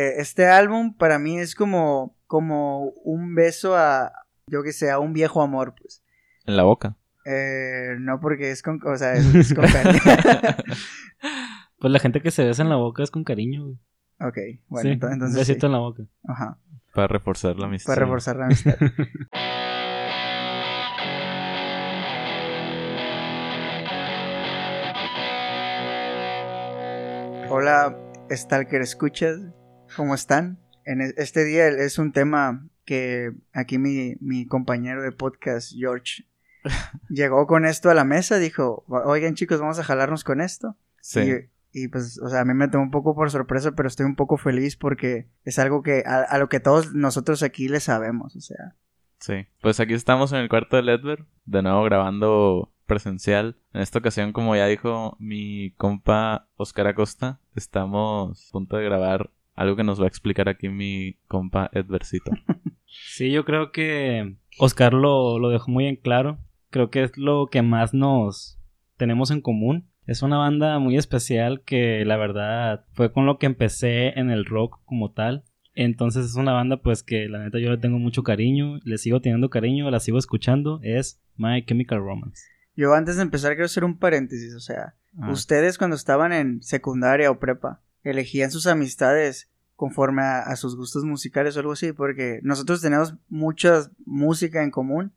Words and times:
Eh, 0.00 0.20
este 0.20 0.46
álbum 0.46 0.94
para 0.96 1.18
mí 1.18 1.38
es 1.40 1.56
como, 1.56 2.14
como 2.28 2.90
un 3.02 3.34
beso 3.34 3.76
a, 3.76 4.12
yo 4.46 4.62
que 4.62 4.72
sé, 4.72 4.92
a 4.92 5.00
un 5.00 5.12
viejo 5.12 5.42
amor, 5.42 5.74
pues. 5.80 6.04
En 6.46 6.56
la 6.56 6.62
boca. 6.62 6.94
Eh, 7.24 7.96
no 7.98 8.20
porque 8.20 8.52
es 8.52 8.62
con, 8.62 8.80
o 8.86 8.96
sea, 8.96 9.14
es, 9.14 9.34
es 9.34 9.52
con 9.54 9.66
cariño. 9.66 10.00
Pues 11.80 11.92
la 11.92 11.98
gente 12.00 12.20
que 12.20 12.30
se 12.32 12.44
besa 12.44 12.62
en 12.62 12.70
la 12.70 12.76
boca 12.76 13.02
es 13.04 13.10
con 13.12 13.22
cariño, 13.24 13.62
güey. 13.64 13.78
ok, 14.20 14.38
bueno, 14.68 14.88
Sí, 14.90 14.96
ento- 14.98 15.06
un 15.06 15.12
entonces 15.14 15.36
besito 15.38 15.60
sí. 15.60 15.66
en 15.66 15.72
la 15.72 15.78
boca. 15.78 16.02
Ajá, 16.26 16.58
Para 16.94 17.06
reforzar 17.08 17.56
la 17.56 17.66
amistad. 17.66 17.92
para 17.94 18.04
reforzar 18.04 18.36
la 18.36 18.44
amistad. 18.46 18.74
Hola, 27.50 27.96
Stalker 28.30 28.82
Escuchas, 28.82 29.38
¿cómo 29.98 30.14
están? 30.14 30.60
En 30.84 31.00
e- 31.00 31.14
este 31.16 31.44
día 31.44 31.66
es 31.66 31.98
un 31.98 32.12
tema 32.12 32.64
que 32.84 33.32
aquí 33.52 33.78
mi, 33.78 34.14
mi 34.20 34.46
compañero 34.46 35.02
de 35.02 35.10
podcast, 35.10 35.72
George, 35.76 36.24
llegó 37.10 37.48
con 37.48 37.66
esto 37.66 37.90
a 37.90 37.94
la 37.94 38.04
mesa, 38.04 38.38
dijo, 38.38 38.84
oigan 38.86 39.34
chicos, 39.34 39.60
vamos 39.60 39.80
a 39.80 39.84
jalarnos 39.84 40.22
con 40.22 40.40
esto. 40.40 40.76
Sí. 41.00 41.48
Y, 41.72 41.82
y, 41.82 41.88
pues, 41.88 42.20
o 42.20 42.28
sea, 42.28 42.42
a 42.42 42.44
mí 42.44 42.54
me 42.54 42.68
tomó 42.68 42.84
un 42.84 42.92
poco 42.92 43.16
por 43.16 43.28
sorpresa, 43.32 43.72
pero 43.72 43.88
estoy 43.88 44.06
un 44.06 44.14
poco 44.14 44.36
feliz 44.36 44.76
porque 44.76 45.26
es 45.42 45.58
algo 45.58 45.82
que 45.82 46.04
a, 46.06 46.20
a 46.20 46.38
lo 46.38 46.48
que 46.48 46.60
todos 46.60 46.94
nosotros 46.94 47.42
aquí 47.42 47.68
le 47.68 47.80
sabemos, 47.80 48.36
o 48.36 48.40
sea. 48.40 48.76
Sí. 49.18 49.48
Pues 49.60 49.80
aquí 49.80 49.94
estamos 49.94 50.32
en 50.32 50.38
el 50.38 50.48
cuarto 50.48 50.76
de 50.76 50.82
Ledver, 50.82 51.24
de 51.44 51.62
nuevo 51.62 51.82
grabando 51.82 52.72
presencial. 52.86 53.56
En 53.72 53.80
esta 53.80 53.98
ocasión, 53.98 54.32
como 54.32 54.54
ya 54.54 54.66
dijo 54.66 55.16
mi 55.18 55.72
compa 55.72 56.48
Oscar 56.54 56.86
Acosta, 56.86 57.40
estamos 57.56 58.48
a 58.48 58.52
punto 58.52 58.76
de 58.76 58.84
grabar 58.84 59.30
algo 59.58 59.76
que 59.76 59.84
nos 59.84 60.00
va 60.00 60.04
a 60.04 60.08
explicar 60.08 60.48
aquí 60.48 60.68
mi 60.68 61.18
compa 61.26 61.70
Edversito. 61.72 62.32
Sí, 62.90 63.30
yo 63.30 63.44
creo 63.44 63.70
que 63.70 64.36
Oscar 64.58 64.94
lo, 64.94 65.38
lo 65.38 65.50
dejó 65.50 65.70
muy 65.70 65.86
en 65.86 65.96
claro. 65.96 66.38
Creo 66.70 66.88
que 66.88 67.02
es 67.02 67.18
lo 67.18 67.48
que 67.48 67.60
más 67.60 67.92
nos 67.92 68.58
tenemos 68.96 69.30
en 69.30 69.42
común. 69.42 69.90
Es 70.06 70.22
una 70.22 70.38
banda 70.38 70.78
muy 70.78 70.96
especial 70.96 71.62
que 71.64 72.02
la 72.06 72.16
verdad 72.16 72.86
fue 72.94 73.12
con 73.12 73.26
lo 73.26 73.38
que 73.38 73.44
empecé 73.44 74.18
en 74.18 74.30
el 74.30 74.46
rock 74.46 74.80
como 74.86 75.12
tal. 75.12 75.44
Entonces 75.74 76.24
es 76.24 76.34
una 76.36 76.54
banda 76.54 76.80
pues 76.80 77.02
que 77.02 77.28
la 77.28 77.44
neta 77.44 77.58
yo 77.58 77.70
le 77.70 77.76
tengo 77.76 77.98
mucho 77.98 78.22
cariño, 78.22 78.80
le 78.84 78.96
sigo 78.96 79.20
teniendo 79.20 79.50
cariño, 79.50 79.90
la 79.90 80.00
sigo 80.00 80.16
escuchando. 80.16 80.80
Es 80.82 81.20
My 81.36 81.62
Chemical 81.66 81.98
Romance. 81.98 82.42
Yo 82.74 82.94
antes 82.94 83.16
de 83.16 83.22
empezar 83.22 83.52
quiero 83.52 83.66
hacer 83.66 83.84
un 83.84 83.98
paréntesis, 83.98 84.54
o 84.54 84.60
sea, 84.60 84.94
Ah, 85.20 85.30
ustedes 85.30 85.78
cuando 85.78 85.96
estaban 85.96 86.32
en 86.32 86.62
secundaria 86.62 87.30
o 87.30 87.38
prepa, 87.38 87.82
elegían 88.02 88.50
sus 88.50 88.66
amistades 88.66 89.50
conforme 89.78 90.22
a, 90.22 90.40
a 90.40 90.56
sus 90.56 90.74
gustos 90.76 91.04
musicales 91.04 91.56
o 91.56 91.60
algo 91.60 91.70
así, 91.70 91.92
porque 91.92 92.40
nosotros 92.42 92.80
tenemos 92.82 93.14
mucha 93.28 93.88
música 94.04 94.64
en 94.64 94.72
común. 94.72 95.12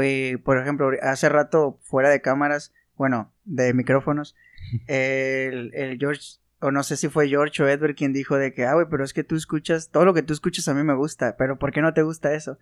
Y, 0.00 0.36
por 0.38 0.58
ejemplo, 0.58 0.90
hace 1.02 1.28
rato 1.28 1.80
fuera 1.82 2.08
de 2.08 2.20
cámaras, 2.20 2.72
bueno, 2.96 3.32
de 3.44 3.74
micrófonos, 3.74 4.36
el, 4.86 5.72
el 5.74 5.98
George, 5.98 6.38
o 6.60 6.70
no 6.70 6.84
sé 6.84 6.96
si 6.96 7.08
fue 7.08 7.28
George 7.28 7.62
o 7.64 7.68
Edward 7.68 7.96
quien 7.96 8.12
dijo 8.12 8.36
de 8.36 8.54
que, 8.54 8.64
ah, 8.64 8.74
güey, 8.74 8.86
pero 8.88 9.02
es 9.02 9.12
que 9.12 9.24
tú 9.24 9.34
escuchas, 9.34 9.90
todo 9.90 10.04
lo 10.04 10.14
que 10.14 10.22
tú 10.22 10.32
escuchas 10.32 10.68
a 10.68 10.74
mí 10.74 10.84
me 10.84 10.94
gusta, 10.94 11.34
pero 11.36 11.58
¿por 11.58 11.72
qué 11.72 11.82
no 11.82 11.92
te 11.94 12.02
gusta 12.02 12.32
eso? 12.34 12.58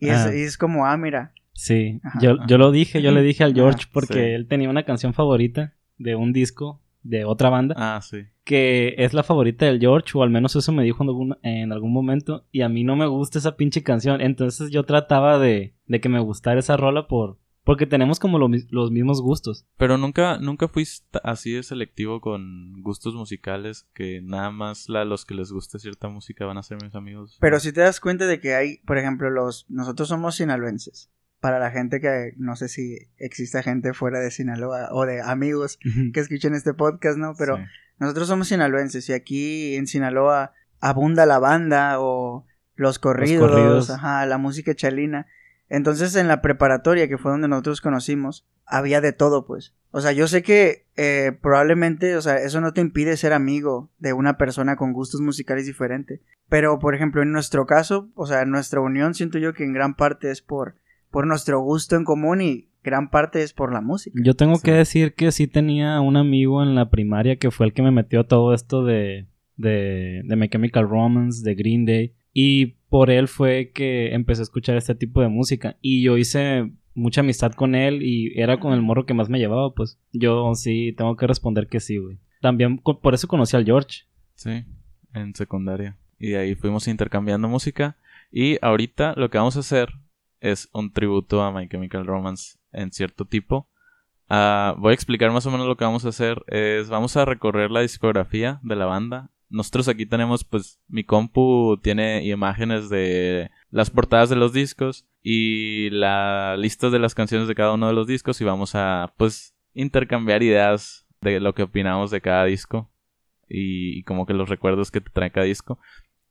Y, 0.00 0.08
es, 0.08 0.18
Ah. 0.26 0.34
y 0.34 0.42
es 0.42 0.58
como, 0.58 0.84
ah, 0.86 0.96
mira, 0.96 1.32
Sí, 1.52 2.00
Ajá. 2.02 2.18
yo, 2.20 2.36
yo 2.48 2.58
lo 2.58 2.70
dije, 2.72 3.00
yo 3.00 3.12
le 3.12 3.22
dije 3.22 3.42
al 3.44 3.52
Ajá, 3.52 3.56
George 3.62 3.86
porque 3.92 4.14
sí. 4.14 4.20
él 4.20 4.46
tenía 4.48 4.68
una 4.68 4.84
canción 4.84 5.14
favorita 5.14 5.74
de 5.96 6.16
un 6.16 6.32
disco 6.32 6.82
de 7.02 7.24
otra 7.24 7.48
banda. 7.50 7.74
Ah, 7.78 8.00
sí. 8.02 8.26
Que 8.46 8.94
es 8.96 9.12
la 9.12 9.24
favorita 9.24 9.66
del 9.66 9.80
George, 9.80 10.16
o 10.16 10.22
al 10.22 10.30
menos 10.30 10.54
eso 10.54 10.70
me 10.70 10.84
dijo 10.84 11.02
en 11.02 11.08
algún, 11.08 11.38
en 11.42 11.72
algún 11.72 11.92
momento, 11.92 12.46
y 12.52 12.62
a 12.62 12.68
mí 12.68 12.84
no 12.84 12.94
me 12.94 13.08
gusta 13.08 13.40
esa 13.40 13.56
pinche 13.56 13.82
canción, 13.82 14.20
entonces 14.20 14.70
yo 14.70 14.84
trataba 14.84 15.40
de, 15.40 15.74
de 15.86 16.00
que 16.00 16.08
me 16.08 16.20
gustara 16.20 16.60
esa 16.60 16.76
rola 16.76 17.08
por, 17.08 17.38
porque 17.64 17.86
tenemos 17.86 18.20
como 18.20 18.38
lo 18.38 18.48
los 18.70 18.92
mismos 18.92 19.20
gustos. 19.20 19.66
Pero 19.76 19.98
nunca, 19.98 20.38
nunca 20.38 20.68
fuiste 20.68 21.18
así 21.24 21.50
de 21.54 21.64
selectivo 21.64 22.20
con 22.20 22.80
gustos 22.82 23.14
musicales 23.14 23.88
que 23.92 24.20
nada 24.22 24.52
más 24.52 24.88
la, 24.88 25.04
los 25.04 25.26
que 25.26 25.34
les 25.34 25.50
guste 25.50 25.80
cierta 25.80 26.08
música 26.08 26.46
van 26.46 26.58
a 26.58 26.62
ser 26.62 26.78
mis 26.80 26.94
amigos. 26.94 27.36
pero 27.40 27.58
si 27.58 27.72
te 27.72 27.80
das 27.80 27.98
cuenta 27.98 28.28
de 28.28 28.38
que 28.38 28.54
hay, 28.54 28.76
por 28.86 28.96
ejemplo, 28.96 29.28
los, 29.28 29.66
nosotros 29.68 30.08
somos 30.08 30.36
sinaloenses. 30.36 31.10
Para 31.40 31.58
la 31.58 31.70
gente 31.72 32.00
que 32.00 32.32
no 32.38 32.54
sé 32.54 32.68
si 32.68 32.96
existe 33.18 33.62
gente 33.62 33.92
fuera 33.92 34.20
de 34.20 34.30
Sinaloa 34.30 34.88
o 34.92 35.04
de 35.04 35.20
amigos 35.20 35.78
que 36.14 36.20
escuchen 36.20 36.54
este 36.54 36.74
podcast, 36.74 37.18
¿no? 37.18 37.34
Pero 37.36 37.56
Sí. 37.56 37.62
Nosotros 37.98 38.28
somos 38.28 38.48
sinaloenses 38.48 39.08
y 39.08 39.12
aquí 39.12 39.76
en 39.76 39.86
Sinaloa 39.86 40.52
abunda 40.80 41.26
la 41.26 41.38
banda 41.38 42.00
o 42.00 42.46
los 42.74 42.98
corridos, 42.98 43.50
corridos. 43.50 43.90
Ajá, 43.90 44.26
la 44.26 44.38
música 44.38 44.74
chalina. 44.74 45.26
Entonces 45.68 46.14
en 46.14 46.28
la 46.28 46.42
preparatoria, 46.42 47.08
que 47.08 47.18
fue 47.18 47.32
donde 47.32 47.48
nosotros 47.48 47.80
conocimos, 47.80 48.46
había 48.66 49.00
de 49.00 49.12
todo, 49.12 49.46
pues. 49.46 49.74
O 49.90 50.00
sea, 50.00 50.12
yo 50.12 50.28
sé 50.28 50.42
que 50.42 50.86
eh, 50.96 51.36
probablemente, 51.40 52.16
o 52.16 52.22
sea, 52.22 52.36
eso 52.36 52.60
no 52.60 52.72
te 52.72 52.80
impide 52.80 53.16
ser 53.16 53.32
amigo 53.32 53.90
de 53.98 54.12
una 54.12 54.36
persona 54.36 54.76
con 54.76 54.92
gustos 54.92 55.20
musicales 55.20 55.66
diferentes. 55.66 56.20
Pero, 56.48 56.78
por 56.78 56.94
ejemplo, 56.94 57.22
en 57.22 57.32
nuestro 57.32 57.66
caso, 57.66 58.10
o 58.14 58.26
sea, 58.26 58.44
nuestra 58.44 58.80
unión 58.80 59.14
siento 59.14 59.38
yo 59.38 59.54
que 59.54 59.64
en 59.64 59.72
gran 59.72 59.94
parte 59.94 60.30
es 60.30 60.42
por, 60.42 60.76
por 61.10 61.26
nuestro 61.26 61.60
gusto 61.60 61.96
en 61.96 62.04
común 62.04 62.40
y 62.42 62.68
gran 62.86 63.10
parte 63.10 63.42
es 63.42 63.52
por 63.52 63.72
la 63.74 63.82
música. 63.82 64.18
Yo 64.24 64.32
tengo 64.34 64.54
Sí. 64.56 64.62
que 64.62 64.72
decir 64.72 65.12
que 65.14 65.30
sí 65.32 65.46
tenía 65.46 66.00
un 66.00 66.16
amigo 66.16 66.62
en 66.62 66.74
la 66.74 66.88
primaria 66.88 67.36
que 67.36 67.50
fue 67.50 67.66
el 67.66 67.72
que 67.74 67.82
me 67.82 67.90
metió 67.90 68.20
a 68.20 68.24
todo 68.28 68.54
esto 68.54 68.82
de, 68.84 69.26
de, 69.56 70.22
de 70.24 70.36
My 70.36 70.48
Chemical 70.48 70.88
Romance, 70.88 71.42
de 71.44 71.54
Green 71.54 71.84
Day, 71.84 72.14
y 72.32 72.76
por 72.88 73.10
él 73.10 73.28
fue 73.28 73.72
que 73.74 74.14
empecé 74.14 74.40
a 74.42 74.44
escuchar 74.44 74.76
este 74.76 74.94
tipo 74.94 75.20
de 75.20 75.28
música, 75.28 75.76
y 75.82 76.02
yo 76.02 76.16
hice 76.16 76.70
mucha 76.94 77.20
amistad 77.20 77.52
con 77.52 77.74
él 77.74 78.02
y 78.02 78.32
era 78.40 78.58
con 78.58 78.72
el 78.72 78.80
morro 78.80 79.04
que 79.04 79.12
más 79.14 79.28
me 79.28 79.38
llevaba, 79.38 79.74
pues 79.74 79.98
yo 80.12 80.54
sí 80.54 80.94
tengo 80.96 81.14
que 81.16 81.26
responder 81.26 81.66
que 81.68 81.80
sí, 81.80 81.98
güey. 81.98 82.16
También 82.40 82.78
por 82.78 83.12
eso 83.12 83.28
conocí 83.28 83.54
al 83.56 83.64
George. 83.66 84.04
Sí, 84.34 84.64
en 85.12 85.34
secundaria. 85.34 85.96
Y 86.18 86.28
de 86.28 86.38
ahí 86.38 86.54
fuimos 86.54 86.88
intercambiando 86.88 87.48
música. 87.48 87.96
Y 88.30 88.56
ahorita 88.62 89.14
lo 89.16 89.28
que 89.30 89.36
vamos 89.38 89.56
a 89.56 89.60
hacer 89.60 89.88
es 90.40 90.68
un 90.72 90.92
tributo 90.92 91.42
a 91.42 91.52
My 91.52 91.68
Chemical 91.68 92.06
Romance 92.06 92.58
en 92.76 92.92
cierto 92.92 93.24
tipo. 93.24 93.68
Ah, 94.28 94.74
voy 94.78 94.90
a 94.90 94.94
explicar 94.94 95.30
más 95.30 95.46
o 95.46 95.50
menos 95.50 95.66
lo 95.66 95.76
que 95.76 95.84
vamos 95.84 96.04
a 96.04 96.10
hacer. 96.10 96.44
Es, 96.48 96.88
vamos 96.88 97.16
a 97.16 97.24
recorrer 97.24 97.70
la 97.70 97.80
discografía 97.80 98.60
de 98.62 98.76
la 98.76 98.86
banda. 98.86 99.30
Nosotros 99.48 99.88
aquí 99.88 100.06
tenemos, 100.06 100.44
pues, 100.44 100.80
mi 100.88 101.04
compu 101.04 101.78
tiene 101.82 102.24
imágenes 102.24 102.88
de 102.88 103.50
las 103.70 103.90
portadas 103.90 104.28
de 104.28 104.36
los 104.36 104.52
discos 104.52 105.06
y 105.22 105.90
la 105.90 106.56
lista 106.56 106.90
de 106.90 106.98
las 106.98 107.14
canciones 107.14 107.46
de 107.46 107.54
cada 107.54 107.72
uno 107.72 107.86
de 107.86 107.92
los 107.92 108.06
discos 108.06 108.40
y 108.40 108.44
vamos 108.44 108.74
a, 108.74 109.14
pues, 109.16 109.54
intercambiar 109.72 110.42
ideas 110.42 111.06
de 111.20 111.38
lo 111.40 111.54
que 111.54 111.62
opinamos 111.62 112.10
de 112.10 112.20
cada 112.20 112.44
disco 112.44 112.90
y, 113.48 113.98
y 113.98 114.02
como 114.02 114.26
que 114.26 114.34
los 114.34 114.48
recuerdos 114.48 114.90
que 114.90 115.00
te 115.00 115.10
trae 115.10 115.30
cada 115.30 115.46
disco. 115.46 115.78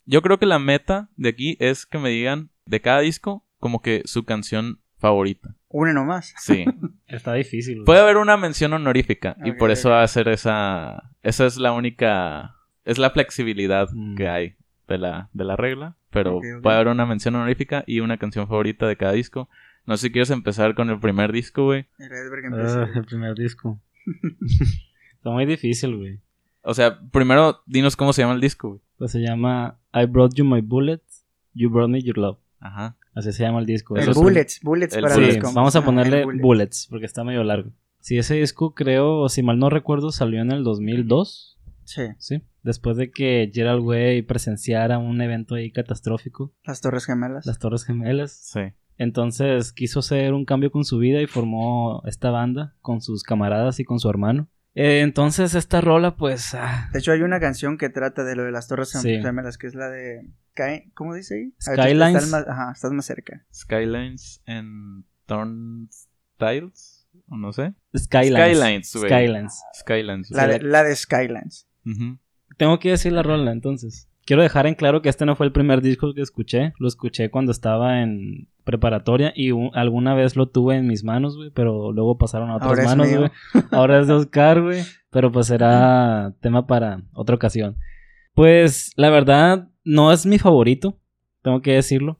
Yo 0.06 0.22
creo 0.22 0.38
que 0.38 0.46
la 0.46 0.60
meta 0.60 1.10
de 1.16 1.30
aquí 1.30 1.58
es 1.60 1.86
que 1.86 1.98
me 1.98 2.10
digan 2.10 2.52
de 2.66 2.82
cada 2.82 3.00
disco 3.00 3.46
como 3.60 3.82
que 3.82 4.02
su 4.06 4.26
canción 4.26 4.82
favorita. 4.98 5.56
Une 5.78 5.94
nomás. 5.94 6.34
Sí. 6.38 6.64
Está 7.08 7.34
difícil. 7.34 7.76
güey. 7.76 7.86
Puede 7.86 8.00
haber 8.00 8.18
una 8.18 8.38
mención 8.38 8.72
honorífica 8.74 9.36
y 9.44 9.52
por 9.52 9.72
eso 9.72 9.90
va 9.90 10.04
a 10.04 10.08
ser 10.08 10.28
esa 10.30 11.12
esa 11.22 11.46
es 11.46 11.58
la 11.58 11.74
única 11.74 12.56
es 12.86 12.98
la 12.98 13.10
flexibilidad 13.10 13.90
Mm. 13.94 14.16
que 14.16 14.28
hay 14.30 14.56
de 14.88 14.98
la 14.98 15.30
de 15.34 15.44
la 15.44 15.56
regla, 15.56 15.96
pero 16.12 16.40
puede 16.62 16.76
haber 16.76 16.88
una 16.88 17.06
mención 17.06 17.36
honorífica 17.36 17.84
y 17.88 18.00
una 18.00 18.18
canción 18.18 18.48
favorita 18.48 18.88
de 18.88 18.96
cada 18.96 19.12
disco. 19.12 19.50
No 19.86 19.98
sé 19.98 20.08
si 20.08 20.12
quieres 20.14 20.30
empezar 20.32 20.76
con 20.76 20.90
el 20.90 21.00
primer 21.00 21.32
disco, 21.32 21.66
güey. 21.66 21.86
Empezó. 22.00 22.82
Ah, 22.82 22.90
el 22.96 23.06
primer 23.06 23.36
disco. 23.36 23.80
Está 25.18 25.30
muy 25.32 25.46
difícil, 25.46 25.96
güey. 25.98 26.20
O 26.62 26.74
sea, 26.74 27.00
primero 27.12 27.62
dinos 27.66 27.96
cómo 27.96 28.14
se 28.14 28.22
llama 28.22 28.34
el 28.36 28.42
disco, 28.42 28.70
güey. 28.70 28.82
Pues 28.98 29.12
se 29.12 29.20
llama 29.20 29.78
I 29.94 30.06
Brought 30.06 30.34
You 30.36 30.46
My 30.46 30.62
Bullets, 30.62 31.26
You 31.54 31.70
Brought 31.70 31.90
Me 31.90 32.02
Your 32.02 32.18
Love. 32.18 32.38
Ajá. 32.60 32.96
Así 33.16 33.32
se 33.32 33.44
llama 33.44 33.60
el 33.60 33.66
disco. 33.66 33.96
El 33.96 34.14
Bullets, 34.14 34.60
Bullets 34.62 34.96
el 34.96 35.02
para 35.02 35.16
Sí, 35.16 35.40
los 35.40 35.54
vamos 35.54 35.76
a 35.76 35.84
ponerle. 35.84 36.26
Bullets 36.26 36.88
porque 36.90 37.06
está 37.06 37.24
medio 37.24 37.44
largo. 37.44 37.72
Sí, 38.02 38.18
ese 38.18 38.36
disco 38.36 38.74
creo, 38.76 39.30
si 39.30 39.42
mal 39.42 39.58
no 39.58 39.70
recuerdo, 39.70 40.12
salió 40.12 40.42
en 40.42 40.52
el 40.52 40.64
2002. 40.64 41.58
Sí, 41.86 42.02
Sí. 42.18 42.42
Después 42.62 42.98
de 42.98 43.12
que 43.12 43.52
Gerald 43.54 43.84
Way 43.84 44.24
presenciara 44.24 44.98
un 44.98 45.22
evento 45.22 45.56
ahí 45.56 45.72
catastrófico, 45.72 46.52
las 46.64 46.82
Torres 46.82 47.06
Gemelas. 47.06 47.46
las 47.46 47.60
Torres 47.60 47.86
Gemelas. 47.86 48.32
Sí. 48.32 48.62
Entonces 48.98 49.72
quiso 49.72 50.00
hacer 50.00 50.34
un 50.34 50.46
cambio 50.46 50.72
con 50.72 50.84
su 50.84 50.98
vida 50.98 51.22
y 51.22 51.28
formó 51.28 52.02
esta 52.06 52.32
banda 52.32 52.76
con 52.82 53.02
sus 53.02 53.24
camaradas 53.24 53.80
y 53.80 53.86
con 53.86 54.00
su 54.00 54.10
hermano. 54.10 54.50
Eh, 54.76 55.00
entonces 55.02 55.56
esta 55.56 55.80
rola, 55.82 56.18
pues, 56.18 56.54
ah, 56.54 56.90
De 56.92 57.00
hecho, 57.00 57.14
hay 57.14 57.22
una 57.22 57.40
canción 57.40 57.78
que 57.78 57.90
trata 57.90 58.24
de 58.26 58.36
lo 58.36 58.44
de 58.44 58.52
las 58.52 58.68
Torres 58.68 58.90
Sí. 58.90 59.22
Gemelas, 59.22 59.58
que 59.58 59.68
es 59.68 59.76
la 59.76 59.90
de... 59.90 60.30
¿Cómo 60.94 61.14
dice 61.14 61.36
ahí? 61.36 61.54
Ah, 61.68 61.74
Skylines. 61.74 62.16
Estás 62.24 62.30
más, 62.30 62.48
ajá, 62.48 62.72
estás 62.74 62.92
más 62.92 63.06
cerca. 63.06 63.46
Skylines 63.54 64.42
and 64.46 65.06
Turnstiles, 65.26 67.08
o 67.30 67.38
no 67.38 67.52
sé. 67.54 67.74
Skylines. 67.98 68.90
Skylines. 68.90 68.92
Skylines. 68.92 69.64
Skylines. 69.74 70.32
La 70.32 70.48
de, 70.48 70.62
la 70.62 70.84
de 70.84 70.96
Skylines. 70.96 71.68
Ujú. 71.86 72.20
Tengo 72.58 72.80
que 72.80 72.92
decir 72.92 73.12
la 73.12 73.24
rola 73.24 73.52
entonces. 73.52 74.10
Quiero 74.26 74.42
dejar 74.42 74.68
en 74.68 74.76
claro 74.76 75.02
que 75.02 75.10
este 75.10 75.26
no 75.26 75.36
fue 75.36 75.46
el 75.46 75.52
primer 75.52 75.82
disco 75.82 76.14
que 76.14 76.22
escuché. 76.22 76.74
Lo 76.80 76.88
escuché 76.88 77.30
cuando 77.30 77.52
estaba 77.52 78.02
en 78.02 78.50
preparatoria 78.64 79.32
y 79.36 79.52
alguna 79.74 80.16
vez 80.16 80.36
lo 80.36 80.48
tuve 80.48 80.76
en 80.76 80.88
mis 80.88 81.04
manos, 81.04 81.38
güey, 81.38 81.52
pero 81.52 81.92
luego 81.92 82.18
pasaron 82.18 82.50
a 82.50 82.58
otras 82.58 82.72
Ahora 82.72 82.84
manos, 82.84 83.08
güey. 83.08 83.32
Ahora 83.72 84.00
es 84.00 84.08
de 84.08 84.14
Oscar, 84.16 84.62
güey. 84.62 84.84
Pero 85.12 85.32
pues 85.32 85.48
será 85.48 86.34
tema 86.42 86.68
para 86.68 87.04
otra 87.14 87.36
ocasión. 87.36 87.78
Pues 88.34 88.92
la 88.98 89.10
verdad, 89.10 89.70
no 89.86 90.12
es 90.12 90.26
mi 90.26 90.40
favorito, 90.40 91.00
tengo 91.42 91.62
que 91.62 91.74
decirlo. 91.74 92.20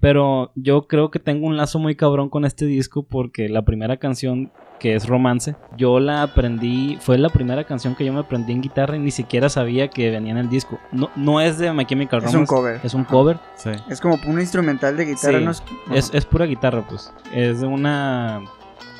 Pero 0.00 0.52
yo 0.54 0.86
creo 0.86 1.10
que 1.10 1.18
tengo 1.18 1.46
un 1.46 1.56
lazo 1.56 1.78
muy 1.78 1.96
cabrón 1.96 2.28
con 2.28 2.44
este 2.44 2.66
disco 2.66 3.02
porque 3.02 3.48
la 3.48 3.62
primera 3.62 3.96
canción, 3.96 4.52
que 4.78 4.94
es 4.94 5.08
Romance, 5.08 5.56
yo 5.76 5.98
la 5.98 6.22
aprendí, 6.22 6.98
fue 7.00 7.18
la 7.18 7.30
primera 7.30 7.64
canción 7.64 7.94
que 7.96 8.04
yo 8.04 8.12
me 8.12 8.20
aprendí 8.20 8.52
en 8.52 8.60
guitarra 8.60 8.96
y 8.96 9.00
ni 9.00 9.10
siquiera 9.10 9.48
sabía 9.48 9.88
que 9.88 10.10
venía 10.10 10.30
en 10.32 10.38
el 10.38 10.48
disco. 10.48 10.78
No, 10.92 11.10
no 11.16 11.40
es 11.40 11.58
de 11.58 11.72
My 11.72 11.84
Chemical 11.84 12.18
Es 12.18 12.32
Romance. 12.32 12.38
un 12.38 12.46
cover. 12.58 12.80
Es 12.84 12.94
un 12.94 13.04
cover. 13.04 13.38
Sí. 13.56 13.70
Es 13.90 14.00
como 14.00 14.18
un 14.28 14.40
instrumental 14.40 14.96
de 14.96 15.04
guitarra, 15.06 15.38
Sí. 15.38 15.44
¿no? 15.44 15.50
Es- 15.50 15.62
Es, 15.92 16.10
es 16.14 16.24
pura 16.26 16.44
guitarra, 16.46 16.86
pues. 16.88 17.12
Es 17.34 17.60
de 17.60 17.66
una 17.66 18.42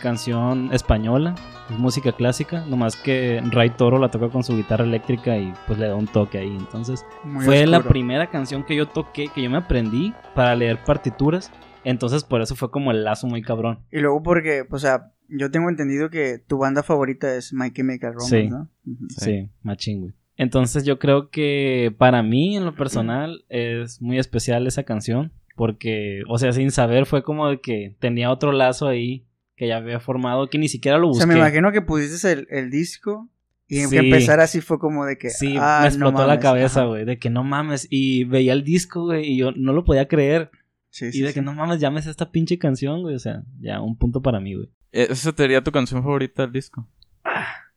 canción 0.00 0.70
española, 0.72 1.34
es 1.70 1.78
música 1.78 2.12
clásica, 2.12 2.64
nomás 2.66 2.96
que 2.96 3.42
Ray 3.50 3.70
Toro 3.70 3.98
la 3.98 4.10
toca 4.10 4.28
con 4.28 4.44
su 4.44 4.56
guitarra 4.56 4.84
eléctrica 4.84 5.36
y 5.36 5.52
pues 5.66 5.78
le 5.78 5.88
da 5.88 5.94
un 5.94 6.06
toque 6.06 6.38
ahí. 6.38 6.56
Entonces, 6.56 7.04
muy 7.24 7.44
fue 7.44 7.66
la 7.66 7.82
primera 7.82 8.30
canción 8.30 8.64
que 8.64 8.76
yo 8.76 8.86
toqué, 8.86 9.28
que 9.28 9.42
yo 9.42 9.50
me 9.50 9.58
aprendí 9.58 10.14
para 10.34 10.54
leer 10.54 10.78
partituras. 10.84 11.52
Entonces, 11.84 12.24
por 12.24 12.40
eso 12.40 12.56
fue 12.56 12.70
como 12.70 12.90
el 12.90 13.04
lazo 13.04 13.26
muy 13.26 13.42
cabrón. 13.42 13.80
Y 13.92 14.00
luego 14.00 14.22
porque, 14.22 14.64
pues, 14.68 14.82
o 14.82 14.86
sea, 14.86 15.12
yo 15.28 15.50
tengo 15.50 15.68
entendido 15.68 16.10
que 16.10 16.38
tu 16.38 16.58
banda 16.58 16.82
favorita 16.82 17.34
es 17.34 17.52
My 17.52 17.70
Chemical 17.72 18.14
Romance, 18.14 18.42
Sí. 18.42 18.48
¿no? 18.48 18.68
Sí. 19.08 19.24
Sí, 19.24 19.50
machín, 19.62 20.00
güey. 20.00 20.12
Entonces, 20.36 20.84
yo 20.84 20.98
creo 20.98 21.30
que 21.30 21.94
para 21.96 22.22
mí, 22.22 22.56
en 22.56 22.64
lo 22.64 22.74
personal, 22.74 23.44
es 23.48 24.02
muy 24.02 24.18
especial 24.18 24.66
esa 24.66 24.82
canción. 24.82 25.32
Porque, 25.54 26.22
o 26.28 26.36
sea, 26.36 26.52
sin 26.52 26.70
saber, 26.70 27.06
fue 27.06 27.22
como 27.22 27.48
de 27.48 27.60
que 27.60 27.96
tenía 27.98 28.30
otro 28.30 28.52
lazo 28.52 28.88
ahí 28.88 29.24
que 29.56 29.66
ya 29.68 29.78
había 29.78 29.98
formado, 30.00 30.48
que 30.48 30.58
ni 30.58 30.68
siquiera 30.68 30.98
lo 30.98 31.06
O 31.06 31.08
busqué. 31.08 31.24
sea, 31.24 31.26
me 31.32 31.38
imagino 31.38 31.72
que 31.72 31.82
pusiste 31.82 32.30
el, 32.32 32.46
el 32.50 32.70
disco 32.70 33.28
y 33.68 33.80
Sí. 33.80 33.90
que 33.90 33.96
empezar 33.98 34.38
así 34.40 34.60
fue 34.60 34.78
como 34.78 35.04
de 35.06 35.18
que. 35.18 35.30
Sí, 35.30 35.56
ah, 35.58 35.78
me 35.80 35.84
no 35.84 35.86
explotó 35.88 36.26
la 36.26 36.38
cabeza, 36.38 36.84
güey, 36.84 37.04
de 37.04 37.18
que 37.18 37.30
no 37.30 37.42
mames. 37.42 37.88
Y 37.90 38.24
veía 38.24 38.52
el 38.52 38.62
disco, 38.64 39.04
güey, 39.06 39.24
y 39.32 39.36
yo 39.38 39.52
no 39.52 39.72
lo 39.72 39.84
podía 39.84 40.06
creer. 40.08 40.50
Sí, 40.90 41.06
y 41.06 41.12
sí, 41.12 41.20
de 41.22 41.28
sí. 41.28 41.34
que 41.34 41.42
no 41.42 41.52
mames, 41.52 41.80
llames 41.80 42.06
esta 42.06 42.30
pinche 42.30 42.58
canción, 42.58 43.02
güey. 43.02 43.14
O 43.16 43.18
sea, 43.18 43.42
ya 43.60 43.80
un 43.80 43.96
punto 43.98 44.22
para 44.22 44.40
mí, 44.40 44.54
güey. 44.54 44.68
¿Esa 44.92 45.32
sería 45.36 45.62
tu 45.64 45.72
canción 45.72 46.02
favorita 46.02 46.42
del 46.42 46.52
disco? 46.52 46.88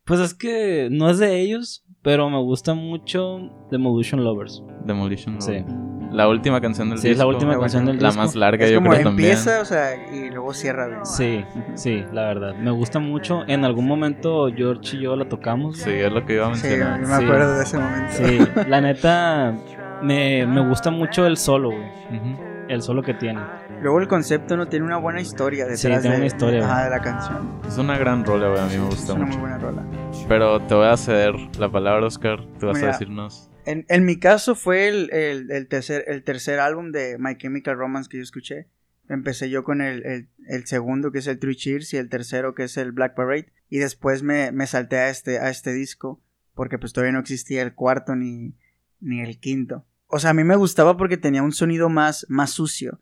Pues 0.06 0.20
es 0.22 0.34
que 0.34 0.90
no 0.92 1.10
es 1.10 1.18
de 1.20 1.40
ellos, 1.42 1.86
pero 2.02 2.30
me 2.30 2.38
gusta 2.42 2.74
mucho 2.76 3.40
Demolition 3.72 4.24
Lovers. 4.24 4.64
Demolition. 4.86 5.42
Sí. 5.42 5.64
La 6.12 6.28
última 6.28 6.60
canción 6.60 6.90
del 6.90 6.98
Sí, 7.00 7.10
disco. 7.10 7.14
es 7.14 7.18
la 7.20 7.26
última 7.28 7.54
la 7.54 7.60
canción 7.60 7.86
del 7.86 7.98
La 8.02 8.10
disco. 8.10 8.22
más 8.24 8.36
larga, 8.36 8.66
Es 8.66 8.72
yo 8.72 8.78
como 8.80 8.92
creo 8.92 9.04
también. 9.04 9.30
empieza, 9.32 9.62
o 9.62 9.66
sea, 9.66 9.96
y 10.12 10.30
luego 10.30 10.54
cierra 10.54 10.88
bien. 10.88 11.06
Sí, 11.06 11.46
sí, 11.76 12.04
la 12.12 12.24
verdad. 12.24 12.56
Me 12.56 12.72
gusta 12.72 13.00
mucho. 13.00 13.44
En 13.48 13.64
algún 13.66 13.86
momento 13.88 14.48
George 14.56 14.98
y 14.98 15.02
yo 15.02 15.16
la 15.16 15.30
tocamos. 15.30 15.78
Sí, 15.78 15.92
es 15.92 16.12
lo 16.12 16.26
que 16.26 16.34
iba 16.36 16.48
a 16.50 16.56
Sí, 16.56 16.68
mencionar. 16.68 17.02
yo 17.02 17.08
me 17.08 17.16
Sí. 17.18 17.24
acuerdo 17.26 17.58
de 17.58 17.64
ese 17.64 17.78
momento. 17.78 18.12
Sí, 18.14 18.40
la 18.68 18.82
neta, 18.82 19.54
me, 20.02 20.46
me 20.48 20.68
gusta 20.68 20.90
mucho 20.92 21.26
el 21.26 21.38
solo, 21.38 21.70
güey. 21.70 21.86
Ujú. 22.18 22.44
El 22.70 22.82
solo 22.84 23.02
que 23.02 23.14
tiene. 23.16 23.40
Luego 23.82 24.00
el 24.00 24.08
concepto 24.08 24.56
no 24.58 24.68
tiene 24.68 24.86
una 24.86 24.98
buena 24.98 25.22
historia 25.22 25.64
detrás 25.66 25.80
Sí, 25.80 25.88
tiene 25.88 26.10
de, 26.10 26.16
una 26.18 26.26
historia, 26.26 26.64
ajá, 26.66 26.74
güey. 26.74 26.84
de 26.86 26.90
la 26.92 27.02
canción. 27.02 27.38
Es 27.68 27.78
una 27.78 27.98
gran 27.98 28.24
rola, 28.26 28.50
güey. 28.50 28.60
A 28.62 28.66
mí 28.66 28.78
me 28.78 28.90
Es 28.90 28.96
gusta 28.96 29.14
una 29.14 29.26
mucho. 29.26 29.40
muy 29.40 29.50
buena 29.50 29.58
rola. 29.58 29.84
Pero 30.28 30.60
te 30.62 30.76
voy 30.76 30.88
a 30.88 30.98
ceder 30.98 31.34
la 31.58 31.70
palabra, 31.70 32.06
Oscar. 32.06 32.42
Tú 32.60 32.68
vas 32.68 32.76
Mira. 32.78 32.90
a 32.90 32.92
decirnos. 32.92 33.49
En, 33.72 34.04
mi 34.04 34.18
caso 34.18 34.56
fue 34.56 34.88
el, 34.88 35.68
tercer, 35.70 36.60
álbum 36.60 36.92
de 36.92 37.18
My 37.20 37.38
Chemical 37.38 37.78
Romance 37.78 38.10
que 38.10 38.18
yo 38.18 38.24
escuché. 38.24 38.68
Empecé 39.08 39.52
yo 39.52 39.64
con 39.64 39.82
el, 39.82 40.28
segundo 40.66 41.12
que 41.12 41.20
es 41.20 41.28
el 41.28 41.38
Three 41.38 41.56
Cheers 41.56 41.94
y 41.94 41.98
el 41.98 42.10
tercero 42.10 42.56
que 42.56 42.64
es 42.64 42.78
el 42.78 42.92
Black 42.92 43.14
Parade. 43.14 43.54
Y 43.70 43.78
después 43.78 44.24
me, 44.24 44.52
salté 44.66 44.98
a 44.98 45.10
este, 45.10 45.38
a 45.38 45.52
este 45.52 45.72
disco 45.72 46.20
porque 46.56 46.80
pues 46.80 46.94
todavía 46.94 47.14
no 47.14 47.20
existía 47.20 47.62
el 47.62 47.76
cuarto 47.76 48.16
ni, 48.16 48.56
ni 49.02 49.22
el 49.22 49.40
quinto. 49.40 49.86
O 50.08 50.18
sea, 50.18 50.32
a 50.32 50.34
mí 50.34 50.44
me 50.44 50.56
gustaba 50.56 50.98
porque 50.98 51.18
tenía 51.18 51.44
un 51.44 51.52
sonido 51.52 51.90
más, 51.90 52.26
más 52.28 52.50
sucio. 52.50 53.00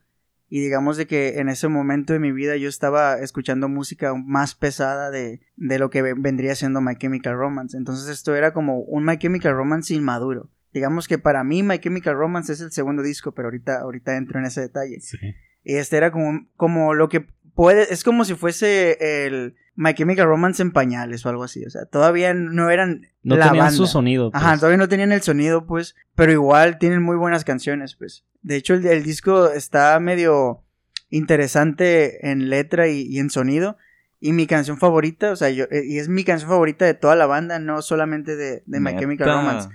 Y 0.49 0.59
digamos 0.59 0.97
de 0.97 1.07
que 1.07 1.39
en 1.39 1.47
ese 1.47 1.69
momento 1.69 2.11
de 2.11 2.19
mi 2.19 2.33
vida 2.33 2.57
yo 2.57 2.67
estaba 2.67 3.19
escuchando 3.19 3.69
música 3.69 4.13
más 4.15 4.53
pesada 4.53 5.11
de, 5.11 5.39
de 5.55 5.79
lo 5.79 5.89
que 5.89 6.01
ve- 6.01 6.13
vendría 6.17 6.55
siendo 6.55 6.81
My 6.81 6.97
Chemical 6.97 7.37
Romance. 7.37 7.77
Entonces 7.77 8.09
esto 8.09 8.35
era 8.35 8.51
como 8.51 8.79
un 8.79 9.05
My 9.05 9.17
Chemical 9.17 9.55
Romance 9.55 9.93
inmaduro. 9.93 10.49
Digamos 10.73 11.07
que 11.07 11.17
para 11.17 11.43
mí 11.43 11.63
My 11.63 11.79
Chemical 11.79 12.15
Romance 12.15 12.53
es 12.53 12.61
el 12.61 12.71
segundo 12.71 13.01
disco, 13.03 13.33
pero 13.33 13.47
ahorita, 13.47 13.79
ahorita 13.81 14.17
entro 14.17 14.39
en 14.39 14.45
ese 14.45 14.61
detalle. 14.61 14.99
Sí. 15.01 15.17
Y 15.63 15.75
este 15.75 15.97
era 15.97 16.11
como, 16.11 16.47
como 16.55 16.93
lo 16.93 17.09
que 17.09 17.25
puede, 17.55 17.91
es 17.93 18.03
como 18.03 18.23
si 18.25 18.35
fuese 18.35 19.25
el 19.25 19.55
My 19.75 19.93
Chemical 19.93 20.27
Romance 20.27 20.61
en 20.61 20.71
pañales 20.71 21.25
o 21.25 21.29
algo 21.29 21.43
así. 21.43 21.65
O 21.65 21.69
sea, 21.69 21.85
todavía 21.85 22.33
no 22.33 22.69
eran 22.69 23.07
No 23.23 23.35
la 23.37 23.47
tenían 23.47 23.65
banda. 23.65 23.77
su 23.77 23.87
sonido. 23.87 24.31
pues. 24.31 24.43
Ajá, 24.43 24.55
todavía 24.57 24.77
no 24.77 24.87
tenían 24.89 25.11
el 25.11 25.21
sonido, 25.21 25.65
pues, 25.65 25.95
pero 26.15 26.31
igual 26.31 26.77
tienen 26.77 27.01
muy 27.01 27.15
buenas 27.17 27.43
canciones, 27.43 27.95
pues. 27.95 28.25
De 28.41 28.55
hecho, 28.55 28.75
el, 28.75 28.85
el 28.85 29.03
disco 29.03 29.51
está 29.51 29.99
medio 29.99 30.63
interesante 31.09 32.29
en 32.29 32.49
letra 32.49 32.87
y, 32.87 33.01
y 33.01 33.19
en 33.19 33.29
sonido. 33.29 33.77
Y 34.19 34.33
mi 34.33 34.47
canción 34.47 34.77
favorita, 34.77 35.31
o 35.31 35.35
sea, 35.35 35.49
yo, 35.51 35.65
eh, 35.65 35.83
y 35.85 35.99
es 35.99 36.09
mi 36.09 36.23
canción 36.23 36.49
favorita 36.49 36.85
de 36.85 36.95
toda 36.95 37.15
la 37.15 37.27
banda, 37.27 37.59
no 37.59 37.81
solamente 37.83 38.35
de, 38.35 38.63
de 38.65 38.79
My. 38.79 38.95
Chemical 38.97 39.27
Romance. 39.27 39.69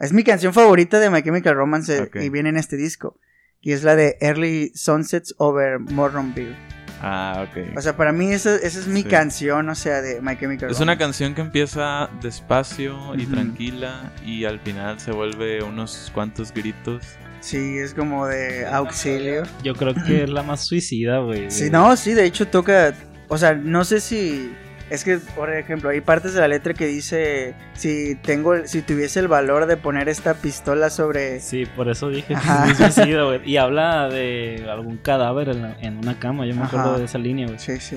Es 0.00 0.12
mi 0.12 0.22
canción 0.24 0.52
favorita 0.54 1.00
de 1.00 1.10
My 1.10 1.22
Chemical 1.22 1.54
Romance 1.56 1.96
eh, 2.14 2.24
y 2.24 2.28
viene 2.28 2.50
en 2.50 2.56
este 2.56 2.76
disco. 2.76 3.18
Y 3.60 3.72
es 3.72 3.82
la 3.82 3.96
de 3.96 4.16
Early 4.20 4.70
Sunsets 4.74 5.34
Over 5.38 5.80
Morronville. 5.80 6.54
Ah, 7.00 7.46
ok. 7.48 7.76
O 7.76 7.80
sea, 7.80 7.96
para 7.96 8.12
mí 8.12 8.32
esa, 8.32 8.56
esa 8.56 8.78
es 8.78 8.86
mi 8.88 9.02
Sí. 9.02 9.08
canción, 9.08 9.68
o 9.68 9.74
sea, 9.74 10.00
de 10.00 10.20
My 10.20 10.36
Chemical 10.38 10.70
Es 10.70 10.76
una 10.78 10.94
Romance. 10.94 10.98
canción 11.04 11.34
que 11.34 11.40
empieza 11.42 12.10
despacio 12.22 13.14
y 13.16 13.26
tranquila 13.26 14.12
y 14.24 14.44
al 14.44 14.58
final 14.60 14.98
se 15.00 15.12
vuelve 15.12 15.62
unos 15.62 16.10
cuantos 16.14 16.52
gritos. 16.52 17.02
Sí, 17.40 17.78
es 17.78 17.94
como 17.94 18.26
de 18.26 18.66
auxilio. 18.66 19.44
Yo 19.62 19.74
creo 19.74 19.94
que 19.94 20.24
es 20.24 20.30
la 20.30 20.42
más 20.42 20.64
suicida, 20.66 21.18
güey. 21.18 21.50
Sí, 21.52 21.70
no, 21.70 21.96
sí, 21.96 22.14
de 22.14 22.24
hecho 22.24 22.48
toca, 22.48 22.94
o 23.28 23.38
sea, 23.38 23.54
no 23.54 23.84
sé 23.84 24.00
si 24.00 24.52
es 24.90 25.04
que 25.04 25.18
por 25.18 25.52
ejemplo, 25.52 25.90
hay 25.90 26.00
partes 26.00 26.34
de 26.34 26.40
la 26.40 26.48
letra 26.48 26.74
que 26.74 26.86
dice 26.86 27.54
si 27.74 28.14
tengo 28.16 28.54
si 28.66 28.82
tuviese 28.82 29.20
el 29.20 29.28
valor 29.28 29.66
de 29.66 29.76
poner 29.76 30.08
esta 30.08 30.34
pistola 30.34 30.90
sobre 30.90 31.40
Sí, 31.40 31.66
por 31.76 31.88
eso 31.88 32.08
dije 32.08 32.34
que 32.34 32.70
es 32.84 32.94
suicida, 32.94 33.24
güey. 33.24 33.40
Y 33.44 33.56
habla 33.58 34.08
de 34.08 34.66
algún 34.70 34.96
cadáver 34.98 35.48
en, 35.50 35.62
la- 35.62 35.76
en 35.80 35.98
una 35.98 36.18
cama. 36.18 36.46
Yo 36.46 36.54
me 36.54 36.64
acuerdo 36.64 36.98
de 36.98 37.04
esa 37.04 37.18
línea, 37.18 37.46
güey. 37.46 37.58
Sí, 37.58 37.78
sí. 37.80 37.96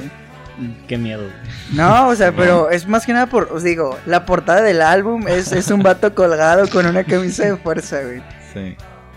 Mm, 0.58 0.86
Qué 0.88 0.98
miedo, 0.98 1.22
güey. 1.24 1.34
No, 1.74 2.10
o 2.10 2.16
sea, 2.16 2.32
pero 2.36 2.70
es 2.70 2.88
más 2.88 3.06
que 3.06 3.14
nada 3.14 3.28
por, 3.28 3.52
os 3.54 3.64
digo, 3.64 3.98
la 4.06 4.26
portada 4.26 4.62
del 4.62 4.82
álbum 4.82 5.28
es, 5.28 5.52
es 5.54 5.72
un 5.72 5.82
vato 5.82 6.14
colgado 6.14 6.68
con 6.70 6.86
una 6.86 7.04
camisa 7.06 7.46
de 7.46 7.56
fuerza, 7.58 8.02
güey. 8.04 8.22
Sí. 8.54 8.76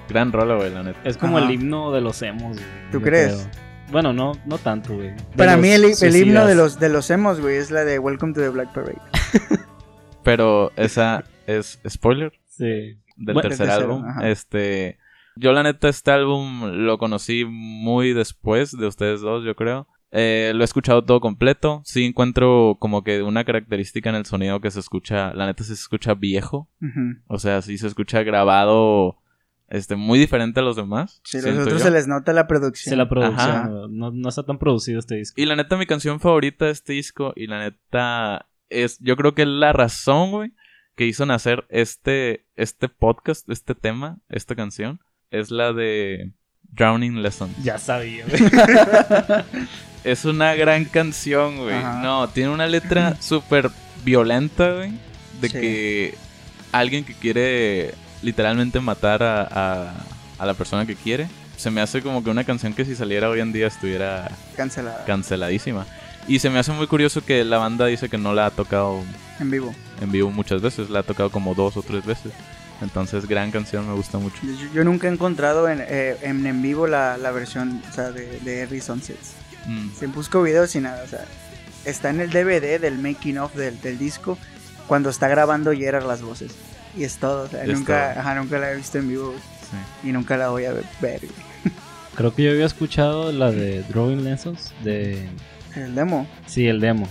Gran 0.09 0.31
rola, 0.33 0.55
güey, 0.55 0.71
la 0.71 0.83
neta. 0.83 1.01
Es 1.03 1.17
como 1.17 1.39
Ajá. 1.39 1.47
el 1.47 1.53
himno 1.55 1.91
de 1.91 2.01
los 2.03 2.21
emos, 2.23 2.53
güey. 2.57 2.65
¿Tú 2.93 3.01
crees? 3.01 3.33
creo. 3.35 3.65
Bueno, 3.95 4.13
no, 4.13 4.33
no 4.45 4.59
tanto, 4.59 4.93
güey. 4.97 5.13
Para 5.37 5.57
mí 5.57 5.69
el, 5.71 5.85
el 6.03 6.17
himno 6.17 6.45
de 6.47 6.57
los 6.57 6.81
de 6.81 6.89
los 6.89 7.09
emos, 7.11 7.41
güey, 7.41 7.59
es 7.59 7.71
la 7.71 7.85
de 7.85 8.01
Welcome 8.01 8.33
to 8.33 8.41
the 8.41 8.49
Black 8.49 8.73
Parade. 8.75 8.99
Pero 10.25 10.73
esa 10.75 11.23
es 11.47 11.79
spoiler 11.89 12.33
Sí. 12.49 12.65
del 12.65 13.35
Bueno, 13.35 13.43
tercer 13.43 13.69
tercero, 13.69 13.93
álbum. 13.95 14.05
ajá. 14.05 14.29
Este. 14.29 14.99
Yo, 15.37 15.53
la 15.53 15.63
neta, 15.63 15.89
este 15.89 16.11
álbum 16.11 16.65
lo 16.73 16.99
conocí 16.99 17.45
muy 17.45 18.13
después 18.15 18.77
de 18.77 18.89
ustedes 18.89 19.21
dos, 19.21 19.45
yo 19.45 19.55
creo. 19.55 19.87
Eh, 20.11 20.51
lo 20.57 20.63
he 20.63 20.65
escuchado 20.65 21.05
todo 21.05 21.21
completo. 21.21 21.81
Sí 21.85 22.05
encuentro 22.05 22.77
como 22.81 23.05
que 23.05 23.23
una 23.23 23.45
característica 23.45 24.11
en 24.11 24.17
el 24.17 24.27
sonido 24.27 24.61
que 24.61 24.73
se 24.73 24.81
escucha, 24.81 25.33
la 25.35 25.47
neta 25.47 25.63
se 25.63 25.73
escucha 25.73 26.15
viejo. 26.15 26.69
O 27.29 27.39
sea, 27.39 27.63
sí 27.63 27.79
se 27.79 27.87
escucha 27.87 28.25
grabado 28.25 29.19
este 29.69 29.97
muy 29.97 30.19
diferente 30.19 30.61
a 30.61 30.63
los 30.63 30.77
demás. 30.77 31.21
Sí, 31.25 31.39
los 31.41 31.59
otros 31.59 31.79
yo. 31.79 31.79
se 31.79 31.91
les 31.91 32.07
nota 32.07 32.33
la 32.33 32.47
producción. 32.47 32.93
Sí, 32.93 32.97
la 32.97 33.09
producción. 33.09 33.97
No, 33.97 34.11
no 34.11 34.29
está 34.29 34.45
tan 34.45 34.59
producido 34.59 34.99
este 34.99 35.17
disco. 35.17 35.41
Y 35.41 35.47
la 35.47 35.57
neta, 35.57 35.77
mi 35.77 35.87
canción 35.87 36.21
favorita 36.21 36.67
de 36.67 36.71
este 36.73 36.93
disco, 36.93 37.33
y 37.37 37.47
la 37.47 37.59
neta, 37.59 38.47
es, 38.71 38.99
yo 39.01 39.17
creo 39.17 39.35
que 39.35 39.43
es 39.43 39.49
la 39.49 39.73
razón, 39.73 40.31
güey, 40.31 40.53
que 40.97 41.07
hizo 41.07 41.27
nacer 41.27 41.65
este, 41.71 42.47
este 42.57 42.89
podcast, 42.89 43.49
este 43.51 43.75
tema, 43.75 44.19
esta 44.29 44.55
canción, 44.55 45.01
es 45.31 45.51
la 45.51 45.73
de 45.73 46.33
Drowning 46.63 47.23
Lessons. 47.23 47.53
Ya 47.65 47.79
sabía, 47.79 48.25
güey. 48.27 48.41
Es 50.05 50.27
una 50.27 50.55
gran 50.55 50.85
canción, 50.85 51.57
güey. 51.57 51.75
Ajá. 51.77 52.03
No, 52.03 52.29
tiene 52.29 52.51
una 52.51 52.67
letra 52.67 53.17
súper 53.23 53.71
violenta, 54.05 54.75
güey, 54.75 54.93
de 55.41 55.49
Sí. 55.49 55.59
que 55.61 56.15
alguien 56.73 57.05
que 57.07 57.15
quiere 57.15 57.95
literalmente 58.25 58.81
matar 58.81 59.23
a, 59.23 59.43
a, 59.51 59.95
a 60.39 60.47
la 60.47 60.55
persona 60.55 60.87
que 60.87 60.97
quiere. 60.97 61.29
Se 61.57 61.71
me 61.71 61.81
hace 61.81 62.03
como 62.03 62.25
que 62.25 62.31
una 62.31 62.43
canción 62.45 62.73
que 62.75 62.85
si 62.85 62.97
saliera 62.97 63.29
hoy 63.29 63.41
en 63.41 63.53
día 63.53 63.69
estuviera 63.69 64.31
Cancelada. 64.57 65.05
canceladísima. 65.05 65.87
Y 66.27 66.39
se 66.41 66.51
me 66.51 66.59
hace 66.59 66.73
muy 66.73 66.87
curioso 66.87 67.25
que 67.25 67.45
la 67.45 67.59
banda 67.59 67.87
dice 67.87 68.09
que 68.09 68.19
no 68.19 68.33
la 68.35 68.47
ha 68.47 68.51
tocado 68.51 69.03
En 69.39 69.51
vivo. 69.51 69.75
en 70.01 70.11
vivo 70.11 70.31
muchas 70.31 70.63
veces, 70.63 70.91
la 70.91 71.01
ha 71.01 71.03
tocado 71.03 71.31
como 71.31 71.55
dos 71.55 71.77
o 71.77 71.83
tres 71.83 72.05
veces. 72.05 72.33
Entonces, 72.81 73.27
gran 73.29 73.51
canción, 73.53 73.87
me 73.87 73.95
gusta 73.95 74.19
mucho. 74.19 74.37
Yo, 74.43 74.53
yo 74.75 74.85
nunca 74.85 75.07
he 75.07 75.11
encontrado 75.13 75.69
en, 75.69 75.79
eh, 75.87 76.17
en, 76.23 76.45
en 76.47 76.61
vivo 76.61 76.87
la, 76.89 77.17
la 77.19 77.31
versión 77.31 77.81
o 77.89 77.93
sea, 77.95 78.11
de, 78.11 78.41
de 78.41 78.61
Early 78.63 78.81
Sunsets. 78.81 79.35
Mm, 79.67 79.91
Se 79.99 80.07
busco 80.09 80.43
videos 80.43 80.75
y 80.75 80.81
nada, 80.81 81.03
o 81.05 81.07
sea, 81.09 81.25
está 81.85 82.11
en 82.11 82.21
el 82.21 82.31
DVD 82.31 82.81
del 82.81 82.99
making 82.99 83.39
of 83.39 83.55
del, 83.55 83.81
del 83.81 83.97
disco 83.99 84.37
cuando 84.89 85.09
está 85.11 85.29
grabando 85.29 85.73
Gerard 85.73 86.07
las 86.07 86.21
voces. 86.23 86.53
Y 86.97 87.05
es 87.05 87.17
todo, 87.17 87.45
o 87.45 87.49
sea, 87.49 87.65
Es 87.65 87.69
nunca, 87.79 88.13
todo. 88.13 88.21
ajá, 88.21 88.35
nunca 88.37 88.59
la 88.59 88.73
he 88.73 88.77
visto 88.77 88.99
en 88.99 89.09
vivo 89.09 89.35
sí. 90.03 90.09
y 90.09 90.13
nunca 90.13 90.37
la 90.37 90.49
voy 90.51 90.65
a 90.65 90.73
ver. 90.73 90.85
ver. 91.01 91.21
Creo 92.15 92.35
que 92.35 92.45
yo 92.45 92.51
había 92.53 92.67
escuchado 92.67 93.33
la 93.33 93.51
de 93.51 93.83
Drawing 93.89 94.23
Lessons 94.25 94.73
de... 94.85 95.29
El 95.75 95.97
demo. 95.97 96.29
Sí, 96.47 96.69
el 96.69 96.79
demo. 96.81 97.09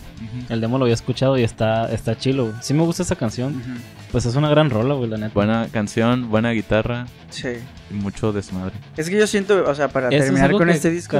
El 0.47 0.61
demo 0.61 0.77
lo 0.77 0.85
había 0.85 0.93
escuchado 0.93 1.37
y 1.37 1.43
está, 1.43 1.91
está 1.91 2.17
chilo, 2.17 2.45
güey. 2.45 2.55
Sí 2.61 2.73
me 2.73 2.83
gusta 2.83 3.03
esa 3.03 3.17
canción. 3.17 3.61
Pues 4.09 4.25
es 4.25 4.35
una 4.37 4.47
gran 4.49 4.69
rola, 4.69 4.93
güey, 4.93 5.09
la 5.09 5.17
neta. 5.17 5.33
Buena 5.33 5.67
canción, 5.69 6.29
buena 6.29 6.51
guitarra 6.51 7.07
Sí. 7.29 7.49
y 7.91 7.93
mucho 7.95 8.31
desmadre. 8.31 8.73
Es 8.95 9.09
que 9.09 9.17
yo 9.19 9.27
siento, 9.27 9.69
o 9.69 9.75
sea, 9.75 9.89
para 9.89 10.07
Eso 10.07 10.23
terminar 10.23 10.51
con 10.53 10.69
este 10.69 10.91
disco. 10.91 11.19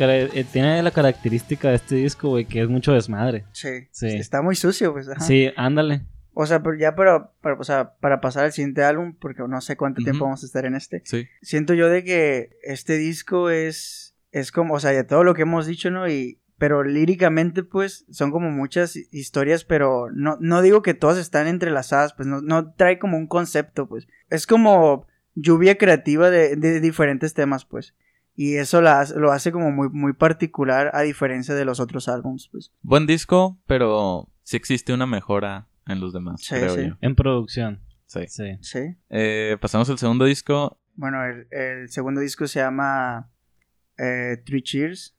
eh, 0.00 0.44
tiene 0.52 0.82
la 0.82 0.90
característica 0.90 1.68
de 1.68 1.76
este 1.76 1.94
disco, 1.94 2.30
güey, 2.30 2.46
que 2.46 2.62
es 2.62 2.68
mucho 2.68 2.92
desmadre. 2.92 3.44
Sí, 3.52 3.68
Sí. 3.92 4.08
Está 4.08 4.42
muy 4.42 4.56
sucio, 4.56 4.92
pues. 4.92 5.08
ajá. 5.08 5.20
Sí, 5.20 5.50
ándale. 5.56 6.02
O 6.38 6.44
sea, 6.44 6.62
pero 6.62 6.76
ya 6.76 6.94
para, 6.94 7.30
para, 7.40 7.54
o 7.54 7.64
sea, 7.64 7.94
para 7.94 8.20
pasar 8.20 8.44
al 8.44 8.52
siguiente 8.52 8.84
álbum, 8.84 9.14
porque 9.18 9.42
no 9.48 9.58
sé 9.62 9.78
cuánto 9.78 10.02
tiempo 10.02 10.26
vamos 10.26 10.42
a 10.42 10.46
estar 10.46 10.66
en 10.66 10.74
este. 10.74 11.00
Sí. 11.06 11.26
Siento 11.40 11.72
yo 11.72 11.88
de 11.88 12.04
que 12.04 12.50
este 12.62 12.98
disco 12.98 13.48
es, 13.48 14.14
es 14.32 14.52
como, 14.52 14.74
o 14.74 14.78
sea, 14.80 14.90
de 14.90 15.02
todo 15.02 15.24
lo 15.24 15.32
que 15.32 15.42
hemos 15.42 15.64
dicho, 15.64 15.90
¿no? 15.90 16.06
Y, 16.10 16.38
pero 16.58 16.84
líricamente, 16.84 17.62
pues, 17.62 18.04
son 18.10 18.32
como 18.32 18.50
muchas 18.50 18.96
historias, 18.96 19.64
pero 19.64 20.10
no, 20.12 20.36
no 20.38 20.60
digo 20.60 20.82
que 20.82 20.92
todas 20.92 21.16
están 21.16 21.46
entrelazadas, 21.46 22.12
pues, 22.12 22.28
no, 22.28 22.42
no 22.42 22.70
trae 22.74 22.98
como 22.98 23.16
un 23.16 23.28
concepto, 23.28 23.88
pues. 23.88 24.06
Es 24.28 24.46
como 24.46 25.06
lluvia 25.34 25.78
creativa 25.78 26.28
de, 26.28 26.56
de 26.56 26.80
diferentes 26.80 27.32
temas, 27.32 27.64
pues. 27.64 27.94
Y 28.34 28.56
eso 28.56 28.82
la 28.82 29.06
lo 29.16 29.32
hace 29.32 29.52
como 29.52 29.70
muy, 29.70 29.88
muy 29.88 30.12
particular 30.12 30.90
a 30.92 31.00
diferencia 31.00 31.54
de 31.54 31.64
los 31.64 31.80
otros 31.80 32.08
álbums, 32.08 32.50
pues. 32.52 32.72
Buen 32.82 33.06
disco, 33.06 33.56
pero 33.66 34.28
sí 34.42 34.58
existe 34.58 34.92
una 34.92 35.06
mejora 35.06 35.66
en 35.86 36.00
los 36.00 36.12
demás, 36.12 36.40
Sí, 36.42 36.54
creo 36.54 36.74
sí. 36.74 36.86
yo. 36.88 36.96
En 37.00 37.14
producción. 37.14 37.80
Sí. 38.06 38.20
Sí. 38.28 38.56
Sí. 38.60 38.96
Eh, 39.10 39.56
pasamos 39.60 39.88
al 39.90 39.98
segundo 39.98 40.24
disco. 40.24 40.80
Bueno, 40.94 41.24
el, 41.24 41.46
el 41.50 41.88
segundo 41.90 42.20
disco 42.20 42.46
se 42.46 42.60
llama 42.60 43.30
eh, 43.98 44.36
Three 44.44 44.62
Cheers. 44.62 45.16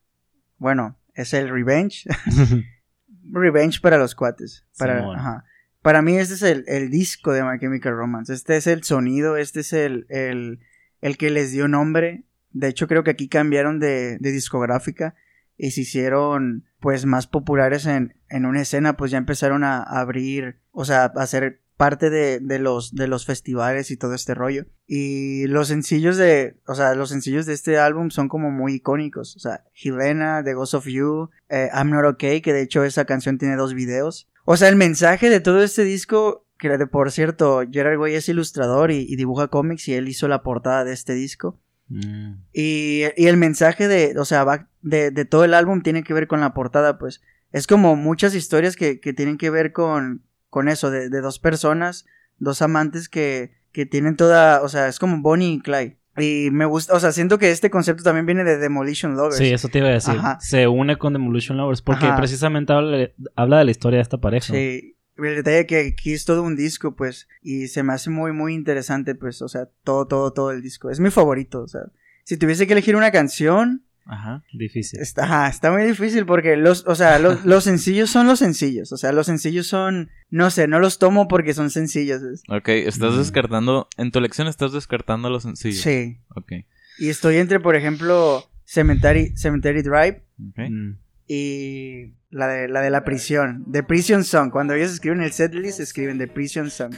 Bueno, 0.57 0.97
es 1.13 1.33
el 1.33 1.49
Revenge. 1.49 2.05
Revenge 3.31 3.79
para 3.81 3.97
los 3.97 4.15
cuates. 4.15 4.65
Para, 4.77 4.99
ajá. 5.13 5.45
para 5.81 6.01
mí 6.01 6.17
este 6.17 6.35
es 6.35 6.41
el, 6.43 6.63
el 6.67 6.89
disco 6.89 7.31
de 7.33 7.43
My 7.43 7.59
Chemical 7.59 7.93
Romance. 7.95 8.33
Este 8.33 8.57
es 8.57 8.67
el 8.67 8.83
sonido, 8.83 9.37
este 9.37 9.59
es 9.61 9.73
el, 9.73 10.05
el, 10.09 10.59
el 11.01 11.17
que 11.17 11.29
les 11.29 11.51
dio 11.51 11.67
nombre. 11.67 12.23
De 12.51 12.69
hecho, 12.69 12.87
creo 12.87 13.03
que 13.03 13.11
aquí 13.11 13.27
cambiaron 13.27 13.79
de, 13.79 14.17
de 14.19 14.31
discográfica 14.31 15.13
y 15.57 15.71
se 15.71 15.81
hicieron 15.81 16.65
pues 16.79 17.05
más 17.05 17.27
populares 17.27 17.85
en, 17.85 18.15
en 18.29 18.45
una 18.45 18.61
escena, 18.61 18.95
pues 18.95 19.11
ya 19.11 19.17
empezaron 19.17 19.63
a, 19.63 19.81
abrir, 19.81 20.59
o 20.71 20.85
sea, 20.85 21.05
a 21.05 21.27
ser 21.27 21.61
parte 21.75 22.09
de, 22.09 22.39
de 22.39 22.59
los, 22.59 22.93
de 22.93 23.07
los 23.07 23.25
festivales 23.25 23.91
y 23.91 23.97
todo 23.97 24.13
este 24.13 24.33
rollo. 24.33 24.65
Y 24.85 25.47
los 25.47 25.67
sencillos 25.67 26.17
de, 26.17 26.59
o 26.67 26.75
sea, 26.75 26.95
los 26.95 27.09
sencillos 27.09 27.45
de 27.45 27.53
este 27.53 27.77
álbum 27.77 28.09
son 28.09 28.29
como 28.29 28.51
muy 28.51 28.75
icónicos. 28.75 29.35
O 29.35 29.39
sea, 29.39 29.63
Helena, 29.73 30.43
The 30.43 30.53
Ghost 30.53 30.75
of 30.75 30.87
You, 30.87 31.29
eh, 31.49 31.69
I'm 31.73 31.89
Not 31.89 32.05
Okay, 32.05 32.41
que 32.41 32.53
de 32.53 32.61
hecho 32.61 32.83
esa 32.83 33.05
canción 33.05 33.37
tiene 33.37 33.55
dos 33.55 33.73
videos. 33.73 34.29
O 34.45 34.57
sea, 34.57 34.69
el 34.69 34.75
mensaje 34.75 35.29
de 35.29 35.39
todo 35.39 35.61
este 35.61 35.83
disco, 35.83 36.47
que 36.57 36.69
de 36.69 36.87
por 36.87 37.11
cierto, 37.11 37.63
Gerard 37.69 37.99
Way 37.99 38.15
es 38.15 38.29
ilustrador 38.29 38.91
y, 38.91 39.05
y 39.07 39.15
dibuja 39.15 39.49
cómics 39.49 39.87
y 39.87 39.93
él 39.93 40.07
hizo 40.07 40.27
la 40.27 40.41
portada 40.41 40.83
de 40.83 40.93
este 40.93 41.13
disco. 41.13 41.59
Mm. 41.89 42.33
Y, 42.53 43.03
y 43.15 43.27
el 43.27 43.37
mensaje 43.37 43.87
de, 43.87 44.17
o 44.19 44.25
sea, 44.25 44.43
va 44.43 44.67
de, 44.81 45.11
de 45.11 45.25
todo 45.25 45.43
el 45.43 45.53
álbum 45.53 45.81
tiene 45.81 46.03
que 46.03 46.13
ver 46.13 46.27
con 46.27 46.41
la 46.41 46.53
portada, 46.53 46.97
pues. 46.97 47.21
Es 47.51 47.65
como 47.65 47.95
muchas 47.95 48.35
historias 48.35 48.75
que, 48.75 48.99
que 48.99 49.13
tienen 49.13 49.37
que 49.37 49.49
ver 49.49 49.71
con, 49.71 50.23
con 50.49 50.67
eso, 50.67 50.91
de, 50.91 51.09
de 51.09 51.21
dos 51.21 51.39
personas, 51.39 52.05
dos 52.39 52.61
amantes 52.61 53.07
que, 53.09 53.53
que 53.71 53.85
tienen 53.85 54.15
toda, 54.15 54.61
o 54.61 54.69
sea, 54.69 54.87
es 54.87 54.99
como 54.99 55.21
Bonnie 55.21 55.53
y 55.53 55.59
Clyde. 55.59 55.97
Y 56.17 56.49
me 56.51 56.65
gusta, 56.65 56.95
o 56.95 56.99
sea, 56.99 57.11
siento 57.11 57.37
que 57.37 57.51
este 57.51 57.69
concepto 57.69 58.03
también 58.03 58.25
viene 58.25 58.43
de 58.43 58.57
Demolition 58.57 59.15
Lovers. 59.15 59.37
Sí, 59.37 59.53
eso 59.53 59.69
te 59.69 59.77
iba 59.77 59.87
a 59.87 59.91
decir. 59.91 60.15
Ajá. 60.17 60.39
Se 60.41 60.67
une 60.67 60.97
con 60.97 61.13
Demolition 61.13 61.57
Lovers 61.57 61.83
porque 61.83 62.07
Ajá. 62.07 62.17
precisamente 62.17 62.73
habla, 62.73 63.09
habla 63.35 63.59
de 63.59 63.65
la 63.65 63.71
historia 63.71 63.97
de 63.97 64.03
esta 64.03 64.17
pareja. 64.17 64.51
Sí. 64.51 64.96
El 65.17 65.35
detalle 65.35 65.65
que 65.65 65.79
aquí 65.87 66.13
es 66.13 66.25
todo 66.25 66.43
un 66.43 66.55
disco, 66.55 66.95
pues, 66.95 67.27
y 67.41 67.67
se 67.67 67.83
me 67.83 67.93
hace 67.93 68.09
muy, 68.09 68.31
muy 68.33 68.53
interesante, 68.53 69.15
pues, 69.15 69.41
o 69.41 69.47
sea, 69.47 69.67
todo, 69.83 70.07
todo, 70.07 70.31
todo 70.33 70.51
el 70.51 70.61
disco. 70.61 70.89
Es 70.89 70.99
mi 70.99 71.09
favorito, 71.09 71.61
o 71.63 71.67
sea, 71.67 71.81
si 72.23 72.37
tuviese 72.37 72.67
que 72.67 72.73
elegir 72.73 72.95
una 72.95 73.11
canción, 73.11 73.83
Ajá. 74.09 74.41
Difícil. 74.53 75.01
Está, 75.01 75.25
ajá, 75.25 75.49
está 75.49 75.69
muy 75.69 75.83
difícil 75.83 76.25
porque 76.25 76.55
los, 76.55 76.85
o 76.87 76.95
sea, 76.95 77.19
los, 77.19 77.43
los 77.43 77.65
sencillos 77.65 78.09
son 78.09 78.25
los 78.25 78.39
sencillos. 78.39 78.93
O 78.93 78.97
sea, 78.97 79.11
los 79.11 79.25
sencillos 79.25 79.67
son, 79.67 80.09
no 80.29 80.49
sé, 80.49 80.65
no 80.69 80.79
los 80.79 80.97
tomo 80.97 81.27
porque 81.27 81.53
son 81.53 81.69
sencillos. 81.69 82.21
es- 82.23 82.41
Ok, 82.47 82.69
estás 82.69 83.15
Mm. 83.15 83.17
descartando. 83.17 83.89
En 83.97 84.11
tu 84.11 84.19
elección 84.19 84.47
estás 84.47 84.71
descartando 84.71 85.29
los 85.29 85.43
sencillos. 85.43 85.81
Sí. 85.81 86.19
Ok. 86.37 86.53
Y 86.99 87.09
estoy 87.09 87.35
entre, 87.35 87.59
por 87.59 87.75
ejemplo, 87.75 88.45
Cemetery, 88.63 89.33
Cemetery 89.35 89.81
Drive 89.81 90.23
ok. 90.51 90.69
Mm. 90.69 90.91
y 91.27 92.13
la 92.29 92.47
de, 92.47 92.67
la 92.67 92.81
de 92.81 92.89
la 92.89 93.03
prisión. 93.03 93.65
The 93.71 93.83
Prison 93.83 94.23
Song. 94.23 94.51
Cuando 94.51 94.73
ellos 94.73 94.91
escriben 94.91 95.21
el 95.21 95.31
setlist, 95.31 95.79
escriben 95.79 96.17
The 96.17 96.27
Prison 96.27 96.69
Song. 96.69 96.93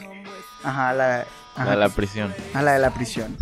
Ajá, 0.64 0.94
la, 0.94 1.26
ajá, 1.56 1.72
A 1.72 1.76
la 1.76 1.90
prisión. 1.90 2.34
ah, 2.54 2.62
la 2.62 2.74
de 2.74 2.80
la 2.80 2.94
prisión. 2.94 3.38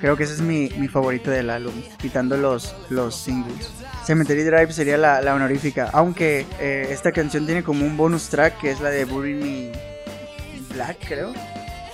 Creo 0.00 0.16
que 0.18 0.24
ese 0.24 0.34
es 0.34 0.40
mi, 0.42 0.68
mi 0.78 0.86
favorito 0.88 1.30
del 1.30 1.48
álbum, 1.48 1.72
quitando 1.98 2.36
los, 2.36 2.74
los 2.90 3.16
singles. 3.16 3.70
Cemetery 4.04 4.42
Drive 4.42 4.72
sería 4.72 4.98
la, 4.98 5.22
la 5.22 5.34
honorífica, 5.34 5.88
aunque 5.94 6.44
eh, 6.60 6.88
esta 6.90 7.10
canción 7.12 7.46
tiene 7.46 7.62
como 7.62 7.86
un 7.86 7.96
bonus 7.96 8.28
track 8.28 8.58
que 8.60 8.70
es 8.70 8.80
la 8.80 8.90
de 8.90 9.06
Bury 9.06 9.34
Me 9.34 9.72
Black, 10.74 10.98
creo. 11.08 11.32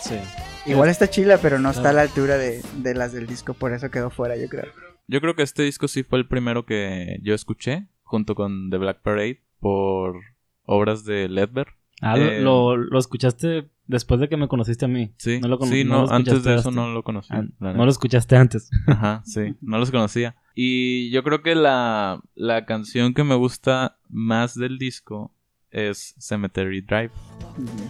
Sí. 0.00 0.18
Igual 0.66 0.88
está 0.88 1.08
chila, 1.08 1.38
pero 1.38 1.58
no 1.60 1.70
está 1.70 1.90
a 1.90 1.92
la 1.92 2.02
altura 2.02 2.36
de, 2.36 2.62
de 2.78 2.94
las 2.94 3.12
del 3.12 3.26
disco, 3.28 3.54
por 3.54 3.72
eso 3.72 3.90
quedó 3.90 4.10
fuera, 4.10 4.36
yo 4.36 4.48
creo. 4.48 4.66
Yo 5.06 5.20
creo 5.20 5.36
que 5.36 5.42
este 5.42 5.62
disco 5.62 5.86
sí 5.86 6.02
fue 6.02 6.18
el 6.18 6.26
primero 6.26 6.66
que 6.66 7.18
yo 7.22 7.34
escuché, 7.34 7.86
junto 8.08 8.34
con 8.34 8.70
The 8.70 8.78
Black 8.78 9.02
Parade, 9.02 9.42
por 9.60 10.16
obras 10.64 11.04
de 11.04 11.28
Ledber. 11.28 11.68
Ah, 12.00 12.16
lo- 12.16 12.24
Eh, 12.24 12.40
lo, 12.42 12.76
lo 12.76 12.98
escuchaste 12.98 13.70
después 13.86 14.20
de 14.20 14.28
que 14.28 14.36
me 14.36 14.48
conociste 14.48 14.84
a 14.84 14.88
mí. 14.88 15.12
Sí, 15.16 15.40
No 15.40 15.48
lo 15.48 15.58
cono- 15.58 15.70
sí, 15.72 15.84
no 15.84 16.08
antes 16.08 16.42
de 16.44 16.54
eso 16.56 16.68
hasta- 16.68 16.80
no 16.80 16.92
lo 16.92 17.02
conocí. 17.02 17.32
No 17.58 17.72
lo 17.84 17.90
escuchaste 17.90 18.36
antes. 18.36 18.70
Ajá, 18.86 19.22
sí, 19.24 19.56
no 19.60 19.78
los 19.78 19.90
conocía. 19.90 20.36
Y 20.54 21.10
yo 21.10 21.22
creo 21.22 21.42
que 21.42 21.54
la, 21.54 22.20
la 22.34 22.66
canción 22.66 23.14
que 23.14 23.24
me 23.24 23.34
gusta 23.34 23.98
más 24.08 24.54
del 24.54 24.78
disco 24.78 25.32
es 25.70 26.14
Cemetery 26.18 26.80
Drive. 26.80 27.10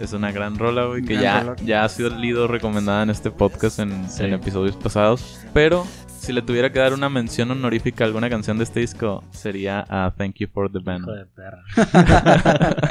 Es 0.00 0.12
una 0.12 0.32
gran 0.32 0.58
rola, 0.58 0.86
güey, 0.86 1.02
que 1.04 1.14
ya, 1.16 1.40
rola. 1.40 1.56
ya 1.64 1.84
ha 1.84 1.88
sido 1.88 2.10
leído 2.10 2.46
recomendada 2.48 3.02
en 3.02 3.10
este 3.10 3.30
podcast 3.30 3.78
en, 3.78 4.08
Sí. 4.10 4.24
en 4.24 4.34
episodios 4.34 4.76
pasados. 4.76 5.40
Pero 5.54 5.86
si 6.18 6.32
le 6.32 6.42
tuviera 6.42 6.72
que 6.72 6.78
dar 6.78 6.92
una 6.92 7.08
mención 7.08 7.50
honorífica 7.50 8.04
a 8.04 8.06
alguna 8.06 8.28
canción 8.28 8.58
de 8.58 8.64
este 8.64 8.80
disco, 8.80 9.22
sería 9.32 9.84
a 9.88 10.12
Thank 10.16 10.36
You 10.36 10.48
for 10.52 10.70
the 10.72 10.78
Band. 10.80 11.06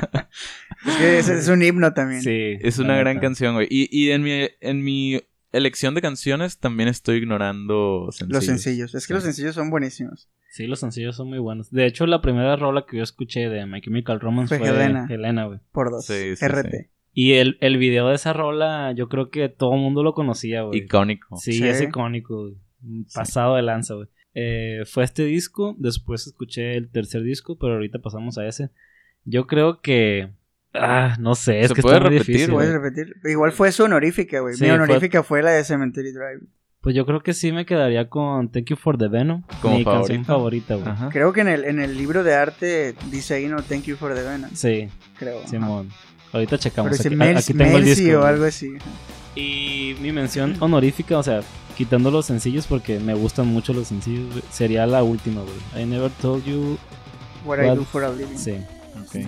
Es 0.85 0.95
que 0.97 1.19
es, 1.19 1.29
es 1.29 1.47
un 1.47 1.61
himno 1.63 1.93
también. 1.93 2.21
Sí. 2.21 2.57
Es 2.61 2.77
una 2.79 2.95
gran 2.97 3.19
canción, 3.19 3.55
güey. 3.55 3.67
Y, 3.69 3.87
y 3.91 4.11
en, 4.11 4.21
mi, 4.23 4.47
en 4.61 4.83
mi 4.83 5.21
elección 5.51 5.95
de 5.95 6.01
canciones 6.01 6.59
también 6.59 6.87
estoy 6.89 7.17
ignorando 7.17 8.09
sencillos. 8.11 8.33
Los 8.35 8.45
sencillos. 8.45 8.95
Es 8.95 9.03
que 9.07 9.07
Sí. 9.07 9.13
los 9.13 9.23
sencillos 9.23 9.55
son 9.55 9.69
buenísimos. 9.69 10.29
Sí, 10.49 10.65
los 10.67 10.79
sencillos 10.79 11.15
son 11.15 11.27
muy 11.29 11.39
buenos. 11.39 11.69
De 11.71 11.85
hecho, 11.85 12.05
la 12.07 12.21
primera 12.21 12.55
rola 12.55 12.85
que 12.89 12.97
yo 12.97 13.03
escuché 13.03 13.49
de 13.49 13.65
My 13.65 13.81
Chemical 13.81 14.19
Romance 14.19 14.57
Fue 14.57 14.67
fue, 14.67 14.75
Helena. 14.75 15.05
Helena, 15.09 15.45
güey. 15.45 15.59
Por 15.71 15.91
dos. 15.91 16.05
Sí, 16.05 16.35
sí, 16.35 16.45
RT. 16.47 16.71
sí. 16.71 16.77
Y 17.13 17.33
el, 17.33 17.57
el 17.61 17.77
video 17.77 18.09
de 18.09 18.15
esa 18.15 18.31
rola, 18.33 18.91
yo 18.93 19.09
creo 19.09 19.29
que 19.29 19.49
todo 19.49 19.73
el 19.73 19.81
mundo 19.81 20.03
lo 20.03 20.13
conocía, 20.13 20.61
güey. 20.63 20.79
Icónico. 20.81 21.35
Sí, 21.37 21.53
Sí. 21.53 21.67
es 21.67 21.81
icónico, 21.81 22.43
güey. 22.43 22.55
Pasado 23.13 23.55
de 23.55 23.61
lanza, 23.63 23.95
güey. 23.95 24.07
Eh, 24.35 24.83
fue 24.85 25.03
este 25.03 25.23
disco, 25.25 25.75
después 25.79 26.27
escuché 26.27 26.75
el 26.77 26.89
tercer 26.89 27.23
disco, 27.23 27.57
pero 27.57 27.73
ahorita 27.73 27.99
pasamos 27.99 28.37
a 28.37 28.47
ese. 28.47 28.69
Yo 29.25 29.47
creo 29.47 29.81
que... 29.81 30.29
Ah, 30.73 31.17
no 31.19 31.33
sé, 31.33 31.61
es 31.61 31.69
Se 31.69 31.73
que 31.73 31.81
puede 31.81 31.95
está 31.97 32.07
muy 32.07 32.17
repetir, 32.19 32.35
difícil. 32.35 32.53
¿Puedes 32.53 32.71
repetir? 32.71 33.15
Igual 33.25 33.51
fue 33.51 33.71
su 33.71 33.83
honorífica, 33.85 34.39
güey. 34.41 34.53
Sí, 34.53 34.63
Mi 34.63 34.69
fue- 34.69 34.75
honorífica 34.75 35.23
fue... 35.23 35.41
la 35.41 35.51
de 35.51 35.63
Cemetery 35.63 36.11
Drive. 36.11 36.41
Pues 36.81 36.95
yo 36.95 37.05
creo 37.05 37.21
que 37.21 37.33
sí 37.33 37.51
me 37.51 37.65
quedaría 37.65 38.07
con 38.07 38.49
Thank 38.49 38.65
You 38.69 38.75
for 38.75 38.97
the 38.97 39.07
Venom. 39.07 39.43
Como 39.61 39.77
mi 39.77 39.83
canción 39.85 40.23
favorita. 40.23 40.75
güey. 40.75 40.87
Ajá. 40.87 41.09
Creo 41.11 41.33
que 41.33 41.41
en 41.41 41.47
el, 41.49 41.65
en 41.65 41.79
el 41.79 41.97
libro 41.97 42.23
de 42.23 42.33
arte 42.35 42.95
dice 43.11 43.33
ahí, 43.35 43.47
no, 43.47 43.61
thank 43.63 43.83
you 43.83 43.95
for 43.97 44.13
the 44.13 44.21
venom. 44.23 44.49
Sí, 44.53 44.87
Creo. 45.17 45.39
ajá. 45.39 45.47
Simón. 45.47 45.89
Ahorita 46.31 46.57
checamos. 46.57 46.91
Pero 47.01 47.15
Aquí, 47.37 47.53
tengo 47.53 47.77
el 47.77 47.85
disco. 47.85 48.15
o 48.17 48.19
güey. 48.19 48.29
algo 48.29 48.45
así. 48.45 48.73
Y 49.35 49.95
mi 50.01 50.11
mención 50.11 50.55
honorífica, 50.59 51.17
o 51.17 51.23
sea, 51.23 51.41
quitando 51.75 52.09
los 52.11 52.25
sencillos 52.25 52.67
porque 52.67 52.99
me 52.99 53.13
gustan 53.15 53.47
mucho 53.47 53.73
los 53.73 53.87
sencillos, 53.87 54.29
güey, 54.31 54.43
sería 54.49 54.85
la 54.87 55.03
última, 55.03 55.41
güey. 55.41 55.83
I 55.83 55.85
never 55.85 56.11
told 56.21 56.43
you. 56.45 56.77
What 57.45 57.59
I 57.59 57.67
What- 57.67 57.75
do 57.77 57.83
for 57.85 58.03
a 58.03 58.09
living. 58.11 58.37
Sí, 58.37 58.55
Ok. 59.01 59.25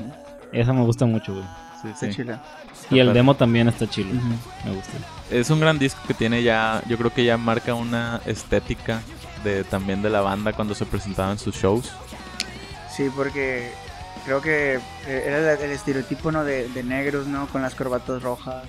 esa 0.53 0.73
me 0.73 0.83
gusta 0.83 1.05
mucho, 1.05 1.33
güey. 1.33 1.45
Sí, 1.81 1.87
Está 1.89 2.05
sí. 2.07 2.15
chila. 2.15 2.43
Y 2.91 2.99
el 2.99 3.13
demo 3.13 3.35
también 3.35 3.67
está 3.69 3.87
chido. 3.89 4.09
Ujú. 4.09 4.67
Me 4.69 4.75
gusta. 4.75 4.93
Es 5.31 5.49
un 5.49 5.59
gran 5.59 5.77
disco 5.77 6.01
que 6.07 6.13
tiene 6.13 6.41
ya, 6.43 6.81
yo 6.87 6.97
creo 6.97 7.13
que 7.13 7.23
ya 7.23 7.37
marca 7.37 7.73
una 7.75 8.21
estética 8.25 9.01
de 9.43 9.63
también 9.63 10.01
de 10.01 10.09
la 10.09 10.21
banda 10.21 10.53
cuando 10.53 10.73
se 10.75 10.85
presentaba 10.85 11.31
en 11.31 11.37
sus 11.39 11.55
shows. 11.55 11.91
Sí, 12.89 13.09
porque 13.15 13.69
creo 14.25 14.41
que 14.41 14.75
eh, 15.07 15.23
era 15.25 15.53
el, 15.53 15.61
el 15.61 15.71
estereotipo, 15.71 16.31
¿no? 16.31 16.43
De, 16.43 16.67
de 16.69 16.83
negros, 16.83 17.27
¿no? 17.27 17.47
Con 17.47 17.61
las 17.61 17.75
corbatas 17.75 18.21
rojas. 18.23 18.65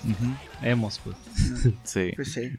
Hemos, 0.63 1.01
pues. 1.03 1.17
Sí. 1.83 2.13
Pues 2.15 2.33
sí. 2.33 2.53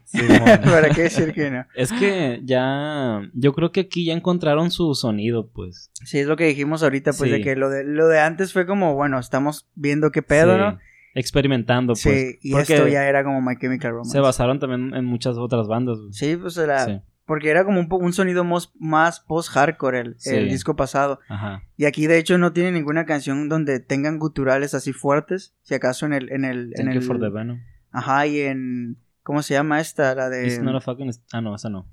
¿Para 0.64 0.90
qué 0.94 1.02
decir 1.02 1.32
que 1.32 1.50
no? 1.50 1.64
es 1.74 1.92
que 1.92 2.40
ya. 2.44 3.22
Yo 3.34 3.52
creo 3.54 3.70
que 3.72 3.80
aquí 3.80 4.04
ya 4.04 4.12
encontraron 4.14 4.70
su 4.72 4.94
sonido, 4.96 5.48
pues. 5.48 5.90
Sí, 6.04 6.18
es 6.18 6.26
lo 6.26 6.36
que 6.36 6.44
dijimos 6.46 6.82
ahorita, 6.82 7.12
pues 7.12 7.30
Sí. 7.30 7.36
de 7.38 7.42
que 7.42 7.54
lo 7.56 7.70
de, 7.70 7.84
lo 7.84 8.08
de 8.08 8.18
antes 8.20 8.52
fue 8.52 8.66
como, 8.66 8.94
bueno, 8.94 9.18
estamos 9.20 9.68
viendo 9.76 10.10
qué 10.10 10.22
pedo, 10.22 10.54
Sí. 10.54 10.58
¿no? 10.60 10.78
Experimentando, 11.14 11.92
pues. 11.94 12.00
Sí, 12.02 12.38
y 12.42 12.52
Porque 12.52 12.74
esto 12.74 12.88
ya 12.88 13.06
era 13.08 13.22
como 13.24 13.40
My 13.40 13.56
Chemical 13.58 13.90
Romance. 13.92 14.12
Se 14.12 14.20
basaron 14.20 14.58
también 14.58 14.94
en 14.94 15.04
muchas 15.04 15.36
otras 15.36 15.66
bandas, 15.68 15.98
güey. 15.98 16.12
Sí, 16.12 16.36
pues 16.36 16.56
era... 16.56 16.84
Sí. 16.86 17.00
Porque 17.24 17.50
era 17.50 17.64
como 17.64 17.78
un, 17.80 17.86
un 17.90 18.12
sonido 18.12 18.42
mos- 18.44 18.72
más 18.78 19.20
post-hardcore 19.20 20.00
el, 20.00 20.14
Sí. 20.18 20.30
el 20.34 20.48
disco 20.48 20.74
pasado. 20.74 21.20
Ajá. 21.28 21.62
Y 21.76 21.84
aquí 21.84 22.06
de 22.08 22.18
hecho 22.18 22.36
no 22.36 22.52
tiene 22.52 22.72
ninguna 22.72 23.06
canción 23.06 23.48
donde 23.48 23.78
tengan 23.78 24.18
guturales 24.18 24.74
así 24.74 24.92
fuertes. 24.92 25.54
Si 25.62 25.74
acaso 25.74 26.04
en 26.06 26.14
el... 26.14 26.32
En 26.32 26.44
el, 26.44 26.72
en 26.76 26.86
Thank 26.86 26.96
el 26.96 27.02
for 27.02 27.20
the 27.20 27.28
Venom. 27.28 27.60
Ajá, 27.92 28.26
y 28.26 28.40
en... 28.40 28.98
¿Cómo 29.22 29.42
se 29.42 29.54
llama 29.54 29.80
esta? 29.80 30.14
La 30.16 30.28
de... 30.28 30.46
It's 30.48 30.60
not 30.60 30.74
a 30.74 30.80
fucking... 30.80 31.10
Ah, 31.32 31.40
no, 31.40 31.54
esa 31.54 31.68
no. 31.70 31.86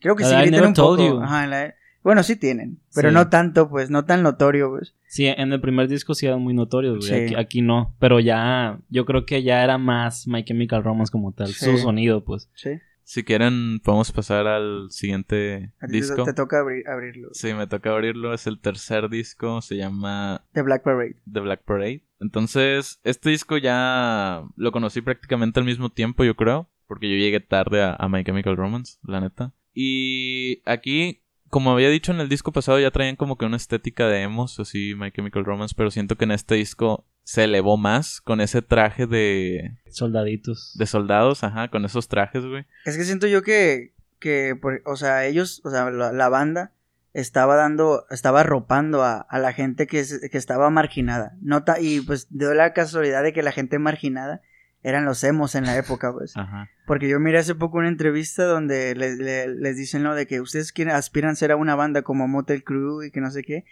Creo 0.00 0.14
que 0.14 0.22
La 0.22 0.42
sí, 0.44 0.48
I 0.48 0.50
Never 0.52 0.68
un 0.68 0.74
Told 0.74 0.98
poco. 1.00 1.16
You. 1.18 1.22
Ajá, 1.22 1.44
en 1.44 1.50
la- 1.50 1.74
Bueno, 2.02 2.22
sí 2.22 2.36
tienen. 2.36 2.80
Pero 2.94 3.10
Sí. 3.10 3.14
no 3.14 3.28
tanto, 3.28 3.68
pues. 3.68 3.90
No 3.90 4.04
tan 4.04 4.22
notorio, 4.22 4.70
pues. 4.70 4.94
Sí, 5.06 5.26
en 5.26 5.52
el 5.52 5.60
primer 5.60 5.88
disco 5.88 6.14
sí 6.14 6.26
eran 6.26 6.40
muy 6.40 6.54
notorios, 6.54 6.98
güey. 6.98 7.08
Sí. 7.08 7.14
Aquí, 7.14 7.34
aquí 7.34 7.62
no. 7.62 7.94
Pero 7.98 8.20
ya... 8.20 8.78
Yo 8.88 9.04
creo 9.04 9.26
que 9.26 9.42
ya 9.42 9.62
era 9.62 9.76
más 9.78 10.26
My 10.26 10.44
Chemical 10.44 10.82
Romance 10.82 11.10
como 11.12 11.32
tal. 11.32 11.48
Sí. 11.48 11.64
Su 11.66 11.78
sonido, 11.78 12.24
pues. 12.24 12.48
Sí. 12.54 12.70
Si 13.02 13.24
quieren, 13.24 13.80
podemos 13.82 14.12
pasar 14.12 14.46
al 14.46 14.86
siguiente 14.90 15.72
A 15.80 15.88
disco. 15.88 16.22
Te, 16.22 16.32
toca 16.32 16.60
abrir, 16.60 16.88
abrirlo. 16.88 17.30
Sí, 17.32 17.52
me 17.54 17.66
toca 17.66 17.90
abrirlo. 17.90 18.32
Es 18.32 18.46
el 18.46 18.60
tercer 18.60 19.08
disco. 19.08 19.60
Se 19.62 19.76
llama 19.76 20.44
The 20.52 20.62
Black 20.62 20.84
Parade. 20.84 21.16
The 21.30 21.40
Black 21.40 21.64
Parade. 21.64 22.04
Entonces, 22.20 23.00
este 23.02 23.30
disco 23.30 23.56
ya 23.58 24.44
lo 24.54 24.70
conocí 24.70 25.00
prácticamente 25.00 25.58
al 25.58 25.66
mismo 25.66 25.90
tiempo, 25.90 26.22
yo 26.22 26.36
creo. 26.36 26.70
Porque 26.86 27.10
yo 27.10 27.16
llegué 27.16 27.40
tarde 27.40 27.82
a, 27.82 27.94
a 27.94 28.08
My 28.08 28.22
Chemical 28.22 28.56
Romance, 28.56 28.98
la 29.02 29.20
neta. 29.20 29.52
Y 29.74 30.62
aquí, 30.64 31.22
como 31.50 31.72
había 31.72 31.88
dicho 31.90 32.12
en 32.12 32.20
el 32.20 32.28
disco 32.28 32.52
pasado, 32.52 32.78
ya 32.80 32.90
traían 32.90 33.16
como 33.16 33.36
que 33.36 33.44
una 33.44 33.56
estética 33.56 34.06
de 34.08 34.22
emos, 34.22 34.58
así 34.60 34.94
My 34.96 35.10
Chemical 35.10 35.44
Romance. 35.44 35.74
Pero 35.76 35.90
siento 35.90 36.16
que 36.16 36.24
en 36.24 36.30
este 36.30 36.54
disco 36.54 37.04
se 37.24 37.44
elevó 37.44 37.76
más 37.76 38.20
con 38.20 38.40
ese 38.40 38.62
traje 38.62 39.06
de, 39.06 39.76
Soldaditos. 39.90 40.74
de 40.78 40.86
soldados, 40.86 41.44
ajá, 41.44 41.68
con 41.68 41.84
esos 41.84 42.08
trajes, 42.08 42.44
güey. 42.44 42.64
Es 42.86 42.96
que 42.96 43.04
siento 43.04 43.26
yo 43.26 43.42
que, 43.42 43.92
que 44.18 44.56
por- 44.60 44.82
o 44.86 44.96
sea, 44.96 45.26
ellos, 45.26 45.60
o 45.64 45.70
sea, 45.70 45.90
la, 45.90 46.12
la 46.12 46.28
banda 46.28 46.72
estaba 47.12 47.56
dando, 47.56 48.06
estaba 48.10 48.40
arropando 48.40 49.02
a, 49.02 49.18
a 49.18 49.38
la 49.38 49.52
gente 49.52 49.86
que, 49.86 50.00
es- 50.00 50.20
que 50.30 50.38
estaba 50.38 50.70
marginada. 50.70 51.36
No 51.42 51.64
ta- 51.64 51.80
y 51.80 52.00
pues 52.00 52.28
dio 52.30 52.54
la 52.54 52.72
casualidad 52.72 53.22
de 53.22 53.32
que 53.32 53.42
la 53.42 53.52
gente 53.52 53.78
marginada 53.78 54.40
eran 54.82 55.04
los 55.04 55.22
emos 55.24 55.54
en 55.54 55.64
la 55.66 55.76
época, 55.76 56.12
pues. 56.12 56.32
Ajá. 56.36 56.68
Porque 56.86 57.08
yo 57.08 57.20
miré 57.20 57.38
hace 57.38 57.54
poco 57.54 57.78
una 57.78 57.88
entrevista 57.88 58.44
donde 58.44 58.94
le- 58.94 59.16
le- 59.16 59.48
les 59.54 59.76
dicen 59.76 60.02
lo 60.02 60.14
de 60.14 60.26
que 60.26 60.40
ustedes 60.40 60.72
quieren, 60.72 60.94
aspiran 60.94 61.32
a 61.32 61.36
ser 61.36 61.52
a 61.52 61.56
una 61.56 61.74
banda 61.74 62.02
como 62.02 62.26
Motel 62.28 62.64
Crew 62.64 63.02
y 63.02 63.10
que 63.10 63.20
no 63.20 63.30
sé 63.30 63.42
qué. 63.42 63.64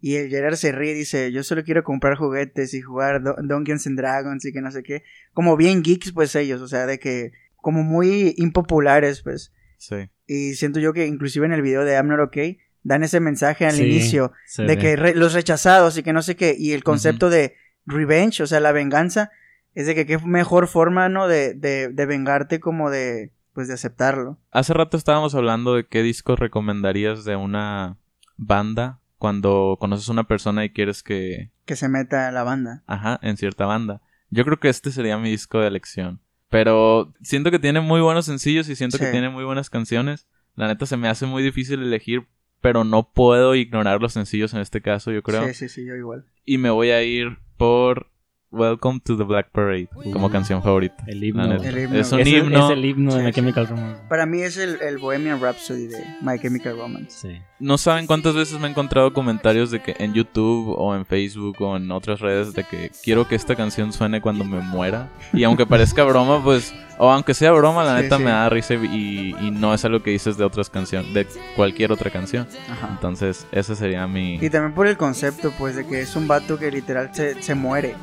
Y 0.00 0.16
el 0.16 0.28
Gerard 0.28 0.56
se 0.56 0.70
ríe 0.72 0.92
y 0.92 0.94
dice, 0.94 1.32
yo 1.32 1.42
solo 1.42 1.64
quiero 1.64 1.82
comprar 1.82 2.16
juguetes 2.16 2.74
y 2.74 2.82
jugar 2.82 3.22
Do- 3.22 3.36
Dungeons 3.42 3.86
and 3.86 3.98
Dragons 3.98 4.44
y 4.44 4.52
que 4.52 4.60
no 4.60 4.70
sé 4.70 4.82
qué. 4.82 5.02
Como 5.32 5.56
bien 5.56 5.82
geeks, 5.82 6.12
pues 6.12 6.34
ellos, 6.36 6.60
o 6.60 6.68
sea, 6.68 6.84
de 6.86 6.98
que 6.98 7.32
como 7.56 7.82
muy 7.82 8.34
impopulares, 8.36 9.22
pues. 9.22 9.52
Sí. 9.78 10.10
Y 10.26 10.54
siento 10.54 10.78
yo 10.80 10.92
que 10.92 11.06
inclusive 11.06 11.46
en 11.46 11.52
el 11.52 11.62
video 11.62 11.84
de 11.84 11.94
I'm 11.94 12.08
Not 12.08 12.20
Okay 12.20 12.58
dan 12.82 13.02
ese 13.02 13.18
mensaje 13.20 13.64
al 13.66 13.72
Sí, 13.72 13.84
inicio 13.84 14.32
de 14.58 14.66
ve. 14.66 14.78
que 14.78 14.96
re- 14.96 15.14
los 15.14 15.32
rechazados 15.32 15.96
y 15.96 16.02
que 16.02 16.12
no 16.12 16.20
sé 16.22 16.36
qué. 16.36 16.54
Y 16.58 16.72
el 16.72 16.84
concepto 16.84 17.30
de 17.30 17.54
revenge, 17.86 18.42
o 18.42 18.46
sea, 18.46 18.60
la 18.60 18.72
venganza, 18.72 19.30
es 19.74 19.86
de 19.86 19.94
que 19.94 20.06
qué 20.06 20.18
mejor 20.18 20.66
forma, 20.68 21.08
¿no? 21.08 21.28
De, 21.28 21.54
de, 21.54 21.88
de 21.88 22.06
vengarte 22.06 22.60
como 22.60 22.90
de, 22.90 23.32
pues 23.52 23.68
de 23.68 23.74
aceptarlo. 23.74 24.38
Hace 24.50 24.72
rato 24.74 24.96
estábamos 24.96 25.34
hablando 25.34 25.74
de 25.74 25.86
qué 25.86 26.02
discos 26.02 26.38
recomendarías 26.38 27.24
de 27.24 27.36
una 27.36 27.96
banda 28.36 29.00
cuando 29.18 29.76
conoces 29.80 30.08
a 30.08 30.12
una 30.12 30.24
persona 30.24 30.64
y 30.64 30.70
quieres 30.70 31.02
que, 31.02 31.50
Que 31.64 31.76
se 31.76 31.88
meta 31.88 32.28
en 32.28 32.34
la 32.34 32.42
banda. 32.42 32.82
ajá, 32.86 33.18
en 33.22 33.36
cierta 33.36 33.64
banda. 33.66 34.02
Yo 34.30 34.44
creo 34.44 34.58
que 34.58 34.68
este 34.68 34.90
sería 34.90 35.16
mi 35.18 35.30
disco 35.30 35.60
de 35.60 35.68
elección. 35.68 36.20
Pero 36.50 37.12
siento 37.22 37.50
que 37.50 37.58
tiene 37.58 37.80
muy 37.80 38.00
buenos 38.00 38.26
sencillos 38.26 38.68
y 38.68 38.76
siento 38.76 38.98
que 38.98 39.06
tiene 39.10 39.28
muy 39.28 39.44
buenas 39.44 39.70
canciones. 39.70 40.26
La 40.54 40.68
neta 40.68 40.86
se 40.86 40.96
me 40.96 41.08
hace 41.08 41.26
muy 41.26 41.42
difícil 41.42 41.82
elegir, 41.82 42.26
pero 42.60 42.84
no 42.84 43.10
puedo 43.12 43.54
ignorar 43.56 44.00
los 44.00 44.12
sencillos 44.12 44.54
en 44.54 44.60
este 44.60 44.80
caso, 44.80 45.10
yo 45.10 45.22
creo. 45.22 45.46
Sí, 45.48 45.54
sí, 45.54 45.68
sí, 45.68 45.84
yo 45.84 45.94
igual. 45.96 46.26
Y 46.44 46.58
me 46.58 46.70
voy 46.70 46.90
a 46.90 47.02
ir 47.02 47.38
por 47.56 48.10
Welcome 48.54 49.00
to 49.04 49.16
the 49.16 49.24
Black 49.24 49.50
Parade 49.50 49.88
como 50.12 50.30
canción 50.30 50.62
favorita. 50.62 51.02
El 51.06 51.22
himno. 51.24 51.52
El 51.54 51.78
himno. 51.78 51.98
Es 51.98 52.12
un 52.12 52.20
Es 52.20 52.26
el- 52.28 52.34
himno. 52.34 52.64
Es 52.66 52.70
el 52.70 52.84
himno 52.84 53.12
de 53.14 53.20
Sí, 53.20 53.26
My. 53.26 53.32
Chemical 53.32 53.66
Romance. 53.66 54.02
Para 54.08 54.26
mí 54.26 54.40
es 54.42 54.56
el, 54.56 54.80
el 54.80 54.98
Bohemian 54.98 55.40
Rhapsody 55.40 55.88
de 55.88 55.98
My 56.22 56.38
Chemical 56.38 56.76
Romance. 56.78 57.10
Sí. 57.10 57.40
No 57.58 57.78
saben 57.78 58.06
cuántas 58.06 58.34
veces 58.34 58.58
me 58.60 58.68
he 58.68 58.70
encontrado 58.70 59.12
comentarios 59.12 59.70
de 59.70 59.80
que 59.82 59.96
en 59.98 60.14
YouTube 60.14 60.74
o 60.78 60.94
en 60.94 61.04
Facebook 61.04 61.56
o 61.60 61.76
en 61.76 61.90
otras 61.90 62.20
redes 62.20 62.52
de 62.52 62.62
que 62.64 62.90
quiero 63.02 63.26
que 63.26 63.34
esta 63.34 63.56
canción 63.56 63.92
suene 63.92 64.20
cuando 64.20 64.44
me 64.44 64.60
muera. 64.60 65.10
Y 65.32 65.44
aunque 65.44 65.66
parezca 65.66 66.04
broma, 66.04 66.42
pues, 66.42 66.74
o 66.98 67.10
aunque 67.10 67.34
sea 67.34 67.52
broma, 67.52 67.82
la 67.84 67.96
Sí, 67.96 68.02
neta 68.04 68.18
sí. 68.18 68.22
me 68.24 68.30
da 68.30 68.48
risa 68.50 68.74
y, 68.74 69.34
y 69.40 69.50
no 69.50 69.72
es 69.74 69.84
algo 69.84 70.02
que 70.02 70.10
dices 70.10 70.36
de 70.36 70.44
otras 70.44 70.68
canciones, 70.70 71.12
de 71.14 71.26
cualquier 71.56 71.90
otra 71.92 72.10
canción. 72.10 72.46
Ajá. 72.70 72.88
Entonces, 72.92 73.46
ese 73.50 73.74
sería 73.74 74.06
mi... 74.06 74.34
Y 74.36 74.50
también 74.50 74.74
por 74.74 74.86
el 74.86 74.96
concepto, 74.96 75.52
pues, 75.58 75.74
de 75.76 75.86
que 75.86 76.00
es 76.00 76.14
un 76.16 76.28
vato 76.28 76.58
que 76.58 76.70
literal 76.70 77.10
se, 77.14 77.42
se 77.42 77.54
muere. 77.54 77.94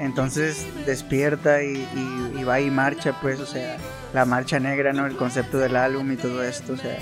Entonces 0.00 0.66
despierta 0.86 1.62
y, 1.62 1.76
y- 1.76 2.40
y 2.40 2.44
va 2.44 2.60
y 2.60 2.70
marcha, 2.70 3.18
pues, 3.20 3.40
o 3.40 3.46
sea, 3.46 3.76
la 4.14 4.24
marcha 4.24 4.60
negra, 4.60 4.92
¿no? 4.92 5.06
El 5.06 5.16
concepto 5.16 5.58
del 5.58 5.76
álbum 5.76 6.10
y 6.12 6.16
todo 6.16 6.42
esto, 6.42 6.74
o 6.74 6.76
sea, 6.76 6.98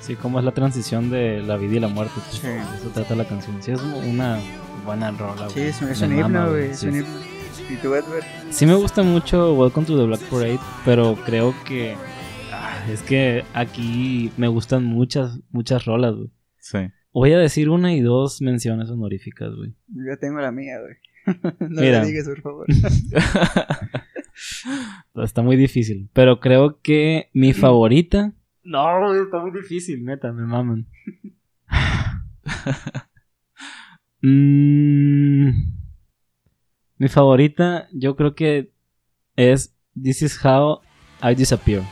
Sí, 0.00 0.16
cómo 0.16 0.38
es 0.38 0.44
la 0.46 0.52
transición 0.52 1.10
de 1.10 1.42
la 1.42 1.56
vida 1.58 1.76
y 1.76 1.80
la 1.80 1.88
muerte. 1.88 2.14
pues. 2.16 2.38
Sí. 2.40 2.46
Eso 2.78 2.88
trata 2.94 3.14
la 3.14 3.26
canción. 3.26 3.62
Sí, 3.62 3.72
es 3.72 3.80
una 3.82 4.38
buena 4.84 5.10
rola. 5.10 5.48
sí, 5.50 5.56
güey. 5.56 5.68
es 5.68 5.82
un, 5.82 5.88
es 5.90 6.00
un 6.00 6.18
himno, 6.18 6.50
güey, 6.50 6.70
es 6.70 6.78
sí. 6.78 6.88
un 6.88 6.94
himno. 6.96 7.08
¿Y 7.68 7.76
tú, 7.76 7.94
Edward? 7.94 8.24
Sí 8.50 8.64
me 8.66 8.74
gusta 8.74 9.02
mucho 9.02 9.54
Welcome 9.54 9.86
to 9.86 9.96
the 9.98 10.04
Black 10.06 10.20
Parade, 10.30 10.58
pero 10.84 11.16
creo 11.26 11.54
que 11.66 11.94
ah, 12.50 12.82
es 12.90 13.02
que 13.02 13.44
aquí 13.52 14.32
me 14.38 14.48
gustan 14.48 14.84
muchas 14.84 15.38
muchas 15.50 15.84
rolas, 15.84 16.14
güey. 16.16 16.30
Sí. 16.58 16.78
Voy 17.12 17.32
a 17.34 17.38
decir 17.38 17.68
una 17.68 17.92
y 17.92 18.00
dos 18.00 18.40
menciones 18.40 18.88
honoríficas, 18.88 19.50
güey. 19.54 19.74
Yo 19.88 20.18
tengo 20.18 20.40
la 20.40 20.50
mía, 20.50 20.80
güey. 20.80 20.94
no 21.60 21.80
Mira. 21.82 22.00
la 22.00 22.04
digas, 22.04 22.26
por 22.26 22.40
favor. 22.40 22.66
Está 25.22 25.42
muy 25.42 25.56
difícil, 25.56 26.08
pero 26.12 26.40
creo 26.40 26.80
que 26.80 27.28
mi 27.34 27.52
favorita 27.52 28.32
No, 28.62 29.14
está 29.14 29.38
muy 29.40 29.50
difícil, 29.50 30.04
neta, 30.04 30.32
me 30.32 30.44
maman. 30.46 30.86
Mm, 34.22 35.48
mi 36.98 37.08
favorita, 37.08 37.88
yo 37.92 38.16
creo 38.16 38.34
que 38.34 38.70
es 39.34 39.74
This 39.94 40.20
is 40.20 40.44
How 40.44 40.80
I 41.22 41.34
Disappear. 41.34 41.82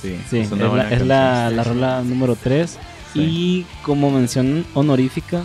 Sí, 0.00 0.16
Sí, 0.28 0.38
es, 0.38 0.50
la, 0.52 0.90
es 0.92 1.04
la, 1.04 1.64
rola 1.64 2.02
número 2.02 2.36
3. 2.36 2.78
Sí. 3.12 3.20
Y 3.20 3.66
como 3.82 4.10
mención 4.12 4.64
honorífica, 4.74 5.42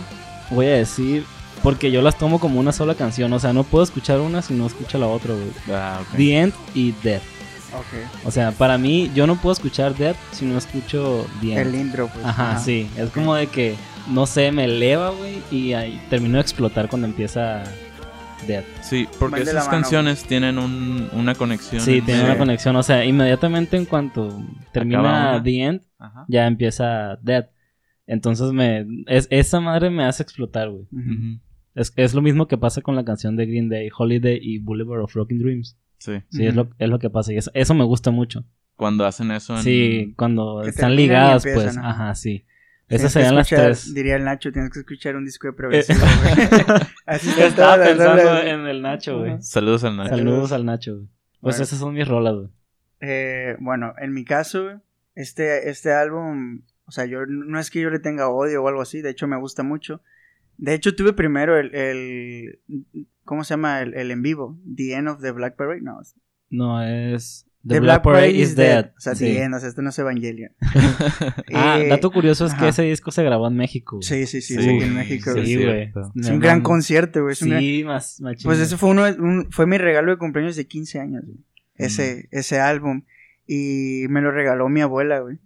voy 0.50 0.66
a 0.66 0.74
decir, 0.74 1.24
porque 1.62 1.90
yo 1.90 2.02
las 2.02 2.18
tomo 2.18 2.40
como 2.40 2.58
una 2.60 2.72
sola 2.72 2.94
canción, 2.94 3.32
o 3.32 3.38
sea, 3.38 3.52
no 3.52 3.64
puedo 3.64 3.84
escuchar 3.84 4.20
una 4.20 4.42
si 4.42 4.54
no 4.54 4.66
escucho 4.66 4.98
la 4.98 5.06
otra, 5.06 5.34
güey. 5.34 5.50
Ah, 5.70 6.00
ok. 6.02 6.16
The 6.16 6.36
End 6.40 6.52
y 6.74 6.92
Death. 7.02 7.22
Ok. 7.74 8.26
O 8.26 8.30
sea, 8.30 8.52
para 8.52 8.76
mí, 8.78 9.10
yo 9.14 9.26
no 9.26 9.36
puedo 9.40 9.52
escuchar 9.54 9.94
Death 9.94 10.16
si 10.32 10.44
no 10.44 10.58
escucho 10.58 11.26
The 11.40 11.54
End. 11.54 11.58
El 11.68 11.74
intro, 11.80 12.08
pues. 12.12 12.24
Ajá, 12.24 12.58
sí. 12.58 12.88
Es 12.96 13.10
como 13.10 13.34
de 13.34 13.46
que, 13.46 13.76
no 14.10 14.26
sé, 14.26 14.52
me 14.52 14.64
eleva, 14.64 15.10
güey, 15.10 15.42
y 15.50 15.72
ahí 15.72 16.00
termino 16.10 16.34
de 16.36 16.42
explotar 16.42 16.88
cuando 16.88 17.06
empieza 17.08 17.62
Death. 18.46 18.64
Sí, 18.82 19.08
porque 19.18 19.42
esas 19.42 19.54
mano. 19.66 19.70
canciones 19.70 20.24
tienen 20.24 20.58
un- 20.58 21.08
una 21.12 21.34
conexión. 21.34 21.80
Sí, 21.80 22.02
tiene 22.02 22.20
entre- 22.20 22.30
una 22.32 22.38
conexión. 22.38 22.76
O 22.76 22.82
sea, 22.82 23.04
inmediatamente 23.04 23.76
en 23.76 23.84
cuanto 23.86 24.42
termina. 24.72 25.40
The 25.42 25.62
End, 25.62 25.80
Ajá. 25.98 26.24
ya 26.28 26.46
empieza 26.48 27.16
Death. 27.22 27.46
Entonces 28.06 28.52
me 28.52 28.84
es, 29.06 29.28
esa 29.30 29.60
madre 29.60 29.88
me 29.90 30.04
hace 30.04 30.22
explotar, 30.24 30.68
güey. 30.68 30.82
Ujú. 30.92 31.40
Es, 31.74 31.92
es 31.96 32.14
lo 32.14 32.22
mismo 32.22 32.48
que 32.48 32.58
pasa 32.58 32.82
con 32.82 32.94
la 32.96 33.04
canción 33.04 33.36
de 33.36 33.46
Green 33.46 33.68
Day, 33.68 33.88
Holiday 33.96 34.38
y 34.40 34.58
Boulevard 34.58 35.00
of 35.02 35.14
Broken 35.14 35.38
Dreams. 35.38 35.76
Sí. 35.98 36.20
Sí, 36.30 36.46
es, 36.46 36.54
lo, 36.54 36.68
es 36.78 36.88
lo 36.88 36.98
que 36.98 37.10
pasa. 37.10 37.32
Y 37.32 37.36
eso, 37.36 37.50
eso 37.54 37.74
me 37.74 37.84
gusta 37.84 38.10
mucho. 38.10 38.44
Cuando 38.76 39.04
hacen 39.06 39.30
eso 39.30 39.54
en... 39.56 39.62
Sí, 39.62 40.14
cuando 40.16 40.62
están 40.62 40.96
ligadas, 40.96 41.46
empiezan, 41.46 41.64
pues. 41.74 41.76
ajá. 41.78 41.90
Ajá, 41.90 42.14
sí. 42.14 42.44
Esas 42.88 43.12
serían 43.12 43.36
las 43.36 43.46
escuchar- 43.50 43.64
tres. 43.66 43.94
Diría 43.94 44.16
el 44.16 44.24
Nacho, 44.24 44.52
tienes 44.52 44.70
que 44.70 44.80
escuchar 44.80 45.16
un 45.16 45.24
disco 45.24 45.46
de 45.46 45.52
progresivo, 45.54 46.00
güey. 46.22 46.66
Así 47.06 47.30
Estaba 47.40 47.76
las 47.78 47.88
pensando 47.88 48.38
en 48.42 48.66
el 48.66 48.82
Nacho, 48.82 49.18
güey. 49.20 49.40
Saludos 49.40 49.84
al 49.84 49.96
Nacho. 49.96 50.16
Saludos 50.16 50.52
al 50.52 50.66
Nacho, 50.66 50.94
güey. 50.96 51.06
Pues 51.40 51.54
Bueno. 51.56 51.62
esas 51.64 51.78
son 51.78 51.94
mis 51.94 52.06
rolas, 52.06 52.34
güey. 52.34 52.48
Eh, 53.00 53.56
bueno, 53.60 53.94
en 53.98 54.12
mi 54.12 54.24
caso, 54.24 54.80
este, 55.14 55.70
este 55.70 55.92
álbum, 55.92 56.62
o 56.84 56.90
sea, 56.92 57.06
yo 57.06 57.24
no 57.26 57.58
es 57.58 57.70
que 57.70 57.80
yo 57.80 57.88
le 57.90 57.98
tenga 57.98 58.28
odio 58.28 58.62
o 58.62 58.68
algo 58.68 58.82
así, 58.82 59.00
de 59.00 59.10
hecho 59.10 59.26
me 59.26 59.36
gusta 59.38 59.62
mucho. 59.62 60.02
De 60.58 60.74
hecho, 60.74 60.94
tuve 60.94 61.12
primero 61.12 61.56
el, 61.58 61.74
el 61.74 62.60
¿cómo 63.24 63.44
se 63.44 63.54
llama? 63.54 63.80
El, 63.82 63.94
el 63.94 64.10
en 64.10 64.22
vivo, 64.22 64.58
The 64.76 64.94
End 64.94 65.08
of 65.08 65.20
the 65.20 65.30
Black 65.32 65.56
Parade, 65.56 65.80
no, 65.82 66.00
No, 66.50 66.82
es... 66.82 67.46
The, 67.64 67.78
Black, 67.78 68.02
Parade 68.02 68.32
is 68.32 68.56
Dead. 68.56 68.90
O 68.96 69.00
sea, 69.00 69.14
The 69.14 69.40
End, 69.44 69.54
o 69.54 69.60
sea, 69.60 69.68
esto 69.68 69.82
no 69.82 69.90
es 69.90 69.98
Evangelion. 69.98 70.50
Ah, 71.54 71.78
Eh, 71.80 71.86
dato 71.88 72.10
curioso 72.10 72.44
es 72.46 72.52
que 72.54 72.58
ajá. 72.58 72.68
ese 72.70 72.82
disco 72.82 73.12
se 73.12 73.22
grabó 73.22 73.46
en 73.46 73.54
México. 73.54 73.98
Sí, 74.02 74.26
sí, 74.26 74.40
sí, 74.40 74.56
Sí, 74.60 74.68
en 74.68 74.94
México. 74.94 75.32
sí, 75.32 75.56
güey. 75.62 75.92
Sí, 75.92 76.20
es 76.20 76.28
un 76.30 76.40
gran 76.40 76.60
concierto, 76.62 77.22
güey. 77.22 77.36
un 77.40 77.48
gran- 77.50 77.60
Sí, 77.60 77.84
más, 77.84 78.20
más 78.20 78.42
Pues 78.42 78.58
ese 78.58 78.76
fue 78.76 78.90
uno, 78.90 79.04
un- 79.04 79.46
fue 79.52 79.66
mi 79.66 79.78
regalo 79.78 80.10
de 80.10 80.18
cumpleaños 80.18 80.56
de 80.56 80.66
15 80.66 80.98
años, 80.98 81.22
güey. 81.24 81.38
Ese, 81.76 82.26
ese 82.32 82.58
álbum. 82.58 83.04
Y 83.46 84.06
me 84.08 84.22
lo 84.22 84.32
regaló 84.32 84.68
mi 84.68 84.80
abuela, 84.80 85.20
güey. 85.20 85.38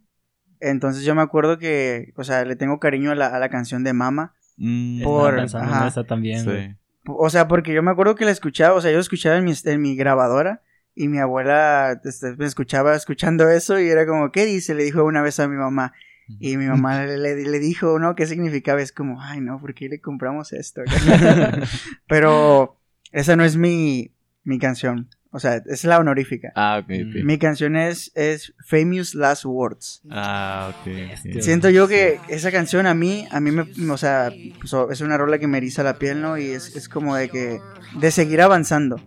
Entonces 0.61 1.05
yo 1.05 1.15
me 1.15 1.21
acuerdo 1.21 1.59
que, 1.59 2.15
o 2.17 2.25
sea, 2.25 2.47
le 2.47 2.57
tengo 2.57 2.81
cariño 2.81 3.11
a 3.11 3.15
la, 3.15 3.27
a 3.27 3.39
la 3.39 3.51
canción 3.51 3.85
de 3.85 3.93
Mama. 3.93 4.35
Mm, 4.57 5.03
por- 5.03 5.37
pensando 5.37 5.71
ajá. 5.71 5.83
en 5.83 5.89
esa 5.89 6.05
también, 6.05 6.45
sí. 6.45 6.77
O 7.09 7.31
sea, 7.31 7.47
porque 7.47 7.73
yo 7.73 7.83
me 7.83 7.91
acuerdo 7.91 8.15
que 8.17 8.25
la 8.25 8.31
escuchaba, 8.33 8.75
o 8.75 8.81
sea, 8.81 8.91
yo 8.91 8.99
escuchaba 8.99 9.37
en 9.37 9.45
mi, 9.45 9.53
en 9.65 9.81
mi 9.81 9.95
grabadora 9.97 10.63
y 10.95 11.09
mi 11.09 11.19
abuela 11.19 12.01
este, 12.05 12.35
me 12.37 12.47
escuchaba 12.47 12.97
escuchando 12.97 13.49
eso 13.49 13.79
y 13.79 13.89
era 13.89 14.07
como, 14.07 14.33
¿qué 14.33 14.45
dice? 14.47 14.75
Le 14.75 14.85
dijo 14.85 15.05
una 15.05 15.23
vez 15.23 15.39
a 15.41 15.47
mi 15.49 15.57
mamá. 15.57 15.93
Y 16.41 16.57
mi 16.57 16.67
mamá 16.67 17.05
le, 17.07 17.17
le, 17.19 17.37
le 17.45 17.59
dijo, 17.61 17.99
¿no? 18.01 18.17
¿Qué 18.17 18.27
significaba? 18.27 18.81
Es 18.83 18.91
como, 18.91 19.23
ay, 19.23 19.41
no, 19.41 19.61
¿por 19.61 19.75
qué 19.75 19.89
le 19.89 20.01
compramos 20.01 20.53
esto? 20.53 20.83
Pero 22.09 22.79
esa 23.13 23.37
no 23.37 23.45
es 23.45 23.57
mi, 23.57 24.11
mi 24.45 24.59
canción. 24.59 25.09
O 25.33 25.39
sea, 25.41 25.63
es 25.67 25.85
la 25.85 25.99
honorífica. 25.99 26.53
Ah, 26.55 26.79
ok, 26.83 26.91
ok. 26.91 27.25
Mi 27.25 27.39
canción 27.39 27.77
es, 27.77 28.11
es 28.15 28.55
Famous 28.67 29.15
Last 29.15 29.45
Words. 29.45 30.03
Ah, 30.11 30.73
ok. 30.73 31.41
Siento 31.43 31.69
yo 31.69 31.89
que 31.89 32.19
esa 32.29 32.51
canción 32.51 32.87
a 32.87 32.95
mí, 32.95 33.27
a 33.31 33.41
mí 33.41 33.51
me, 33.51 33.67
o 33.93 33.99
sea, 33.99 34.31
pues, 34.61 34.73
es 34.93 35.01
una 35.03 35.19
rola 35.19 35.39
que 35.39 35.47
me 35.47 35.59
eriza 35.59 35.83
la 35.83 35.99
piel, 35.99 36.23
¿no? 36.23 36.39
Y 36.39 36.47
es, 36.47 36.75
es 36.77 36.89
como 36.89 37.17
de 37.17 37.29
que, 37.29 37.61
de 38.01 38.11
seguir 38.11 38.41
avanzando. 38.41 39.01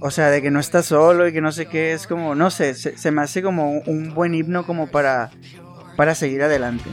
O 0.00 0.10
sea, 0.10 0.30
de 0.30 0.42
que 0.42 0.50
no 0.50 0.60
estás 0.60 0.86
solo 0.86 1.26
y 1.28 1.32
que 1.32 1.40
no 1.40 1.50
sé 1.52 1.66
qué, 1.66 1.92
es 1.92 2.06
como, 2.06 2.34
no 2.34 2.50
sé, 2.50 2.74
se, 2.74 2.96
se 2.98 3.10
me 3.10 3.22
hace 3.22 3.42
como 3.42 3.72
un, 3.80 4.14
buen 4.14 4.34
himno 4.34 4.64
como 4.66 4.88
para, 4.90 5.30
para 5.96 6.14
seguir 6.14 6.42
adelante. 6.42 6.88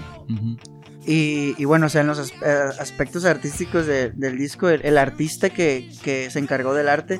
Y, 1.07 1.53
y 1.59 1.65
bueno, 1.65 1.85
o 1.85 1.89
sea, 1.89 2.01
en 2.01 2.07
los 2.07 2.17
as- 2.17 2.31
eh, 2.43 2.63
aspectos 2.79 3.25
artísticos 3.25 3.85
de- 3.85 4.09
del 4.11 4.37
disco, 4.39 4.69
el, 4.69 4.81
el 4.83 4.97
artista 4.97 5.51
que, 5.51 5.87
que 6.03 6.31
se 6.31 6.39
encargó 6.39 6.73
del 6.73 6.89
arte 6.89 7.19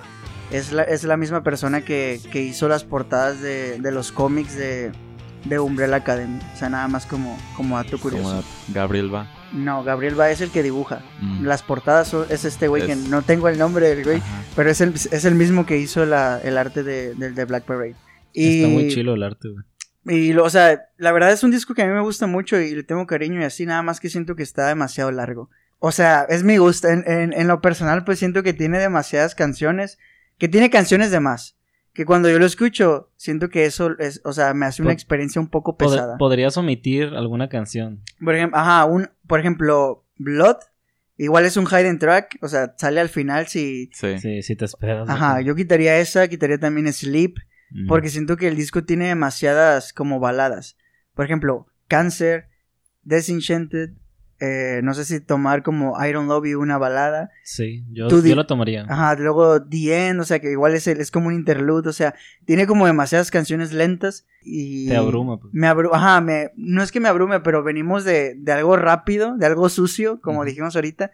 es 0.52 0.72
la, 0.72 0.84
es 0.84 1.04
la 1.04 1.18
misma 1.18 1.44
persona 1.44 1.82
que, 1.84 2.20
que 2.32 2.42
hizo 2.42 2.68
las 2.68 2.84
portadas 2.84 3.42
de, 3.42 3.80
de 3.80 3.92
los 3.92 4.12
cómics 4.12 4.56
de, 4.56 4.92
de 5.46 5.60
Umbrella 5.60 5.98
Academy. 5.98 6.40
O 6.54 6.58
sea, 6.58 6.70
nada 6.70 6.88
más 6.88 7.06
como, 7.06 7.38
como 7.56 7.78
dato 7.78 8.00
curioso. 8.00 8.24
Como 8.30 8.44
Gabriel 8.70 9.14
va. 9.14 9.32
No, 9.54 9.84
Gabriel 9.84 10.20
va 10.20 10.30
es 10.32 10.42
el 10.42 10.50
que 10.52 10.64
dibuja. 10.64 11.02
Mm. 11.22 11.46
Las 11.46 11.64
portadas 11.64 12.08
son- 12.10 12.26
es 12.30 12.46
este 12.46 12.68
güey 12.68 12.86
que 12.86 12.96
no 12.96 13.22
tengo 13.22 13.48
el 13.48 13.58
nombre 13.58 13.88
del 13.90 14.04
güey, 14.04 14.18
Ajá. 14.18 14.44
pero 14.56 14.70
es 14.70 14.82
el, 14.82 14.94
es 14.94 15.26
el 15.26 15.36
mismo 15.36 15.66
que 15.66 15.78
hizo 15.78 16.06
la- 16.06 16.40
el 16.44 16.58
arte 16.58 16.84
de, 16.84 17.46
Black 17.46 17.64
Parade. 17.64 17.96
Y, 18.34 18.58
Está 18.64 18.68
muy 18.74 18.88
chilo 18.90 19.14
el 19.14 19.24
arte, 19.24 19.48
güey. 19.50 19.64
y, 20.28 20.34
lo- 20.34 20.44
o 20.44 20.50
sea, 20.50 20.82
la 20.98 21.12
verdad 21.14 21.32
es 21.32 21.44
un 21.44 21.52
disco 21.52 21.74
que 21.74 21.84
a 21.84 21.86
mí 21.88 21.94
me 21.94 22.02
gusta 22.02 22.28
mucho 22.28 22.60
y 22.60 22.76
le 22.76 22.84
tengo 22.84 23.06
cariño 23.08 23.40
y 23.40 23.46
así, 23.46 23.66
nada 23.66 23.82
más 23.82 24.00
que 24.00 24.10
siento 24.10 24.36
que 24.36 24.44
está 24.44 24.68
demasiado 24.68 25.12
largo. 25.12 25.50
O 25.80 25.92
sea, 25.92 26.26
es 26.30 26.44
mi 26.44 26.58
gusto. 26.58 26.88
En, 26.90 27.04
en- 27.10 27.32
en 27.34 27.48
lo 27.48 27.62
personal, 27.62 28.04
pues 28.04 28.20
siento 28.20 28.44
que 28.44 28.54
tiene 28.54 28.80
demasiadas 28.80 29.36
canciones, 29.36 30.00
que 30.38 30.48
tiene 30.48 30.70
canciones 30.70 31.12
de 31.12 31.20
más. 31.20 31.58
Que 31.94 32.04
cuando 32.06 32.30
yo 32.30 32.40
lo 32.40 32.46
escucho, 32.46 33.10
siento 33.16 33.48
que 33.50 33.66
eso 33.66 33.98
es, 34.00 34.20
o 34.26 34.34
sea, 34.34 34.54
me 34.54 34.66
hace 34.66 34.82
una 34.82 34.92
experiencia 34.92 35.40
un 35.40 35.48
poco 35.48 35.78
Pod- 35.78 35.92
pesada. 35.92 36.18
Podrías 36.18 36.58
omitir 36.58 37.06
alguna 37.16 37.48
canción. 37.48 38.02
Por 38.24 38.36
ejemplo, 38.36 38.60
ajá, 38.60 38.84
un, 38.84 39.10
por 39.28 39.40
ejemplo, 39.40 40.04
Blood, 40.18 40.58
igual 41.18 41.46
es 41.46 41.56
un 41.56 41.66
hidden 41.66 41.98
track, 41.98 42.38
o 42.42 42.50
sea, 42.50 42.74
sale 42.78 43.00
al 43.00 43.08
final 43.08 43.48
si... 43.48 43.90
Sí. 43.94 44.20
Sí, 44.20 44.42
si 44.42 44.56
te 44.58 44.66
esperas. 44.66 45.08
Ajá, 45.08 45.40
yo 45.40 45.56
quitaría 45.56 45.98
esa, 46.00 46.28
quitaría 46.28 46.58
también 46.60 46.92
Sleep, 46.92 47.36
porque 47.88 48.10
siento 48.10 48.36
que 48.36 48.50
el 48.50 48.58
disco 48.58 48.84
tiene 48.84 49.08
demasiadas 49.08 49.94
como 49.94 50.20
baladas. 50.20 50.78
Por 51.14 51.24
ejemplo, 51.26 51.68
Cancer, 51.88 52.50
Disenchanted, 53.04 53.92
eh, 54.40 54.82
no 54.84 54.94
sé 54.94 55.06
si 55.06 55.22
tomar 55.22 55.64
como 55.64 55.96
I 56.04 56.12
Don't 56.12 56.28
Love 56.28 56.46
You 56.48 56.60
una 56.60 56.78
balada. 56.78 57.32
Sí, 57.44 57.86
yo, 57.92 58.08
Tú 58.08 58.22
yo 58.22 58.36
la 58.36 58.46
tomaría. 58.48 58.86
Ajá, 58.90 59.16
luego 59.16 59.64
The 59.64 60.08
End, 60.08 60.20
o 60.20 60.26
sea 60.26 60.40
que 60.40 60.52
igual 60.52 60.74
es, 60.76 60.88
es 60.88 61.12
como 61.12 61.28
un 61.28 61.34
interlude, 61.36 61.90
o 61.90 61.94
sea, 61.94 62.16
tiene 62.46 62.68
como 62.68 62.86
demasiadas 62.86 63.32
canciones 63.32 63.72
lentas 63.72 64.26
y... 64.42 64.90
Te 64.90 64.98
abruma, 64.98 65.40
pues. 65.40 65.54
Me 65.54 65.68
abru 65.68 65.94
ajá, 65.94 66.20
me, 66.20 66.52
no 66.56 66.84
es 66.84 66.92
que 66.92 67.00
me 67.00 67.08
abrume, 67.08 67.40
pero 67.40 67.64
venimos 67.64 68.04
de, 68.04 68.36
de 68.36 68.52
algo 68.52 68.76
rápido, 68.76 69.38
de 69.38 69.46
algo 69.46 69.70
sucio, 69.70 70.20
como 70.22 70.44
dijimos 70.44 70.76
ahorita, 70.76 71.12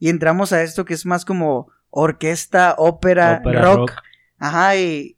y 0.00 0.08
entramos 0.08 0.52
a 0.52 0.62
esto 0.62 0.84
que 0.84 0.94
es 0.94 1.06
más 1.06 1.24
como 1.24 1.68
orquesta, 1.90 2.74
ópera, 2.76 3.38
Ópera, 3.40 3.62
rock, 3.62 3.76
rock. 3.76 3.92
Ajá, 4.38 4.76
y, 4.76 5.16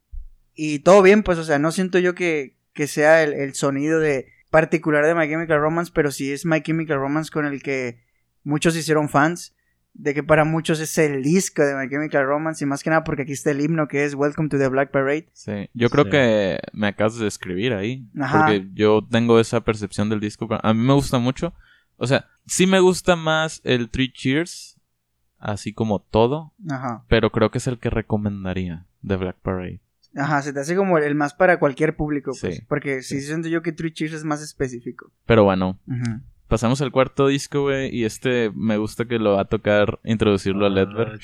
y 0.54 0.80
todo 0.80 1.00
bien, 1.00 1.22
pues, 1.22 1.38
o 1.38 1.44
sea, 1.44 1.58
no 1.58 1.72
siento 1.72 1.98
yo 1.98 2.14
que, 2.14 2.54
que 2.74 2.86
sea 2.86 3.22
el, 3.22 3.32
el 3.32 3.54
sonido 3.54 3.98
de 3.98 4.36
particular 4.50 5.04
de 5.04 5.14
My 5.14 5.28
Chemical 5.28 5.61
Romance, 5.61 5.90
pero 5.94 6.11
sí 6.11 6.32
es 6.32 6.44
My 6.46 6.62
Chemical 6.62 6.98
Romance 6.98 7.30
con 7.30 7.46
el 7.46 7.62
que 7.62 8.00
muchos 8.44 8.76
hicieron 8.76 9.09
fans, 9.09 9.54
de 9.94 10.12
que 10.12 10.22
para 10.22 10.44
muchos 10.44 10.78
es 10.80 10.96
el 10.98 11.22
disco 11.22 11.62
de 11.62 11.74
My 11.74 11.88
Chemical 11.88 12.26
Romance, 12.26 12.62
y 12.64 12.66
más 12.66 12.82
que 12.82 12.90
nada 12.90 13.02
porque 13.04 13.22
aquí 13.22 13.32
está 13.32 13.50
el 13.50 13.61
himno 13.61 13.88
que 13.88 14.04
es 14.04 14.14
Welcome 14.14 14.48
to 14.50 14.59
the 14.59 14.68
Black 14.68 14.90
Parade. 14.90 15.28
Sí, 15.32 15.70
yo 15.74 15.88
creo 15.90 16.04
Sí. 16.04 16.11
que 16.11 16.61
me 16.72 16.88
acabas 16.88 17.18
de 17.18 17.24
describir 17.24 17.72
ahí. 17.72 18.06
Ajá. 18.20 18.38
Porque 18.46 18.68
yo 18.74 19.06
tengo 19.11 19.40
esa 19.40 19.62
percepción 19.62 20.09
del 20.11 20.20
disco. 20.20 20.46
A 20.50 20.74
mí 20.74 20.80
me 20.82 20.92
gusta 20.92 21.18
mucho. 21.18 21.54
O 21.96 22.06
sea, 22.06 22.26
sí 22.46 22.66
me 22.66 22.78
gusta 22.80 23.16
más 23.16 23.62
el 23.64 23.88
Three 23.88 24.12
Cheers, 24.12 24.78
así 25.38 25.72
como 25.72 26.00
todo, 26.00 26.52
Ajá. 26.68 27.04
pero 27.09 27.30
creo 27.30 27.50
que 27.50 27.59
es 27.59 27.66
el 27.66 27.78
que 27.78 27.88
recomendaría 27.90 28.87
de 29.00 29.16
Black 29.16 29.37
Parade. 29.40 29.80
Ajá, 30.16 30.40
se 30.42 30.52
te 30.52 30.61
hace 30.61 30.74
como 30.74 30.98
el 30.98 31.14
más 31.14 31.35
para 31.35 31.59
cualquier 31.59 31.94
público, 31.94 32.33
pues. 32.40 32.57
Sí. 32.57 32.62
Porque 32.68 33.02
sí 33.02 33.20
siento 33.20 33.48
yo 33.48 33.62
que 33.62 33.72
Three 33.72 33.92
Cheers 33.92 34.14
es 34.14 34.24
más 34.24 34.42
específico. 34.42 35.12
Pero 35.26 35.44
bueno, 35.44 35.79
pasamos 36.48 36.81
al 36.81 36.90
cuarto 36.90 37.26
disco, 37.29 37.62
güey, 37.62 37.94
y 37.94 38.05
este 38.05 38.50
me 38.55 38.76
gusta 38.79 39.05
que 39.05 39.18
lo 39.18 39.35
va 39.35 39.42
a 39.42 39.48
tocar 39.48 39.98
introducirlo 40.05 40.64
a 40.66 40.70
Ledver. 40.70 41.18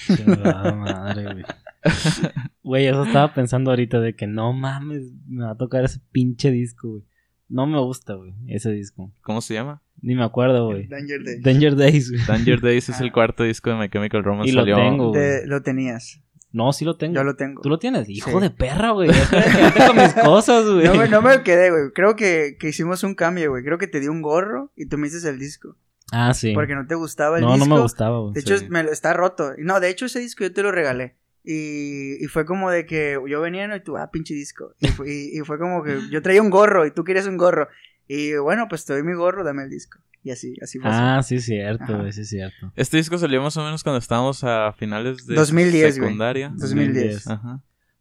Ah, 0.45 0.75
madre, 0.75 1.25
güey. 1.25 1.45
Güey, 2.63 2.87
eso 2.87 3.03
estaba 3.03 3.35
pensando 3.35 3.71
ahorita 3.71 3.99
de 4.01 4.15
que 4.15 4.27
no 4.29 4.53
mames, 4.53 5.03
me 5.27 5.45
va 5.45 5.51
a 5.53 5.57
tocar 5.57 5.85
ese 5.85 5.99
pinche 6.13 6.51
disco, 6.53 6.89
güey. 6.91 7.03
No 7.49 7.67
me 7.67 7.79
gusta, 7.81 8.15
güey, 8.15 8.33
ese 8.47 8.71
disco. 8.71 9.13
¿Cómo 9.23 9.41
se 9.41 9.55
llama? 9.55 9.83
Ni 10.01 10.15
me 10.15 10.23
acuerdo, 10.25 10.67
güey. 10.67 10.87
Danger 10.87 11.23
Day. 11.25 11.41
Danger 11.41 11.77
Days, 11.77 12.11
güey. 12.11 12.25
Danger 12.27 12.61
Days 12.61 12.89
es 12.89 13.01
Ah. 13.01 13.05
el 13.05 13.13
cuarto 13.13 13.43
disco 13.43 13.71
de 13.71 13.77
My 13.77 13.89
Chemical 13.89 14.23
Romance. 14.25 14.51
Y 14.51 14.55
lo 14.55 14.63
Salió- 14.63 14.77
tengo, 14.77 15.09
güey. 15.11 15.21
Te- 15.21 15.47
lo 15.47 15.61
tenías. 15.63 16.23
No, 16.53 16.73
sí 16.73 16.85
lo 16.85 16.97
tengo. 16.97 17.15
Yo 17.15 17.25
lo 17.25 17.35
tengo. 17.37 17.63
¿Tú 17.63 17.69
lo 17.71 17.79
tienes? 17.79 18.09
Hijo 18.09 18.31
Sí. 18.31 18.41
de 18.41 18.51
perra, 18.51 18.91
güey. 18.91 19.09
Con 19.09 19.97
mis 19.97 20.13
cosas, 20.25 20.67
güey. 20.67 20.85
No 20.87 20.95
me, 20.95 21.09
no 21.09 21.23
me 21.23 21.43
quedé, 21.43 21.71
güey. 21.71 21.91
Creo 21.95 22.15
que, 22.17 22.57
que 22.59 22.69
hicimos 22.69 23.03
un 23.05 23.15
cambio, 23.15 23.51
güey. 23.51 23.65
Creo 23.65 23.79
que 23.79 23.87
te 23.87 24.01
di 24.01 24.09
un 24.09 24.21
gorro 24.23 24.71
y 24.77 24.87
tú 24.87 24.99
me 24.99 25.07
hiciste 25.07 25.29
el 25.29 25.39
disco. 25.39 25.77
Ah, 26.13 26.35
sí. 26.35 26.53
Porque 26.53 26.75
no 26.75 26.87
te 26.87 26.95
gustaba 26.95 27.39
el 27.39 27.45
No, 27.45 27.55
disco. 27.55 27.67
no 27.69 27.75
me 27.77 27.81
gustaba, 27.81 28.19
güey. 28.21 28.35
De 28.35 28.41
hecho, 28.41 28.55
me 28.69 28.83
está 28.83 29.15
roto. 29.15 29.53
No, 29.59 29.81
de 29.81 29.89
hecho, 29.89 30.05
ese 30.07 30.19
disco 30.21 30.45
yo 30.45 30.53
te 30.53 30.63
lo 30.63 30.71
regalé. 30.73 31.17
Y, 31.45 32.23
y 32.23 32.27
fue 32.29 32.45
como 32.45 32.71
de 32.71 32.87
que 32.87 33.19
yo 33.29 33.41
venía 33.41 33.67
¿no? 33.67 33.75
y 33.75 33.81
tú, 33.83 33.97
ah, 33.97 34.11
pinche 34.13 34.35
disco. 34.35 34.75
Y 34.79 34.89
fue, 34.89 35.11
y- 35.11 35.39
y 35.39 35.41
fue 35.41 35.59
como 35.59 35.83
que 35.83 35.99
yo 36.11 36.23
traía 36.23 36.41
un 36.43 36.51
gorro 36.51 36.87
y 36.87 36.91
tú 36.93 37.03
querías 37.03 37.27
un 37.27 37.37
gorro. 37.39 37.69
Y 38.15 38.37
bueno, 38.37 38.67
pues 38.69 38.85
te 38.85 38.93
doy 38.93 39.03
mi 39.03 39.15
gorro, 39.15 39.43
dame 39.45 39.63
el 39.63 39.71
disco. 39.71 39.99
Y 40.25 40.31
así, 40.31 40.55
así 40.63 40.79
fue. 40.79 40.91
Ah, 40.93 41.21
sí, 41.23 41.37
es 41.37 41.45
cierto, 41.47 41.85
Ajá. 41.85 41.97
güey, 41.99 42.13
sí, 42.13 42.21
es 42.21 42.29
cierto. 42.29 42.73
Este 42.77 42.97
disco 42.99 43.17
salió 43.19 43.43
más 43.43 43.57
o 43.57 43.65
menos 43.65 43.83
cuando 43.83 43.99
estábamos 43.99 44.45
a 44.45 44.73
finales 44.73 45.27
de 45.27 45.35
2010, 45.35 45.99
güey. 45.99 46.09
secundaria. 46.09 46.53
2010. 46.57 47.27
Ajá. 47.29 47.61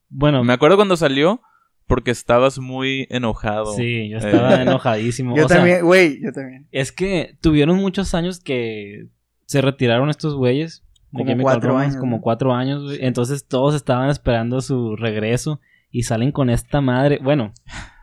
Bueno, 0.09 0.43
Me 0.43 0.53
acuerdo 0.53 0.75
cuando 0.75 0.97
salió 0.97 1.41
porque 1.87 2.11
estabas 2.11 2.59
muy 2.59 3.07
enojado. 3.09 3.73
sí, 3.75 4.09
yo 4.09 4.17
estaba 4.17 4.55
Eh, 4.55 4.61
enojadísimo. 4.63 5.35
Yo 5.35 5.45
o 5.45 5.47
sea, 5.47 5.57
también, 5.57 5.83
güey, 5.83 6.21
yo 6.21 6.31
también. 6.31 6.67
Es 6.71 6.91
que 6.91 7.37
tuvieron 7.41 7.77
muchos 7.77 8.13
años 8.13 8.39
que 8.39 9.07
se 9.45 9.61
retiraron 9.61 10.09
estos 10.09 10.35
güeyes. 10.35 10.83
Como 11.13 11.25
cuatro 11.41 11.69
Romance, 11.71 11.87
años, 11.93 11.99
Como 11.99 12.15
¿no? 12.17 12.21
cuatro 12.21 12.53
años, 12.53 12.83
güey. 12.83 12.99
Entonces 13.01 13.45
todos 13.47 13.75
estaban 13.75 14.09
esperando 14.09 14.61
su 14.61 14.95
regreso 14.95 15.59
y 15.89 16.03
salen 16.03 16.31
con 16.31 16.49
esta 16.49 16.79
madre. 16.81 17.19
Bueno, 17.21 17.53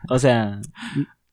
o 0.09 0.19
sea, 0.19 0.59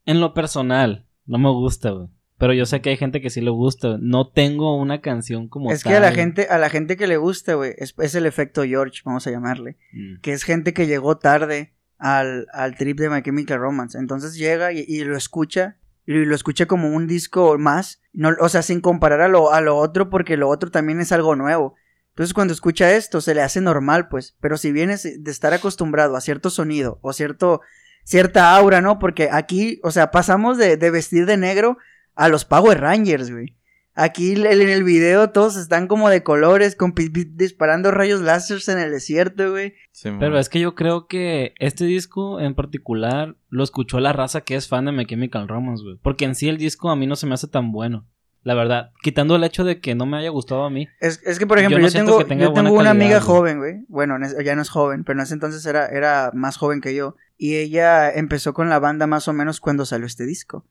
en 0.06 0.20
lo 0.20 0.32
personal, 0.32 1.06
no 1.26 1.38
me 1.38 1.50
gusta, 1.50 1.90
güey. 1.90 2.08
Pero 2.38 2.52
yo 2.52 2.66
sé 2.66 2.80
que 2.82 2.90
hay 2.90 2.96
gente 2.96 3.20
que 3.20 3.30
sí 3.30 3.40
le 3.40 3.50
gusta. 3.50 3.96
No 3.98 4.28
tengo 4.28 4.76
una 4.76 5.00
canción 5.00 5.48
como 5.48 5.70
Es 5.72 5.82
tal. 5.82 5.92
que 5.92 5.96
a 5.96 6.00
la 6.00 6.12
gente, 6.12 6.48
a 6.48 6.58
la 6.58 6.68
gente 6.68 6.96
que 6.96 7.06
le 7.06 7.16
gusta, 7.16 7.54
güey, 7.54 7.74
es, 7.78 7.94
es 7.98 8.14
el 8.14 8.26
efecto 8.26 8.62
George, 8.64 9.00
vamos 9.04 9.26
a 9.26 9.30
llamarle. 9.30 9.78
Mm. 9.92 10.20
que 10.20 10.32
es 10.32 10.42
gente 10.42 10.74
que 10.74 10.86
llegó 10.86 11.16
tarde 11.16 11.74
al, 11.98 12.46
al 12.52 12.76
trip 12.76 12.98
de 12.98 13.08
My 13.08 13.22
Chemical 13.22 13.58
Romance. 13.58 13.98
Entonces 13.98 14.36
llega 14.36 14.72
y, 14.72 14.84
y 14.86 15.04
lo 15.04 15.16
escucha 15.16 15.78
y 16.06 16.12
lo 16.24 16.34
escuché 16.34 16.66
como 16.66 16.90
un 16.94 17.06
disco 17.06 17.58
más, 17.58 18.00
no, 18.12 18.30
o 18.40 18.48
sea, 18.48 18.62
sin 18.62 18.80
comparar 18.80 19.22
a 19.22 19.28
lo, 19.28 19.52
a 19.52 19.60
lo 19.60 19.76
otro 19.76 20.08
porque 20.08 20.36
lo 20.36 20.48
otro 20.48 20.70
también 20.70 21.00
es 21.00 21.10
algo 21.12 21.34
nuevo. 21.34 21.74
Entonces 22.10 22.32
cuando 22.32 22.54
escucha 22.54 22.94
esto 22.94 23.20
se 23.20 23.34
le 23.34 23.42
hace 23.42 23.60
normal, 23.60 24.08
pues, 24.08 24.36
pero 24.40 24.56
si 24.56 24.72
vienes 24.72 25.02
de 25.02 25.30
estar 25.30 25.52
acostumbrado 25.52 26.16
a 26.16 26.20
cierto 26.20 26.48
sonido 26.48 26.98
o 27.02 27.12
cierto, 27.12 27.60
cierta 28.06 28.54
aura, 28.56 28.80
¿no? 28.80 28.98
Porque 28.98 29.28
aquí, 29.30 29.80
o 29.82 29.90
sea, 29.90 30.10
pasamos 30.10 30.56
de, 30.56 30.76
de 30.76 30.90
vestir 30.90 31.26
de 31.26 31.36
negro 31.36 31.76
a 32.14 32.28
los 32.28 32.44
Power 32.44 32.80
Rangers, 32.80 33.30
güey. 33.30 33.56
Aquí 33.98 34.32
en 34.32 34.68
el 34.68 34.84
video 34.84 35.30
todos 35.30 35.56
están 35.56 35.86
como 35.88 36.10
de 36.10 36.22
colores, 36.22 36.76
con 36.76 36.94
disparando 36.94 37.90
rayos 37.90 38.20
láseres 38.20 38.68
en 38.68 38.78
el 38.78 38.90
desierto, 38.90 39.50
güey. 39.52 39.72
Pero 40.02 40.38
es 40.38 40.50
que 40.50 40.60
yo 40.60 40.74
creo 40.74 41.06
que 41.06 41.54
este 41.58 41.86
disco 41.86 42.38
en 42.38 42.54
particular 42.54 43.36
lo 43.48 43.64
escuchó 43.64 43.98
la 43.98 44.12
raza 44.12 44.42
que 44.42 44.54
es 44.54 44.68
fan 44.68 44.84
de 44.84 44.92
My 44.92 45.06
Chemical 45.06 45.48
Romance, 45.48 45.82
güey. 45.82 45.96
Porque 46.02 46.26
en 46.26 46.34
sí 46.34 46.48
el 46.50 46.58
disco 46.58 46.90
a 46.90 46.96
mí 46.96 47.06
no 47.06 47.16
se 47.16 47.26
me 47.26 47.32
hace 47.32 47.48
tan 47.48 47.72
bueno. 47.72 48.06
La 48.42 48.54
verdad, 48.54 48.92
quitando 49.02 49.34
el 49.34 49.44
hecho 49.44 49.64
de 49.64 49.80
que 49.80 49.94
no 49.94 50.06
me 50.06 50.18
haya 50.18 50.30
gustado 50.30 50.64
a 50.64 50.70
mí. 50.70 50.88
Es, 51.00 51.18
que, 51.38 51.46
por 51.46 51.58
ejemplo, 51.58 51.80
yo, 51.80 51.90
tengo, 51.90 52.20
yo 52.20 52.52
tengo 52.52 52.72
una 52.72 52.90
amiga 52.90 53.20
joven, 53.20 53.58
güey. 53.58 53.84
Bueno, 53.88 54.16
ya 54.44 54.54
no 54.54 54.62
es 54.62 54.70
joven, 54.70 55.02
pero 55.02 55.18
en 55.18 55.24
ese 55.24 55.34
entonces 55.34 55.66
era, 55.66 55.88
era 55.88 56.30
más 56.32 56.56
joven 56.56 56.80
que 56.80 56.94
yo. 56.94 57.16
Y 57.36 57.56
ella 57.56 58.10
empezó 58.10 58.54
con 58.54 58.68
la 58.68 58.78
banda 58.78 59.06
más 59.06 59.26
o 59.26 59.32
menos 59.32 59.60
cuando 59.60 59.84
salió 59.84 60.06
este 60.06 60.26
disco. 60.26 60.64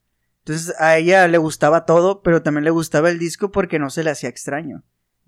Entonces 0.45 0.75
a 0.79 0.95
ella 0.97 1.27
le 1.27 1.37
gustaba 1.39 1.85
todo, 1.85 2.21
pero 2.21 2.43
también 2.43 2.63
le 2.63 2.69
gustaba 2.69 3.09
el 3.09 3.17
disco 3.19 3.51
porque 3.51 3.79
no 3.79 3.89
se 3.89 4.03
le 4.03 4.11
hacía 4.11 4.29
extraño. 4.29 4.83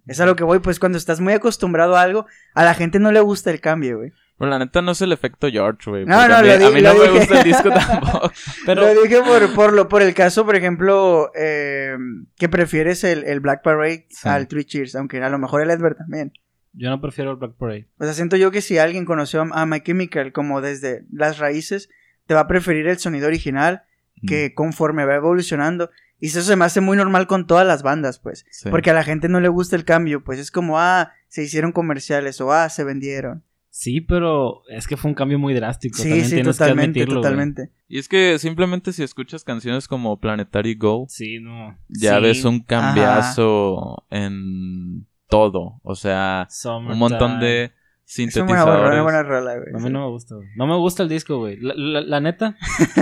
Es 0.06 0.22
a 0.22 0.26
lo 0.26 0.36
que 0.36 0.44
voy, 0.44 0.60
pues 0.60 0.80
cuando 0.80 0.98
estás 0.98 1.20
muy 1.20 1.34
acostumbrado 1.34 1.98
a 1.98 2.02
algo, 2.02 2.28
a 2.54 2.64
la 2.64 2.76
gente 2.76 3.00
no 3.00 3.12
le 3.12 3.20
gusta 3.20 3.52
el 3.52 3.60
cambio, 3.60 3.98
güey. 3.98 4.14
Pero 4.38 4.52
la 4.52 4.60
neta 4.60 4.82
no 4.82 4.92
es 4.92 5.02
el 5.02 5.12
efecto 5.12 5.50
George, 5.50 5.90
güey. 5.90 6.06
No, 6.06 6.28
no, 6.28 6.36
a 6.36 6.42
mí, 6.44 6.50
a 6.50 6.70
mí 6.70 6.82
no 6.82 6.94
me 6.94 7.10
gusta 7.10 7.40
el 7.40 7.44
disco 7.44 7.70
tampoco. 7.70 8.32
Pero... 8.66 8.94
Lo 8.94 9.02
dije 9.02 9.22
por, 9.24 9.54
por, 9.56 9.74
lo, 9.74 9.88
por 9.90 10.04
el 10.04 10.14
caso, 10.14 10.46
por 10.46 10.56
ejemplo, 10.56 11.32
eh, 11.36 11.98
que 12.36 12.48
prefieres 12.48 13.04
el, 13.04 13.24
el 13.24 13.40
Black 13.40 13.64
Parade 13.64 14.08
al 14.24 14.48
Three 14.48 14.66
Cheers, 14.66 14.96
aunque 14.96 15.22
a 15.24 15.30
lo 15.30 15.40
mejor 15.40 15.62
el 15.62 15.72
Edward 15.72 15.98
también. 15.98 16.34
Yo 16.74 16.92
no 16.92 17.02
prefiero 17.02 17.32
el 17.32 17.38
Black 17.38 17.54
Parade. 17.58 17.88
O 17.98 18.04
sea, 18.04 18.14
siento 18.14 18.36
yo 18.38 18.52
que 18.52 18.62
si 18.62 18.78
alguien 18.78 19.06
conoció 19.06 19.42
a 19.52 19.66
My 19.66 19.82
Chemical 19.82 20.32
como 20.32 20.62
desde 20.62 21.06
las 21.12 21.40
raíces, 21.40 21.90
te 22.28 22.36
va 22.36 22.42
a 22.42 22.48
preferir 22.48 22.88
el 22.88 23.00
sonido 23.00 23.28
original 23.28 23.84
que 24.28 24.54
conforme 24.54 25.06
va 25.06 25.16
evolucionando. 25.16 25.90
Y 26.20 26.28
eso 26.28 26.42
se 26.42 26.56
me 26.56 26.66
hace 26.66 26.82
muy 26.82 26.98
normal 26.98 27.28
con 27.28 27.48
todas 27.48 27.66
las 27.66 27.82
bandas, 27.84 28.20
pues. 28.20 28.46
Porque 28.70 28.92
a 28.92 28.94
la 28.94 29.04
gente 29.04 29.30
no 29.30 29.40
le 29.40 29.48
gusta 29.48 29.76
el 29.76 29.86
cambio, 29.86 30.24
pues 30.24 30.40
es 30.40 30.52
como, 30.52 30.80
ah, 30.80 31.14
se 31.28 31.44
hicieron 31.44 31.72
comerciales 31.72 32.42
o 32.42 32.52
ah, 32.52 32.70
se 32.70 32.84
vendieron. 32.84 33.44
Sí, 33.70 34.02
pero 34.02 34.64
es 34.70 34.88
que 34.88 34.98
fue 34.98 35.10
un 35.10 35.16
cambio 35.16 35.38
muy 35.38 35.54
drástico. 35.54 35.98
Sí, 36.02 36.24
sí, 36.24 36.42
totalmente, 36.42 37.06
totalmente. 37.06 37.72
Y 37.88 38.00
es 38.00 38.08
que 38.08 38.40
simplemente 38.40 38.92
si 38.92 39.04
escuchas 39.04 39.44
canciones 39.44 39.88
como 39.88 40.20
Planetary 40.20 40.76
Go, 40.76 41.06
sí, 41.10 41.40
no. 41.40 41.78
ya 41.88 42.20
ves 42.20 42.44
un 42.44 42.62
cambiazo 42.62 44.04
en 44.10 45.06
todo. 45.30 45.80
O 45.84 45.96
sea, 45.96 46.48
un 46.66 46.98
montón 46.98 47.40
de 47.40 47.72
sintetizadores. 48.06 48.88
Es 48.88 48.94
una 48.94 49.04
buena, 49.04 49.24
rola, 49.24 49.58
güey. 49.58 49.76
A 49.76 49.78
mí 49.78 49.90
no 49.92 50.02
me 50.06 50.10
gusta, 50.10 50.36
No 50.56 50.68
me 50.68 50.76
gusta 50.78 51.04
el 51.04 51.10
disco, 51.10 51.38
güey. 51.38 51.58
la 51.62 52.20
neta, 52.20 52.58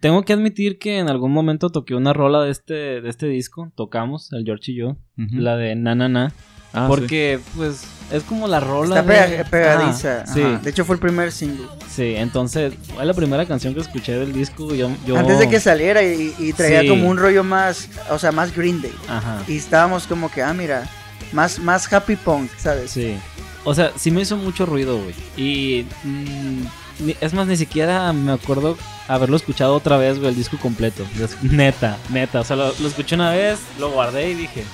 Tengo 0.00 0.22
que 0.22 0.32
admitir 0.32 0.78
que 0.78 0.98
en 0.98 1.08
algún 1.08 1.32
momento 1.32 1.70
toqué 1.70 1.96
una 1.96 2.12
rola 2.12 2.42
de 2.42 2.52
este, 2.52 3.00
de 3.00 3.08
este 3.08 3.26
disco, 3.26 3.72
tocamos, 3.74 4.32
el 4.32 4.44
George 4.44 4.70
y 4.72 4.76
yo, 4.76 4.96
la 5.16 5.56
de 5.56 5.74
Na 5.74 5.96
Na 5.96 6.08
Na. 6.08 6.32
Ah, 6.84 6.88
porque, 6.88 7.40
pues, 7.56 7.82
es 8.10 8.22
como 8.22 8.48
la 8.48 8.60
rola. 8.60 9.00
Está 9.00 9.44
pegadiza. 9.50 10.26
sí. 10.26 10.42
De 10.62 10.70
hecho, 10.70 10.84
fue 10.84 10.94
el 10.96 11.00
primer 11.00 11.32
single. 11.32 11.66
Sí, 11.90 12.14
entonces, 12.16 12.74
fue 12.94 13.04
la 13.04 13.14
primera 13.14 13.46
canción 13.46 13.74
que 13.74 13.80
escuché 13.80 14.12
del 14.12 14.32
disco. 14.32 14.74
Yo, 14.74 14.88
Antes 15.16 15.38
de 15.38 15.48
que 15.48 15.60
saliera 15.60 16.02
y, 16.02 16.52
traía 16.56 16.88
como 16.88 17.08
un 17.08 17.16
rollo 17.16 17.44
más, 17.44 17.88
o 18.10 18.18
sea, 18.18 18.32
más 18.32 18.54
Green 18.54 18.80
Day. 18.80 18.94
Ajá. 19.08 19.42
Y 19.46 19.56
estábamos 19.56 20.06
como 20.06 20.30
que, 20.30 20.42
ah, 20.42 20.54
mira, 20.54 20.88
más, 21.32 21.58
más 21.58 21.92
happy 21.92 22.16
punk, 22.16 22.50
¿sabes? 22.56 22.90
Sí. 22.90 23.16
O 23.64 23.74
sea, 23.74 23.92
sí 23.96 24.10
me 24.10 24.22
hizo 24.22 24.36
mucho 24.36 24.66
ruido, 24.66 24.98
güey. 24.98 25.14
Y. 25.36 25.86
Mm, 26.04 26.62
es 27.20 27.32
más, 27.32 27.46
ni 27.46 27.56
siquiera 27.56 28.12
me 28.12 28.32
acuerdo 28.32 28.76
haberlo 29.06 29.36
escuchado 29.36 29.74
otra 29.74 29.96
vez, 29.96 30.18
güey, 30.18 30.30
el 30.30 30.36
disco 30.36 30.58
completo. 30.58 31.06
Neta, 31.42 31.96
neta. 32.10 32.40
O 32.40 32.44
sea, 32.44 32.56
lo, 32.56 32.70
escuché 32.70 33.14
una 33.14 33.30
vez, 33.30 33.58
lo 33.78 33.90
guardé 33.90 34.30
y 34.30 34.34
dije. 34.34 34.64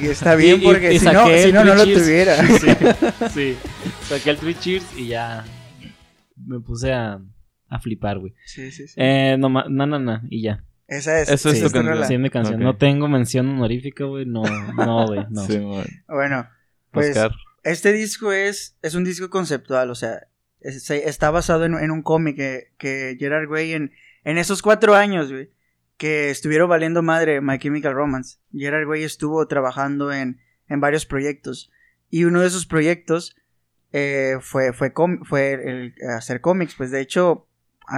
Y 0.00 0.06
está 0.06 0.34
bien 0.34 0.60
porque 0.62 0.98
si, 0.98 1.04
no, 1.04 1.26
si 1.26 1.52
no, 1.52 1.64
no 1.64 1.74
lo 1.74 1.84
tuviera. 1.84 2.36
Sí, 2.46 2.68
sí. 3.34 3.56
Saqué 4.08 4.30
el 4.30 4.36
Three 4.38 4.54
Cheers 4.54 4.86
y 4.96 5.08
ya 5.08 5.44
me 6.36 6.60
puse 6.60 6.92
a, 6.92 7.20
a 7.68 7.78
flipar, 7.80 8.18
güey. 8.18 8.34
Sí, 8.44 8.70
sí, 8.70 8.88
sí. 8.88 8.94
Eh, 8.96 9.36
no, 9.38 9.48
no, 9.48 9.86
no, 9.86 9.98
no, 9.98 10.20
y 10.28 10.42
ya. 10.42 10.64
Esa 10.86 11.20
es. 11.20 11.30
Esa 11.30 11.50
es 11.50 11.62
tu 11.62 11.70
canción. 11.70 12.22
Sí, 12.24 12.30
canción. 12.30 12.60
No 12.60 12.76
tengo 12.76 13.08
mención 13.08 13.48
honorífica, 13.48 14.04
güey. 14.04 14.26
No, 14.26 14.42
no, 14.74 15.06
güey. 15.06 15.26
No. 15.30 15.46
Sí, 15.46 15.58
bueno, 16.08 16.48
pues 16.90 17.16
este 17.62 17.92
disco 17.92 18.32
es, 18.32 18.76
es 18.82 18.94
un 18.94 19.04
disco 19.04 19.30
conceptual, 19.30 19.90
o 19.90 19.94
sea, 19.94 20.26
está 20.60 21.30
basado 21.30 21.64
en, 21.64 21.90
un 21.90 22.02
cómic 22.02 22.36
que, 22.76 23.16
Gerard 23.18 23.48
Way 23.48 23.72
en, 23.72 23.92
en 24.24 24.38
esos 24.38 24.62
cuatro 24.62 24.94
años, 24.94 25.32
que 25.96 26.30
estuvieron 26.30 26.68
valiendo 26.68 27.02
madre 27.02 27.40
My 27.40 27.58
Chemical 27.58 27.94
Romance. 27.94 28.38
Gerard 28.52 28.88
Way 28.88 29.04
estuvo 29.04 29.46
trabajando 29.46 30.12
en, 30.12 30.40
en 30.68 30.80
varios 30.80 31.06
proyectos. 31.06 31.70
Y 32.10 32.24
uno 32.24 32.40
de 32.40 32.48
esos 32.48 32.66
proyectos 32.66 33.36
eh, 33.92 34.38
fue, 34.40 34.72
fue, 34.72 34.92
fue 35.24 35.92
hacer 36.16 36.40
cómics. 36.40 36.74
Pues 36.76 36.90
de 36.90 37.00
hecho, 37.00 37.46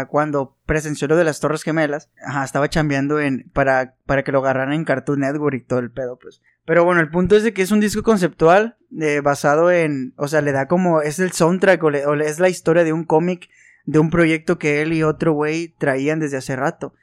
cuando 0.09 0.57
presenció 0.67 1.09
lo 1.09 1.17
de 1.17 1.25
las 1.25 1.41
Torres 1.41 1.63
Gemelas, 1.63 2.11
estaba 2.45 2.69
chambeando 2.69 3.21
en, 3.21 3.51
para, 3.53 3.97
para 4.07 4.25
que 4.25 4.33
lo 4.33 4.39
agarraran 4.39 4.75
en 4.75 4.85
Cartoon 4.85 5.21
Network 5.21 5.57
y 5.57 5.65
todo 5.65 5.79
el 5.79 5.91
pedo, 5.91 6.19
pues. 6.19 6.43
Pero 6.67 6.85
bueno, 6.85 7.01
el 7.01 7.11
punto 7.11 7.37
es 7.37 7.43
de 7.43 7.53
que 7.53 7.63
es 7.63 7.71
un 7.71 7.81
disco 7.81 8.03
conceptual 8.03 8.77
eh, 9.01 9.21
basado 9.21 9.71
en, 9.71 10.15
o 10.17 10.29
sea, 10.29 10.41
le 10.41 10.53
da 10.53 10.67
como, 10.67 11.03
es 11.03 11.19
el 11.19 11.33
soundtrack 11.33 11.83
o, 11.85 11.91
es 11.91 12.41
la 12.41 12.49
historia 12.49 12.85
de 12.85 12.93
un 12.93 13.05
cómic, 13.05 13.49
de 13.85 13.99
un 13.99 14.11
proyecto 14.11 14.59
que 14.59 14.81
él 14.81 14.93
y 14.95 15.03
otro 15.03 15.33
güey 15.33 15.75
traían 15.79 16.21
desde 16.21 16.39
hace 16.39 16.57
rato. 16.57 16.95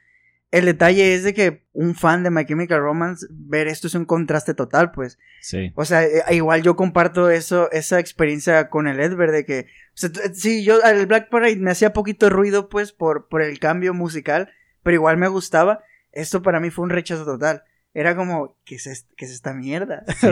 El 0.52 0.66
detalle 0.66 1.14
es 1.14 1.24
de 1.24 1.34
que 1.34 1.64
un 1.72 1.96
fan 1.96 2.22
de 2.22 2.30
My 2.30 2.46
Chemical 2.46 2.80
Romance, 2.80 3.26
ver 3.30 3.66
esto 3.66 3.88
es 3.88 3.96
un 3.96 4.04
contraste 4.04 4.54
total, 4.54 4.92
pues. 4.92 5.18
Sí. 5.40 5.72
O 5.74 5.84
sea, 5.84 6.04
eh, 6.04 6.22
igual 6.30 6.62
yo 6.62 6.76
comparto 6.76 7.30
eso, 7.30 7.68
esa 7.72 7.98
experiencia 7.98 8.70
con 8.70 8.86
el 8.86 9.00
Edward 9.00 9.32
de 9.32 9.44
que, 9.44 9.66
o 9.94 9.96
sea, 9.96 10.10
sí, 10.32 10.62
yo, 10.64 10.80
el 10.82 11.06
Black 11.06 11.28
Parade 11.30 11.56
me 11.56 11.72
hacía 11.72 11.92
poquito 11.92 12.30
ruido, 12.30 12.68
pues, 12.68 12.92
por, 12.92 13.26
por 13.28 13.42
el 13.42 13.58
cambio 13.58 13.94
musical, 13.94 14.50
pero 14.84 14.94
igual 14.94 15.16
me 15.16 15.26
gustaba. 15.26 15.82
Esto 16.12 16.42
para 16.42 16.60
mí 16.60 16.70
fue 16.70 16.84
un 16.84 16.90
rechazo 16.90 17.24
total 17.24 17.64
era 17.94 18.16
como, 18.16 18.56
¿qué 18.64 18.76
es, 18.76 18.86
es 18.86 19.06
esta 19.18 19.52
mierda? 19.54 20.04
Sí, 20.18 20.28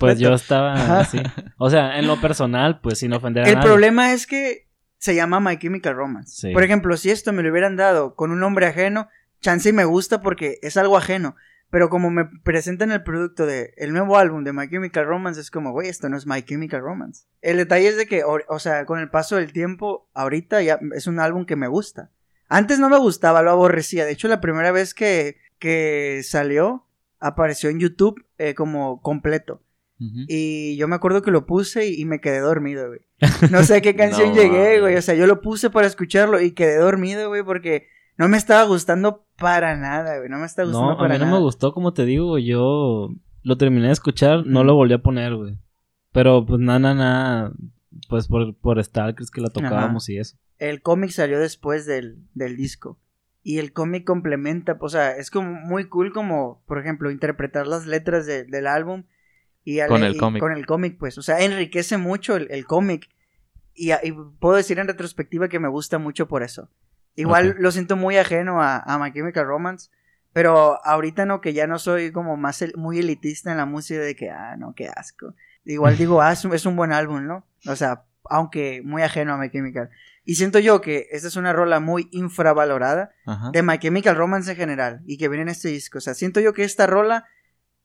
pues 0.00 0.18
yo 0.18 0.34
estaba 0.34 1.00
así. 1.00 1.20
O 1.58 1.70
sea, 1.70 1.98
en 1.98 2.06
lo 2.06 2.20
personal, 2.20 2.80
pues 2.80 2.98
sin 2.98 3.12
ofender 3.12 3.44
a 3.44 3.48
El 3.48 3.60
problema 3.60 4.12
es 4.12 4.26
que 4.26 4.68
se 4.98 5.14
llama 5.14 5.40
My 5.40 5.58
Chemical 5.58 5.94
Romance. 5.94 6.52
Por 6.52 6.64
ejemplo, 6.64 6.96
si 6.96 7.10
esto 7.10 7.32
me 7.32 7.42
lo 7.42 7.50
hubieran 7.50 7.76
dado 7.76 8.14
con 8.14 8.30
un 8.30 8.40
nombre 8.40 8.66
ajeno, 8.66 9.08
chance 9.40 9.72
me 9.72 9.84
gusta 9.84 10.20
porque 10.20 10.58
es 10.62 10.76
algo 10.76 10.96
ajeno. 10.96 11.36
Pero 11.70 11.90
como 11.90 12.10
me 12.10 12.26
presentan 12.44 12.92
el 12.92 13.02
producto 13.02 13.44
de 13.44 13.74
el 13.76 13.92
nuevo 13.92 14.16
álbum 14.16 14.44
de 14.44 14.52
My 14.52 14.68
Chemical 14.68 15.04
Romance, 15.04 15.40
es 15.40 15.50
como, 15.50 15.72
güey, 15.72 15.88
esto 15.88 16.08
no 16.08 16.16
es 16.16 16.26
My 16.26 16.42
Chemical 16.42 16.80
Romance. 16.80 17.24
El 17.42 17.56
detalle 17.56 17.88
es 17.88 17.96
de 17.96 18.06
que, 18.06 18.22
o, 18.24 18.58
sea, 18.60 18.86
con 18.86 19.00
el 19.00 19.10
paso 19.10 19.36
del 19.36 19.52
tiempo, 19.52 20.08
ahorita 20.14 20.62
ya 20.62 20.78
es 20.94 21.08
un 21.08 21.18
álbum 21.18 21.44
que 21.44 21.56
me 21.56 21.66
gusta. 21.66 22.10
Antes 22.48 22.78
no 22.78 22.88
me 22.88 22.98
gustaba, 22.98 23.42
lo 23.42 23.50
aborrecía. 23.50 24.04
De 24.04 24.12
hecho, 24.12 24.28
la 24.28 24.40
primera 24.40 24.70
vez 24.70 24.94
que, 24.94 25.38
que 25.58 26.20
salió, 26.22 26.86
apareció 27.18 27.68
en 27.68 27.80
YouTube 27.80 28.24
eh, 28.38 28.54
como 28.54 29.02
completo. 29.02 29.62
Y 29.98 30.76
yo 30.76 30.88
me 30.88 30.94
acuerdo 30.94 31.22
que 31.22 31.30
lo 31.30 31.46
puse 31.46 31.88
y, 31.88 32.04
me 32.04 32.20
quedé 32.20 32.40
dormido, 32.40 32.88
güey. 32.88 33.00
No 33.50 33.64
sé 33.64 33.76
a 33.76 33.80
qué 33.80 33.96
canción 33.96 34.34
llegué, 34.34 34.78
güey. 34.80 34.94
O 34.94 35.00
sea, 35.00 35.14
yo 35.14 35.26
lo 35.26 35.40
puse 35.40 35.70
para 35.70 35.86
escucharlo 35.86 36.38
y 36.38 36.52
quedé 36.52 36.76
dormido, 36.76 37.28
güey, 37.28 37.42
porque 37.42 37.88
no 38.16 38.28
me 38.28 38.36
estaba 38.36 38.64
gustando 38.64 39.26
para 39.36 39.76
nada, 39.76 40.18
güey. 40.18 40.28
No 40.28 40.38
me 40.38 40.46
estaba 40.46 40.68
gustando 40.68 40.94
no, 40.96 41.04
a 41.04 41.08
mí 41.08 41.18
no 41.18 41.26
me 41.26 41.38
gustó, 41.38 41.72
como 41.72 41.92
te 41.92 42.04
digo, 42.04 42.38
yo 42.38 43.10
lo 43.42 43.56
terminé 43.56 43.86
de 43.86 43.92
escuchar, 43.92 44.46
no 44.46 44.64
lo 44.64 44.74
volví 44.74 44.94
a 44.94 45.02
poner, 45.02 45.34
güey. 45.34 45.58
Pero 46.12 46.46
pues 46.46 46.60
nada, 46.60 46.78
nada, 46.78 46.94
nada, 46.94 47.52
pues 48.08 48.28
por, 48.28 48.56
por 48.56 48.82
Stalkers 48.82 49.30
que 49.30 49.40
la 49.40 49.50
tocábamos 49.50 50.08
y 50.08 50.18
eso. 50.18 50.36
El 50.58 50.80
cómic 50.80 51.10
salió 51.10 51.38
después 51.38 51.84
del, 51.86 52.18
del 52.34 52.56
disco 52.56 52.98
y 53.46 53.60
el 53.60 53.72
cómic 53.72 54.02
complementa, 54.04 54.76
o 54.80 54.88
sea, 54.88 55.12
es 55.12 55.30
como 55.30 55.52
muy 55.52 55.88
cool 55.88 56.12
como, 56.12 56.64
por 56.66 56.80
ejemplo, 56.80 57.12
interpretar 57.12 57.68
las 57.68 57.86
letras 57.86 58.26
del 58.26 58.66
álbum 58.66 59.04
y 59.62 59.78
con 59.86 60.02
el 60.02 60.16
cómic. 60.16 60.40
Con 60.40 60.50
el 60.50 60.66
cómic, 60.66 60.96
pues, 60.98 61.16
o 61.16 61.22
sea, 61.22 61.38
enriquece 61.38 61.96
mucho 61.96 62.34
el, 62.34 62.66
cómic 62.66 63.08
y, 63.72 63.90
puedo 64.40 64.56
decir 64.56 64.80
en 64.80 64.88
retrospectiva 64.88 65.48
que 65.48 65.60
me 65.60 65.68
gusta 65.68 65.98
mucho 65.98 66.26
por 66.26 66.42
eso. 66.42 66.70
Igual 67.16 67.56
lo 67.58 67.70
siento 67.72 67.96
muy 67.96 68.16
ajeno 68.18 68.62
a, 68.62 68.78
a 68.78 68.98
My 68.98 69.12
Chemical 69.12 69.46
Romance, 69.46 69.90
pero 70.32 70.84
ahorita 70.86 71.24
no, 71.26 71.40
que 71.40 71.54
ya 71.54 71.66
no 71.66 71.78
soy 71.78 72.12
como 72.12 72.36
más 72.36 72.62
muy 72.76 72.98
elitista 72.98 73.50
en 73.50 73.56
la 73.56 73.64
música 73.66 74.00
de 74.00 74.14
que, 74.14 74.30
ah, 74.30 74.54
no, 74.58 74.74
qué 74.74 74.88
asco. 74.88 75.34
Igual 75.64 75.96
digo, 75.98 76.20
ah, 76.22 76.32
es 76.32 76.66
un, 76.66 76.76
buen 76.76 76.92
álbum, 76.92 77.26
¿no? 77.26 77.46
O 77.66 77.74
sea, 77.74 78.04
aunque 78.28 78.82
muy 78.84 79.02
ajeno 79.02 79.32
a 79.34 79.38
My 79.38 79.50
Chemical. 79.50 79.88
Y 80.24 80.34
siento 80.34 80.58
yo 80.58 80.80
que 80.80 81.06
esta 81.12 81.28
es 81.28 81.36
una 81.36 81.52
rola 81.52 81.78
muy 81.80 82.08
infravalorada 82.10 83.12
Ajá. 83.24 83.50
de 83.52 83.62
My 83.62 83.78
Chemical 83.78 84.16
Romance 84.16 84.50
en 84.50 84.56
general 84.56 85.00
y 85.06 85.16
que 85.18 85.28
viene 85.28 85.42
en 85.42 85.48
este 85.48 85.68
disco. 85.68 85.98
O 85.98 86.00
sea, 86.00 86.14
siento 86.14 86.40
yo 86.40 86.52
que 86.52 86.64
esta 86.64 86.86
rola, 86.86 87.24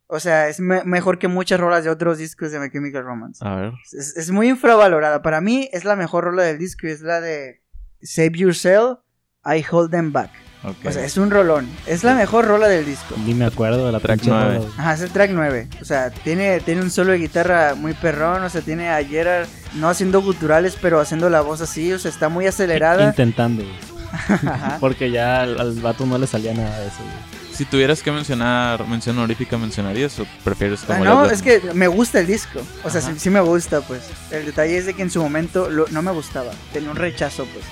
o 0.08 0.20
sea, 0.20 0.50
es 0.50 0.60
me- 0.60 0.84
mejor 0.84 1.20
que 1.20 1.28
muchas 1.28 1.60
rolas 1.60 1.84
de 1.84 1.90
otros 1.92 2.18
discos 2.18 2.52
de 2.52 2.60
My 2.60 2.70
Chemical 2.72 3.04
Romance. 3.04 3.46
A 3.48 3.56
ver. 3.56 3.74
Es, 3.94 4.18
es 4.18 4.32
muy 4.32 4.50
infravalorada. 4.50 5.22
Para 5.22 5.40
mí 5.40 5.70
es 5.72 5.86
la 5.86 5.96
mejor 5.96 6.24
rola 6.26 6.44
del 6.44 6.58
disco 6.58 6.88
y 6.88 6.90
es 6.90 7.02
la 7.02 7.22
de 7.22 7.62
Save 8.02 8.32
Yourself, 8.40 9.00
I 9.46 9.66
Hold 9.72 9.92
Them 9.92 10.12
Back. 10.12 10.30
ok. 10.64 10.76
O 10.86 10.92
sea, 10.92 11.04
es 11.06 11.18
un 11.18 11.32
rolón. 11.32 11.68
Es 11.88 12.04
la 12.04 12.14
mejor 12.16 12.46
rola 12.46 12.68
del 12.68 12.86
disco. 12.86 13.16
Ni 13.26 13.34
me 13.34 13.46
acuerdo 13.46 13.86
de 13.86 13.92
la 13.92 14.00
Track 14.00 14.20
pinche 14.20 14.32
nueve. 14.32 14.46
rola, 14.56 14.60
güey. 14.60 14.72
Ajá, 14.78 14.94
es 14.94 15.02
el 15.02 15.10
track 15.12 15.32
9. 15.34 15.68
O 15.82 15.86
sea, 15.86 16.10
tiene, 16.12 16.60
tiene 16.60 16.82
un 16.82 16.92
solo 16.92 17.12
de 17.14 17.18
guitarra 17.18 17.74
muy 17.76 17.94
perrón. 17.94 18.44
O 18.44 18.50
sea, 18.50 18.62
tiene 18.62 18.90
a 18.90 19.04
Gerard 19.04 19.48
no 19.76 19.90
haciendo 19.90 20.22
guturales, 20.22 20.78
pero 20.82 21.00
haciendo 21.00 21.30
la 21.30 21.42
voz 21.42 21.62
así. 21.62 21.92
O 21.94 22.00
sea, 22.00 22.12
está 22.12 22.30
muy 22.30 22.46
acelerada. 22.48 23.06
Intentando. 23.08 23.64
Porque 24.80 25.10
ya 25.12 25.42
al, 25.42 25.60
al 25.60 25.74
vato 25.80 26.06
no 26.06 26.18
le 26.18 26.28
salía 26.28 26.54
nada 26.54 26.80
de 26.80 26.88
eso, 26.88 26.98
güey. 27.00 27.32
Si 27.54 27.66
tuvieras 27.66 28.02
que 28.02 28.12
mencionar 28.12 28.88
mención 28.88 29.18
honorífica, 29.18 29.58
¿mencionarías 29.58 30.18
o 30.20 30.26
prefieres 30.44 30.82
Ah, 30.84 30.88
como 30.88 31.04
no, 31.06 31.24
Led 31.26 31.34
es 31.34 31.42
que 31.42 31.62
me 31.74 31.88
gusta 31.88 32.20
el 32.20 32.26
disco. 32.28 32.60
O 32.84 32.90
sea, 32.90 33.02
sí, 33.02 33.12
sí 33.18 33.30
me 33.30 33.40
gusta, 33.42 33.82
pues. 33.82 34.02
El 34.32 34.46
detalle 34.46 34.78
es 34.78 34.86
de 34.86 34.94
que 34.94 35.02
en 35.02 35.12
su 35.12 35.22
momento 35.22 35.70
lo- 35.70 35.88
no 35.90 36.02
me 36.02 36.12
gustaba. 36.12 36.52
Tenía 36.74 36.90
un 36.90 36.96
rechazo, 36.96 37.46
pues. 37.54 37.66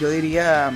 Yo 0.00 0.08
diría 0.08 0.72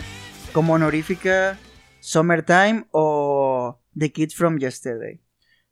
como 0.59 0.73
honorífica 0.73 1.57
Summertime 2.01 2.87
o 2.90 3.79
The 3.97 4.11
Kids 4.11 4.35
from 4.35 4.59
Yesterday. 4.59 5.21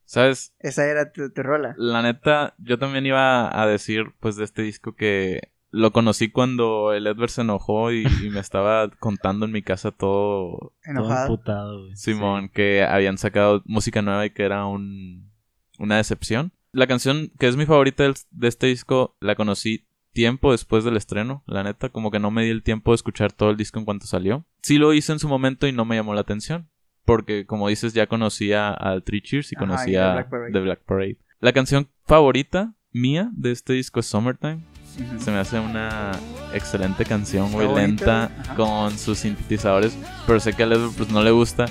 ¿Sabes? 0.05 0.55
Esa 0.61 0.87
era 0.87 1.11
tu, 1.11 1.33
tu 1.33 1.42
rola. 1.42 1.75
La 1.77 2.03
neta, 2.03 2.55
yo 2.59 2.79
también 2.79 3.05
iba 3.05 3.61
a 3.61 3.66
decir, 3.66 4.14
pues, 4.20 4.37
de 4.37 4.44
este 4.44 4.62
disco 4.62 4.94
que 4.94 5.51
lo 5.72 5.90
conocí 5.90 6.31
cuando 6.31 6.92
el 6.92 7.09
Edward 7.09 7.31
se 7.31 7.40
enojó 7.40 7.90
y, 7.90 8.07
y 8.22 8.31
me 8.31 8.38
estaba 8.38 8.88
contando 9.01 9.44
en 9.46 9.51
mi 9.51 9.62
casa 9.62 9.90
todo, 9.90 10.57
Todo 10.59 10.72
Enojado. 10.85 11.27
emputado, 11.35 11.81
güey. 11.83 11.96
Simón, 11.96 12.49
que 12.49 12.85
habían 12.85 13.18
sacado 13.18 13.62
música 13.66 14.03
nueva 14.03 14.25
y 14.27 14.31
que 14.31 14.44
era 14.44 14.66
un, 14.66 15.33
una 15.81 15.96
decepción. 15.96 16.53
La 16.70 16.87
canción 16.87 17.33
que 17.40 17.49
es 17.49 17.57
mi 17.57 17.66
favorita 17.66 18.05
del- 18.05 18.14
de 18.31 18.46
este 18.46 18.68
disco 18.68 19.16
la 19.18 19.35
conocí 19.35 19.86
tiempo 20.16 20.52
después 20.52 20.83
del 20.83 20.96
estreno, 20.96 21.44
la 21.46 21.62
neta, 21.62 21.90
como 21.90 22.11
que 22.11 22.18
no 22.18 22.31
me 22.31 22.42
di 22.42 22.48
el 22.48 22.62
tiempo 22.62 22.92
de 22.92 22.94
escuchar 22.94 23.33
todo 23.33 23.50
el 23.50 23.59
disco 23.59 23.79
en 23.79 23.85
cuanto 23.85 24.07
salió. 24.07 24.46
Sí 24.62 24.79
lo 24.79 24.94
hice 24.94 25.12
en 25.12 25.18
su 25.18 25.29
momento 25.29 25.66
y 25.66 25.72
no 25.72 25.85
me 25.85 25.94
llamó 25.94 26.14
la 26.14 26.22
atención, 26.22 26.70
porque 27.05 27.44
como 27.44 27.68
dices 27.68 27.92
ya 27.92 28.07
conocía 28.07 28.70
al 28.70 29.02
Three 29.05 29.20
Cheers 29.20 29.52
y 29.52 29.57
Ajá, 29.57 29.64
y 29.64 29.68
conocía 29.68 30.07
The 30.07 30.12
Black 30.14 30.31
Parade. 30.31 30.52
The 30.52 30.61
Black 30.61 30.81
Parade. 30.87 31.18
La 31.40 31.52
canción 31.52 31.90
favorita 32.07 32.74
mía 32.92 33.29
de 33.35 33.52
este 33.52 33.74
disco 33.74 34.00
es 34.00 34.07
Summertime. 34.07 34.64
Ujú. 34.98 35.20
Se 35.20 35.31
me 35.31 35.37
hace 35.37 35.61
una 35.61 36.12
excelente 36.55 37.05
canción, 37.05 37.52
muy 37.52 37.68
lenta. 37.68 38.31
Ajá. 38.40 38.55
con 38.55 38.96
sus 38.98 39.18
sintetizadores, 39.18 39.98
pero 40.26 40.40
sé 40.40 40.55
que 40.55 40.62
a 40.62 40.66
Led 40.66 40.79
pues 40.96 41.11
no 41.11 41.22
le 41.22 41.31
gusta. 41.31 41.66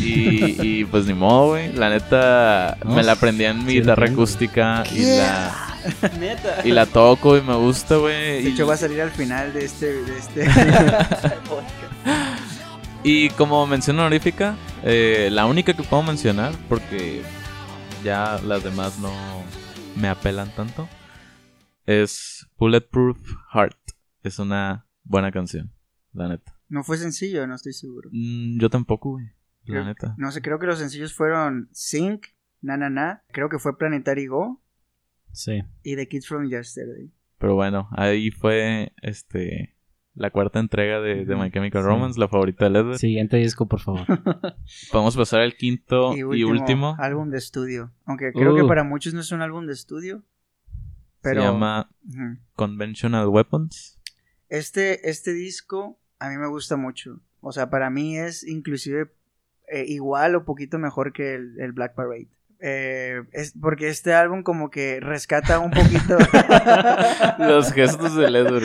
Y, 0.00 0.56
y, 0.80 0.84
pues 0.86 1.06
ni 1.06 1.14
modo, 1.14 1.50
güey. 1.50 1.72
La 1.74 1.90
neta, 1.90 2.76
No, 2.84 2.96
me 2.96 3.04
la 3.04 3.12
aprendí 3.12 3.44
en 3.44 3.64
mi 3.64 3.74
guitarra 3.74 4.06
acústica 4.08 4.82
y 4.92 5.02
la, 5.04 5.63
Neta. 6.18 6.66
y 6.66 6.70
la 6.72 6.86
toco 6.86 7.36
y 7.36 7.42
me 7.42 7.54
gusta, 7.56 7.96
güey. 7.96 8.42
De 8.42 8.50
Y, 8.50 8.52
hecho, 8.52 8.66
va 8.66 8.74
a 8.74 8.78
salir 8.78 9.00
al 9.00 9.10
final 9.10 9.52
de 9.52 9.64
este. 9.64 10.02
De 10.04 10.18
este 10.18 10.46
y 13.02 13.28
como 13.30 13.66
mención 13.66 13.98
honorífica, 13.98 14.56
eh, 14.82 15.28
la 15.30 15.46
única 15.46 15.74
que 15.74 15.82
puedo 15.82 16.02
mencionar, 16.02 16.52
porque 16.68 17.22
ya 18.02 18.40
las 18.44 18.64
demás 18.64 18.98
no 18.98 19.12
me 19.96 20.08
apelan 20.08 20.50
tanto, 20.54 20.88
es 21.86 22.46
Bulletproof 22.58 23.18
Heart. 23.52 23.76
Es 24.22 24.38
una 24.38 24.86
buena 25.02 25.30
canción, 25.32 25.72
la 26.12 26.28
neta. 26.28 26.58
No 26.68 26.82
fue 26.82 26.96
sencillo, 26.96 27.46
no 27.46 27.54
estoy 27.54 27.74
seguro. 27.74 28.08
Mm, 28.12 28.58
yo 28.58 28.70
tampoco, 28.70 29.10
güey. 29.12 29.26
La 29.64 29.74
Creo- 29.74 29.84
neta. 29.84 30.14
No 30.18 30.30
sé, 30.32 30.40
creo 30.42 30.58
que 30.58 30.66
los 30.66 30.78
sencillos 30.78 31.14
fueron 31.14 31.68
Sync, 31.72 32.26
Na 32.62 32.78
Na 32.78 32.88
Na, 32.88 33.22
creo 33.32 33.50
que 33.50 33.58
fue 33.58 33.76
Planetary 33.76 34.26
Go 34.26 34.62
Sí. 35.34 35.62
y 35.82 35.96
The 35.96 36.08
Kids 36.08 36.26
from 36.26 36.48
Yesterday. 36.48 37.10
Pero 37.38 37.54
bueno, 37.54 37.88
ahí 37.92 38.30
fue 38.30 38.92
este 39.02 39.74
la 40.14 40.30
cuarta 40.30 40.60
entrega 40.60 41.00
de, 41.00 41.24
de 41.24 41.34
My 41.36 41.50
Chemical 41.50 41.82
Sí. 41.82 41.88
Romance, 41.88 42.20
la 42.20 42.28
favorita 42.28 42.64
de 42.64 42.70
Led. 42.70 42.92
Siguiente 42.98 43.36
disco, 43.36 43.66
por 43.66 43.80
favor. 43.80 44.06
Podemos 44.92 45.16
pasar 45.16 45.40
al 45.40 45.56
quinto 45.56 46.16
y 46.16 46.22
último. 46.44 46.94
álbum 47.00 47.30
de 47.30 47.38
estudio. 47.38 47.92
Aunque 48.04 48.32
creo 48.32 48.54
que 48.54 48.62
Uh. 48.62 48.68
para 48.68 48.84
muchos 48.84 49.12
no 49.12 49.20
es 49.20 49.32
un 49.32 49.42
álbum 49.42 49.66
de 49.66 49.72
estudio. 49.72 50.22
Pero 51.20 51.40
Se 51.42 51.46
llama. 51.48 51.90
Conventional 52.54 53.26
Weapons. 53.28 53.98
este, 54.48 55.08
este 55.10 55.32
disco 55.32 55.98
a 56.18 56.28
mí 56.30 56.36
me 56.36 56.46
gusta 56.46 56.76
mucho. 56.76 57.20
O 57.40 57.52
sea, 57.52 57.68
para 57.70 57.90
mí 57.90 58.16
es 58.16 58.46
inclusive 58.46 59.10
eh, 59.70 59.84
igual 59.88 60.34
o 60.36 60.44
poquito 60.44 60.78
mejor 60.78 61.12
que 61.12 61.34
el, 61.34 61.58
el 61.60 61.72
Black 61.72 61.94
Parade. 61.94 62.28
Eh, 62.60 63.22
es 63.32 63.52
porque 63.60 63.88
este 63.88 64.14
álbum 64.14 64.42
como 64.42 64.70
que 64.70 65.00
rescata 65.00 65.58
un 65.58 65.70
poquito. 65.70 66.16
Los 67.38 67.72
gestos 67.72 68.14
de 68.16 68.42
güey. 68.42 68.64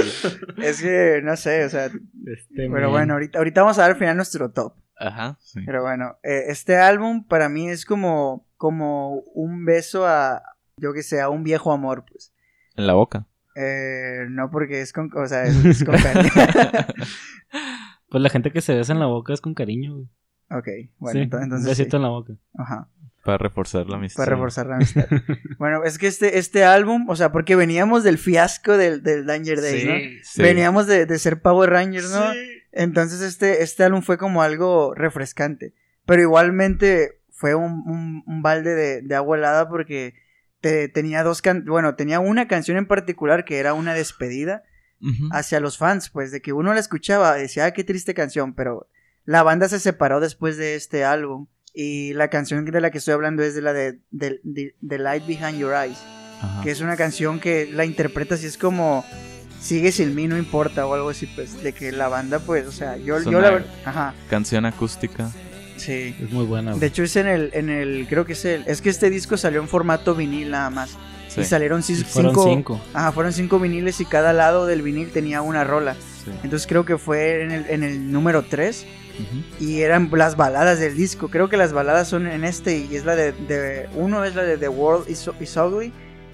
es 0.66 0.82
que 0.82 1.22
no 1.24 1.36
sé, 1.36 1.66
o 1.66 1.70
sea, 1.70 1.86
Este, 1.86 2.70
pero 2.70 2.84
man. 2.84 2.92
bueno, 2.92 3.14
ahorita, 3.14 3.38
ahorita 3.40 3.62
vamos 3.62 3.78
a 3.80 3.84
ver 3.84 3.92
al 3.92 3.98
final 3.98 4.16
nuestro 4.16 4.52
top. 4.52 4.74
Ajá, 4.98 5.38
sí. 5.42 5.62
Pero 5.66 5.82
bueno, 5.82 6.18
eh, 6.24 6.44
este 6.48 6.78
álbum 6.78 7.26
para 7.26 7.50
mí 7.50 7.70
es 7.70 7.86
como, 7.86 8.46
como 8.58 9.22
un 9.34 9.66
beso 9.66 10.06
a, 10.08 10.42
yo 10.78 10.94
que 10.94 11.04
sé, 11.04 11.22
a 11.22 11.30
un 11.30 11.44
viejo 11.44 11.72
amor, 11.72 12.06
pues. 12.10 12.34
En 12.76 12.86
la 12.88 12.94
boca. 12.94 13.26
Eh, 13.56 14.26
no 14.30 14.50
porque 14.52 14.82
es 14.82 14.94
con, 14.94 15.10
o 15.16 15.26
sea, 15.28 15.44
es, 15.46 15.64
es 15.66 15.84
con 15.84 15.96
cariño. 15.98 16.30
Pues 18.10 18.24
la 18.24 18.30
gente 18.30 18.52
que 18.52 18.62
se 18.62 18.74
besa 18.76 18.94
en 18.94 19.00
la 19.00 19.06
boca 19.06 19.34
es 19.34 19.42
con 19.42 19.54
cariño, 19.54 19.94
güey. 19.94 20.08
ok, 20.50 20.68
bueno, 20.98 21.20
sí, 21.20 21.26
ento- 21.30 21.38
un 21.38 21.44
entonces 21.44 21.68
besito 21.70 21.92
sí. 21.92 21.96
en 21.98 22.02
la 22.02 22.10
boca. 22.10 22.34
Ajá, 22.58 22.90
Para 23.32 23.38
reforzar 23.50 23.88
la 23.88 23.98
amistad. 23.98 24.24
para 24.24 24.36
reforzar 24.36 24.66
la 24.68 24.76
amistad. 24.76 25.06
bueno, 25.60 25.84
es 25.84 25.98
que 25.98 26.08
este, 26.08 26.38
este 26.40 26.64
álbum, 26.64 27.10
o 27.10 27.16
sea, 27.16 27.32
porque 27.32 27.56
veníamos 27.56 28.04
del 28.04 28.18
fiasco 28.18 28.78
del, 28.78 29.04
del 29.04 29.26
Danger 29.26 29.62
Days, 29.62 29.86
¿no? 29.86 29.94
Sí. 30.24 30.42
Veníamos 30.42 30.88
de, 30.88 31.06
de 31.06 31.20
ser 31.20 31.42
Power 31.42 31.70
Rangers, 31.70 32.12
¿no? 32.12 32.32
Entonces 32.72 33.22
este, 33.22 33.64
este 33.64 33.84
álbum 33.84 34.02
fue 34.02 34.18
como 34.18 34.42
algo 34.42 34.94
refrescante. 34.94 35.74
Pero 36.06 36.22
igualmente 36.22 37.22
fue 37.32 37.56
un, 37.56 37.84
un- 37.88 38.24
un 38.26 38.42
balde 38.42 38.76
de, 38.76 39.02
de 39.02 39.16
agua 39.16 39.38
helada 39.38 39.70
porque 39.70 40.14
te- 40.62 40.88
tenía 40.90 41.24
dos 41.24 41.42
can 41.42 41.64
bueno, 41.66 41.96
tenía 41.96 42.20
una 42.20 42.48
canción 42.48 42.78
en 42.78 42.86
particular 42.88 43.46
que 43.46 43.58
era 43.60 43.74
una 43.74 43.94
despedida 43.94 44.64
hacia 45.32 45.62
los 45.62 45.78
fans, 45.78 46.10
pues 46.10 46.32
de 46.34 46.42
que 46.42 46.52
uno 46.52 46.74
la 46.74 46.80
escuchaba, 46.82 47.34
decía, 47.36 47.64
ah, 47.66 47.72
qué 47.72 47.86
triste 47.86 48.14
canción, 48.14 48.54
pero 48.54 48.90
la 49.24 49.44
banda 49.44 49.70
se 49.70 49.80
separó 49.80 50.20
después 50.20 50.58
de 50.58 50.76
este 50.76 51.06
álbum. 51.06 51.48
Y 51.74 52.14
la 52.14 52.30
canción 52.30 52.66
de 52.66 52.82
la 52.82 52.92
que 52.92 52.98
estoy 52.98 53.14
hablando 53.14 53.44
es 53.44 53.54
de 53.56 53.62
la 53.62 53.74
de, 53.74 54.00
de- 54.12 54.40
de- 54.44 54.76
The 54.88 54.98
Light 55.00 55.26
Behind 55.28 55.58
Your 55.60 55.74
Eyes, 55.74 55.98
Ajá. 56.42 56.62
que 56.64 56.72
es 56.72 56.82
una 56.82 56.96
canción 56.96 57.40
que 57.40 57.70
la 57.72 57.86
interpretas 57.86 58.44
y 58.44 58.48
es 58.48 58.58
como 58.58 59.06
sigue 59.62 59.92
sin 59.92 60.16
mí, 60.16 60.28
no 60.28 60.38
importa, 60.38 60.86
o 60.88 60.94
algo 60.94 61.10
así, 61.10 61.28
pues, 61.28 61.62
de 61.62 61.74
que 61.74 61.92
la 61.92 62.08
banda, 62.08 62.40
pues, 62.40 62.66
o 62.66 62.72
sea, 62.72 62.96
yo, 62.98 63.22
yo 63.22 63.42
la 63.42 63.52
verdad, 63.52 63.68
ajá, 63.86 64.14
Canción 64.30 64.66
acústica. 64.66 65.30
sí. 65.78 66.16
Es 66.20 66.32
muy 66.32 66.46
buena, 66.46 66.76
De 66.76 66.88
hecho 66.88 67.04
es 67.04 67.16
en 67.18 67.28
el, 67.28 67.50
en 67.54 67.70
el, 67.70 68.08
creo 68.08 68.26
que 68.26 68.34
es 68.34 68.46
el, 68.46 68.64
es 68.68 68.82
que 68.82 68.90
este 68.90 69.10
disco 69.10 69.36
salió 69.38 69.60
en 69.62 69.68
formato 69.68 70.16
vinil 70.16 70.50
nada 70.52 70.70
más. 70.70 70.98
Sí. 71.28 71.42
Y 71.42 71.46
salieron 71.46 71.82
ci- 71.82 72.00
Y 72.00 72.04
fueron 72.06 72.32
cinco, 72.32 72.46
cinco. 72.50 72.82
Ajá, 72.94 73.12
fueron 73.12 73.34
cinco 73.34 73.60
viniles 73.60 74.00
y 74.02 74.06
cada 74.06 74.34
lado 74.34 74.66
del 74.66 74.82
vinil 74.82 75.10
tenía 75.12 75.42
una 75.44 75.64
rola. 75.64 75.94
sí. 76.26 76.32
Entonces 76.44 76.66
creo 76.66 76.86
que 76.86 76.98
fue 76.98 77.44
en 77.44 77.52
el, 77.52 77.66
en 77.70 77.84
el 77.84 78.12
número 78.12 78.44
3 78.46 78.86
Y 79.60 79.82
eran 79.82 80.10
las 80.14 80.36
baladas 80.38 80.80
del 80.80 80.96
disco. 80.96 81.30
Creo 81.30 81.50
que 81.50 81.58
las 81.58 81.74
baladas 81.74 82.08
son 82.08 82.28
en 82.28 82.44
este 82.44 82.78
y 82.78 82.96
es 82.96 83.06
la 83.06 83.16
de, 83.16 83.32
de- 83.34 83.88
uno 83.96 84.24
es 84.24 84.36
la 84.36 84.44
de 84.44 84.58
The 84.58 84.70
World 84.70 85.10
is, 85.10 85.30
is 85.40 85.58
Ugly 85.58 85.92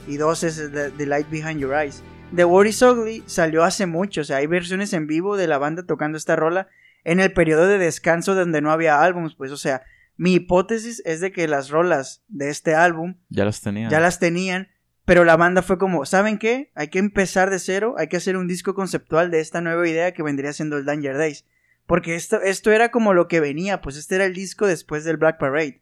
y 0.07 0.17
dos 0.17 0.43
es 0.43 0.57
The, 0.71 0.91
The 0.91 1.05
Light 1.05 1.29
Behind 1.29 1.59
Your 1.59 1.73
Eyes. 1.75 2.03
The 2.35 2.45
World 2.45 2.69
is 2.69 2.81
Ugly 2.81 3.23
salió 3.27 3.63
hace 3.63 3.85
mucho, 3.85 4.21
o 4.21 4.23
sea, 4.23 4.37
hay 4.37 4.47
versiones 4.47 4.93
en 4.93 5.07
vivo 5.07 5.37
de 5.37 5.47
la 5.47 5.57
banda 5.57 5.83
tocando 5.85 6.17
esta 6.17 6.35
rola 6.35 6.67
en 7.03 7.19
el 7.19 7.31
periodo 7.33 7.67
de 7.67 7.77
descanso 7.77 8.33
donde 8.35 8.61
no 8.61 8.71
había 8.71 9.01
álbums, 9.01 9.35
pues, 9.35 9.51
o 9.51 9.57
sea, 9.57 9.83
mi 10.17 10.33
hipótesis 10.33 11.01
es 11.05 11.21
de 11.21 11.31
que 11.31 11.47
las 11.47 11.69
rolas 11.69 12.23
de 12.27 12.49
este 12.49 12.73
álbum 12.73 13.15
Ya 13.29 13.45
las 13.45 13.61
tenía. 13.61 13.89
ya 13.89 13.99
las 13.99 14.17
tenían, 14.19 14.69
pero 15.05 15.23
la 15.23 15.37
banda 15.37 15.61
fue 15.61 15.77
como, 15.77 16.05
¿saben 16.05 16.39
qué? 16.39 16.71
Hay 16.73 16.87
que 16.87 16.97
empezar 16.99 17.49
de 17.51 17.59
cero, 17.59 17.95
hay 17.97 18.07
que 18.07 18.17
hacer 18.17 18.37
un 18.37 18.47
disco 18.47 18.73
conceptual 18.73 19.29
de 19.29 19.39
esta 19.39 19.61
nueva 19.61 19.87
idea 19.87 20.13
que 20.13 20.23
vendría 20.23 20.51
siendo 20.51 20.77
el 20.77 20.85
Danger 20.85 21.17
Days. 21.17 21.45
Porque 21.85 22.15
esto, 22.15 22.41
esto 22.41 22.71
era 22.71 22.89
como 22.89 23.13
lo 23.13 23.27
que 23.27 23.39
venía, 23.39 23.81
pues 23.81 23.95
este 23.97 24.15
era 24.15 24.25
el 24.25 24.33
disco 24.33 24.65
después 24.65 25.03
del 25.03 25.17
Black 25.17 25.37
Parade. 25.37 25.81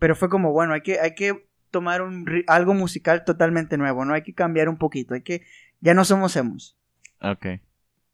Pero 0.00 0.16
fue 0.16 0.28
como, 0.28 0.50
bueno, 0.52 0.72
hay 0.74 0.80
que, 0.80 0.98
hay 0.98 1.14
que 1.14 1.46
tomar 1.70 2.02
un, 2.02 2.26
algo 2.48 2.74
musical 2.74 3.24
totalmente 3.24 3.76
nuevo, 3.78 4.04
¿no? 4.04 4.14
Hay 4.14 4.22
que 4.22 4.34
cambiar 4.34 4.68
un 4.68 4.78
poquito, 4.78 5.14
hay 5.14 5.22
que, 5.22 5.42
ya 5.80 5.94
no 5.94 6.04
somos 6.04 6.34
emos. 6.34 6.76
Ok. 7.20 7.46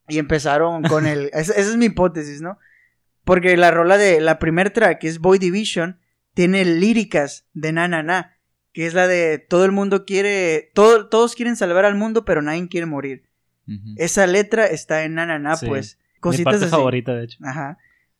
Y 0.08 0.18
empezaron 0.18 0.82
con 0.82 1.06
el, 1.06 1.26
esa, 1.32 1.52
esa 1.54 1.70
es 1.70 1.76
mi 1.76 1.86
hipótesis, 1.86 2.42
¿no? 2.42 2.58
Porque 3.24 3.56
la 3.56 3.70
rola 3.70 3.96
de, 3.96 4.20
la 4.20 4.38
primer 4.38 4.70
track, 4.70 4.98
que 5.00 5.08
es 5.08 5.18
Boy 5.18 5.38
Division, 5.38 5.98
tiene 6.34 6.64
líricas 6.66 7.46
de 7.54 7.72
Na 7.72 7.88
Na 7.88 8.02
Na, 8.02 8.36
que 8.72 8.86
es 8.86 8.92
la 8.92 9.06
de 9.08 9.38
todo 9.38 9.64
el 9.64 9.72
mundo 9.72 10.04
quiere, 10.04 10.70
todo, 10.74 11.08
todos 11.08 11.34
quieren 11.34 11.56
salvar 11.56 11.86
al 11.86 11.94
mundo, 11.96 12.26
pero 12.26 12.42
nadie 12.42 12.68
quiere 12.68 12.86
morir. 12.86 13.24
Esa 13.96 14.26
letra 14.26 14.66
está 14.66 15.04
en 15.04 15.14
Nananá, 15.14 15.56
Sí. 15.56 15.66
pues. 15.66 15.98
Mi 16.16 16.20
Cositas 16.20 16.44
parte 16.52 16.64
así. 16.66 16.70
favorita, 16.70 17.14
de 17.14 17.24
hecho. 17.24 17.38
Ajá. 17.44 17.78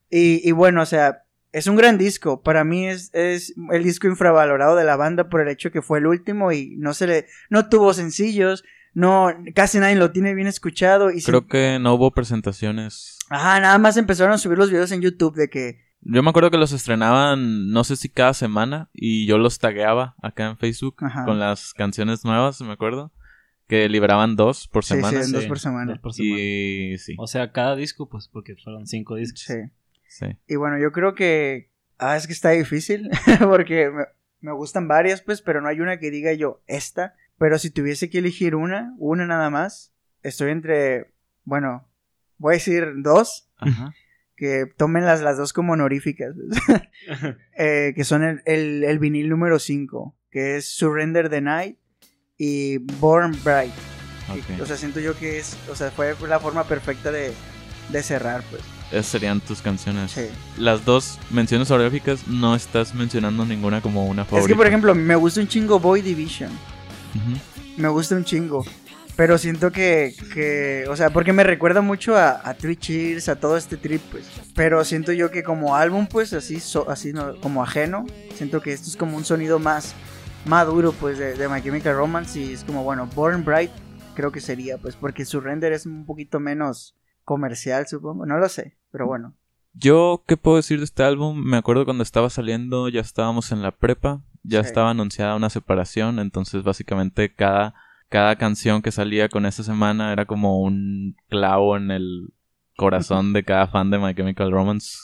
Y, 0.09 0.47
y 0.47 0.51
bueno, 0.53 0.81
o 0.81 0.85
sea, 0.85 1.23
es 1.51 1.67
un 1.67 1.75
gran 1.75 1.97
disco. 1.97 2.41
Para 2.41 2.63
mí 2.63 2.87
es, 2.87 3.09
es 3.13 3.53
el 3.71 3.83
disco 3.83 4.07
infravalorado 4.07 4.75
de 4.75 4.83
la 4.85 4.95
banda 4.95 5.29
por 5.29 5.41
el 5.41 5.47
hecho 5.49 5.71
que 5.71 5.81
fue 5.81 5.99
el 5.99 6.07
último 6.07 6.51
y 6.51 6.75
no 6.77 6.93
se 6.93 7.07
le, 7.07 7.25
no 7.49 7.67
tuvo 7.69 7.93
sencillos, 7.93 8.63
no, 8.93 9.29
casi 9.55 9.79
nadie 9.79 9.95
lo 9.95 10.11
tiene 10.11 10.33
bien 10.33 10.47
escuchado 10.47 11.11
y 11.11 11.21
se- 11.21 11.31
Creo 11.31 11.47
que 11.47 11.77
no 11.79 11.93
hubo 11.95 12.11
presentaciones. 12.11 13.17
ajá, 13.29 13.59
nada 13.59 13.77
más 13.77 13.97
empezaron 13.97 14.33
a 14.33 14.37
subir 14.37 14.57
los 14.57 14.69
videos 14.71 14.91
en 14.91 15.01
YouTube 15.01 15.35
de 15.35 15.49
que, 15.49 15.79
Yo 16.01 16.23
me 16.23 16.29
acuerdo 16.29 16.51
que 16.51 16.57
los 16.57 16.71
estrenaban, 16.71 17.69
no 17.71 17.83
sé 17.83 17.95
si 17.95 18.09
cada 18.09 18.33
semana, 18.33 18.89
y 18.93 19.25
yo 19.27 19.37
los 19.37 19.59
tagueaba 19.59 20.15
acá 20.21 20.47
en 20.47 20.57
Facebook 20.57 20.95
Ajá. 21.03 21.25
con 21.25 21.39
las 21.39 21.73
canciones 21.73 22.23
nuevas, 22.23 22.61
me 22.61 22.71
acuerdo, 22.71 23.11
que 23.67 23.89
liberaban 23.89 24.35
dos 24.35 24.67
por 24.67 24.83
Sí, 24.85 24.95
semana. 24.95 25.23
sí, 25.23 25.31
dos 25.31 25.45
por 25.45 25.59
semana. 25.59 25.91
dos 25.91 25.99
por 25.99 26.13
semana. 26.13 26.39
Y 26.41 26.97
sí, 26.97 27.15
O 27.19 27.27
sea, 27.27 27.51
cada 27.51 27.75
disco, 27.75 28.07
pues, 28.09 28.27
porque 28.27 28.55
fueron 28.55 28.87
cinco 28.87 29.15
discos. 29.15 29.41
sí. 29.41 29.55
sí. 30.07 30.25
Y 30.47 30.55
bueno, 30.55 30.79
yo 30.79 30.91
creo 30.91 31.15
que, 31.15 31.69
ah, 31.97 32.15
es 32.15 32.27
que 32.27 32.33
está 32.33 32.51
difícil 32.51 33.09
porque 33.39 33.89
me, 33.89 34.05
me 34.41 34.53
gustan 34.53 34.87
varias, 34.87 35.21
pues, 35.21 35.41
pero 35.41 35.61
no 35.61 35.67
hay 35.67 35.79
una 35.81 35.99
que 35.99 36.11
diga 36.11 36.33
yo 36.33 36.61
esta. 36.67 37.15
Pero 37.37 37.59
si 37.59 37.69
tuviese 37.69 38.09
que 38.09 38.17
elegir 38.19 38.55
una, 38.55 38.95
una 38.97 39.27
nada 39.27 39.49
más, 39.49 39.93
estoy 40.23 40.51
entre, 40.51 41.11
bueno, 41.43 41.87
voy 42.37 42.53
a 42.53 42.57
decir 42.57 42.87
dos. 42.97 43.49
Ajá. 43.57 43.93
que 44.35 44.65
tomen 44.77 45.03
las, 45.03 45.21
las 45.21 45.35
dos 45.37 45.51
como 45.51 45.73
honoríficas, 45.73 46.35
pues. 46.35 46.81
Eh, 47.57 47.93
que 47.95 48.03
son 48.03 48.23
el, 48.23 48.41
el, 48.45 48.83
el 48.83 48.99
vinil 48.99 49.29
número 49.29 49.57
5, 49.59 50.15
que 50.29 50.57
es 50.57 50.69
Surrender 50.69 51.27
the 51.29 51.41
Night 51.41 51.77
y 52.37 52.77
Born 52.77 53.37
Bright. 53.43 53.73
que- 54.45 54.53
Ok. 54.55 54.61
o 54.61 54.65
sea, 54.65 54.75
siento 54.77 54.99
yo 54.99 55.17
que 55.17 55.39
es, 55.39 55.55
o 55.71 55.75
sea, 55.75 55.89
fue 55.91 56.13
la 56.27 56.39
forma 56.39 56.63
perfecta 56.65 57.11
de, 57.11 57.33
de 57.89 58.03
cerrar, 58.03 58.43
pues. 58.49 58.61
Esas 58.91 59.05
serían 59.07 59.39
tus 59.41 59.61
canciones. 59.61 60.11
Sí. 60.11 60.27
Las 60.57 60.83
dos 60.85 61.17
menciones 61.29 61.69
honoríficas 61.71 62.27
no 62.27 62.55
estás 62.55 62.93
mencionando 62.93 63.45
ninguna 63.45 63.81
como 63.81 64.05
una 64.05 64.23
favorita. 64.25 64.45
Es 64.45 64.47
que, 64.47 64.55
por 64.55 64.67
ejemplo, 64.67 64.93
me 64.95 65.15
gusta 65.15 65.39
un 65.41 65.47
chingo 65.47 65.79
Boy 65.79 66.01
Division. 66.01 66.49
Ujú. 66.51 67.37
Me 67.81 67.87
gusta 67.89 68.15
un 68.15 68.23
chingo. 68.25 68.65
Pero 69.15 69.37
siento 69.37 69.71
que, 69.71 70.13
que 70.33 70.85
o 70.89 70.95
sea, 70.95 71.09
porque 71.09 71.33
me 71.33 71.43
recuerda 71.43 71.81
mucho 71.81 72.15
a, 72.15 72.41
a 72.47 72.53
Three 72.53 72.75
Cheers, 72.75 73.29
a 73.29 73.35
todo 73.37 73.57
este 73.57 73.75
trip, 73.75 74.01
pues. 74.11 74.25
Pero 74.53 74.83
siento 74.85 75.11
yo 75.11 75.31
que 75.31 75.41
como 75.41 75.75
álbum, 75.75 76.05
pues, 76.07 76.33
así, 76.33 76.59
so- 76.59 76.89
así 76.89 77.13
no, 77.13 77.35
como 77.41 77.63
ajeno, 77.63 78.05
siento 78.35 78.61
que 78.61 78.73
esto 78.73 78.89
es 78.89 78.95
como 78.95 79.17
un 79.17 79.25
sonido 79.25 79.57
más 79.57 79.95
maduro, 80.47 80.91
pues, 80.93 81.17
de, 81.17 81.35
de 81.35 81.47
My 81.49 81.61
Chemical 81.61 81.95
Romance. 81.95 82.39
Y 82.39 82.53
es 82.53 82.63
como, 82.63 82.83
bueno, 82.83 83.07
Born 83.15 83.43
Bright 83.43 83.71
creo 84.15 84.31
que 84.31 84.39
sería, 84.41 84.77
pues, 84.77 84.95
porque 84.95 85.25
su 85.25 85.39
render 85.41 85.73
es 85.73 85.85
un 85.85 86.05
poquito 86.05 86.39
menos 86.39 86.95
comercial, 87.23 87.87
supongo. 87.87 88.25
No 88.25 88.37
lo 88.37 88.49
sé, 88.49 88.77
pero 88.91 89.05
bueno. 89.07 89.35
Yo, 89.73 90.23
¿qué 90.27 90.37
puedo 90.37 90.57
decir 90.57 90.79
de 90.79 90.85
este 90.85 91.03
álbum? 91.03 91.37
Me 91.43 91.57
acuerdo 91.57 91.85
cuando 91.85 92.01
estaba 92.01 92.29
saliendo, 92.31 92.89
ya 92.89 93.01
estábamos 93.01 93.51
en 93.51 93.61
la 93.61 93.71
prepa, 93.71 94.23
ya 94.43 94.63
Sí. 94.63 94.67
estaba 94.69 94.89
anunciada 94.89 95.35
una 95.35 95.51
separación, 95.51 96.17
entonces 96.17 96.63
básicamente 96.63 97.31
cada, 97.35 97.75
cada 98.09 98.37
canción 98.37 98.81
que 98.81 98.91
salía 98.91 99.29
con 99.29 99.45
esa 99.45 99.61
semana 99.63 100.11
era 100.13 100.25
como 100.25 100.61
un 100.63 101.15
clavo 101.29 101.77
en 101.77 101.91
el 101.91 102.33
corazón 102.75 103.33
de 103.33 103.43
cada 103.43 103.67
fan 103.67 103.91
de 103.91 103.99
My 103.99 104.15
Chemical 104.15 104.51
Romance, 104.51 104.97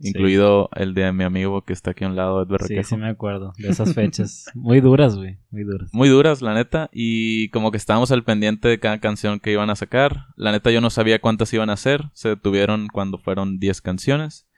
Sí. 0.00 0.08
incluido 0.08 0.68
el 0.74 0.92
de 0.92 1.12
mi 1.12 1.22
amigo 1.24 1.62
que 1.64 1.72
está 1.72 1.92
aquí 1.92 2.04
a 2.04 2.08
un 2.08 2.16
lado, 2.16 2.42
Edward 2.42 2.62
Sí, 2.64 2.74
Requejo. 2.74 2.88
sí 2.88 2.96
me 2.96 3.08
acuerdo 3.08 3.52
de 3.58 3.68
esas 3.68 3.94
fechas. 3.94 4.46
Muy 4.54 4.80
duras, 4.80 5.16
güey. 5.16 5.38
Muy 5.50 5.62
duras. 5.62 5.88
Muy 5.92 6.08
duras, 6.08 6.42
la 6.42 6.52
neta, 6.54 6.90
y 6.92 7.48
como 7.50 7.70
que 7.70 7.76
estábamos 7.76 8.10
al 8.10 8.24
pendiente 8.24 8.66
de 8.68 8.80
cada 8.80 8.98
canción 8.98 9.38
que 9.40 9.52
iban 9.52 9.70
a 9.70 9.76
sacar. 9.76 10.26
La 10.36 10.50
neta 10.52 10.70
yo 10.72 10.80
no 10.80 10.90
sabía 10.90 11.20
cuántas 11.20 11.52
iban 11.54 11.70
a 11.70 11.74
hacer, 11.74 12.10
se 12.12 12.30
detuvieron 12.30 12.88
cuando 12.88 13.18
fueron 13.18 13.58
10 13.60 13.80
canciones. 13.82 14.48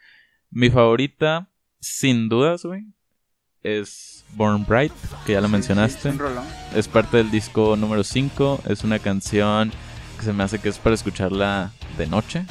Mi 0.51 0.71
favorita, 0.71 1.51
sin 1.81 2.29
dudas, 2.31 2.65
güey, 2.65 2.85
es 3.63 4.25
Born 4.37 4.65
Bright, 4.67 4.93
que 5.27 5.33
ya 5.33 5.41
lo 5.41 5.49
mencionaste. 5.49 6.01
sí, 6.01 6.09
es 6.09 6.15
un 6.15 6.21
rolón. 6.21 6.45
Es 6.75 6.89
parte 6.89 7.19
del 7.19 7.31
disco 7.31 7.77
número 7.77 8.05
5, 8.05 8.63
es 8.69 8.85
una 8.85 8.99
canción 9.01 9.71
que 10.19 10.25
se 10.25 10.33
me 10.33 10.45
hace 10.45 10.61
que 10.61 10.69
es 10.71 10.79
para 10.79 10.95
escucharla 10.95 11.73
de 11.99 12.07
noche, 12.07 12.47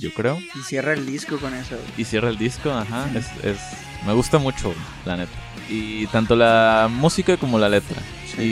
yo 0.00 0.12
creo. 0.14 0.38
Y 0.54 0.62
cierra 0.62 0.92
el 0.94 1.06
disco 1.06 1.38
con 1.38 1.54
eso. 1.54 1.76
Y 1.96 2.04
cierra 2.04 2.28
el 2.30 2.38
disco, 2.38 2.70
ajá. 2.70 3.08
Es, 3.14 3.26
es- 3.44 3.60
me 4.06 4.14
gusta 4.14 4.38
mucho, 4.38 4.72
la 5.04 5.16
neta. 5.18 5.32
Y 5.68 6.06
tanto 6.06 6.34
la 6.34 6.88
música 6.90 7.36
como 7.36 7.58
la 7.58 7.68
letra. 7.68 8.00
Sí. 8.34 8.42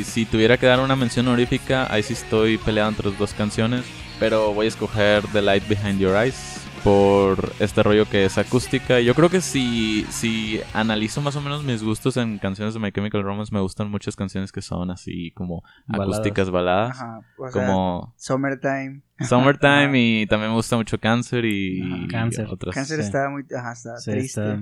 Y 0.00 0.04
si 0.04 0.24
tuviera 0.26 0.56
que 0.58 0.66
dar 0.66 0.80
una 0.80 0.96
mención 0.96 1.28
honorífica, 1.28 1.86
ahí 1.92 2.02
sí 2.02 2.14
estoy 2.14 2.58
peleado 2.58 2.88
entre 2.90 3.08
las 3.10 3.18
dos 3.18 3.32
canciones. 3.32 3.84
Pero 4.18 4.52
voy 4.52 4.66
a 4.66 4.68
escoger 4.68 5.22
The 5.32 5.40
Light 5.42 5.66
Behind 5.68 5.98
Your 6.00 6.16
Eyes 6.16 6.58
por 6.82 7.52
este 7.60 7.82
rollo 7.84 8.08
que 8.08 8.24
es 8.24 8.38
acústica. 8.38 8.98
Yo 9.00 9.14
creo 9.14 9.30
que 9.30 9.40
si, 9.40 10.04
si 10.10 10.60
analizo 10.74 11.20
más 11.20 11.36
o 11.36 11.40
menos 11.40 11.62
mis 11.62 11.82
gustos 11.82 12.16
en 12.16 12.38
canciones 12.38 12.74
de 12.74 12.80
My 12.80 12.90
Chemical 12.90 13.22
Romance, 13.22 13.54
me 13.54 13.60
gustan 13.60 13.88
muchas 13.90 14.16
canciones 14.16 14.50
que 14.50 14.62
son 14.62 14.90
así 14.90 15.30
como 15.32 15.62
Baladas. 15.86 16.14
acústicas 16.16 16.50
baladas. 16.50 16.96
Ajá. 16.96 17.20
O 17.38 17.48
sea, 17.50 17.66
Como 17.66 18.14
Summertime. 18.18 19.02
Summertime 19.24 19.92
y 19.94 20.26
también 20.26 20.50
me 20.50 20.56
gusta 20.56 20.76
mucho 20.76 20.98
Cancer 20.98 21.44
y 21.44 21.80
Ajá, 21.82 22.06
Cáncer. 22.08 22.46
otras. 22.50 22.74
Cáncer 22.74 22.98
sí. 23.00 23.04
está 23.04 23.28
muy. 23.30 23.44
Ajá, 23.56 23.72
está 23.72 23.96
Sí, 23.98 24.10
triste. 24.10 24.40
está- 24.40 24.60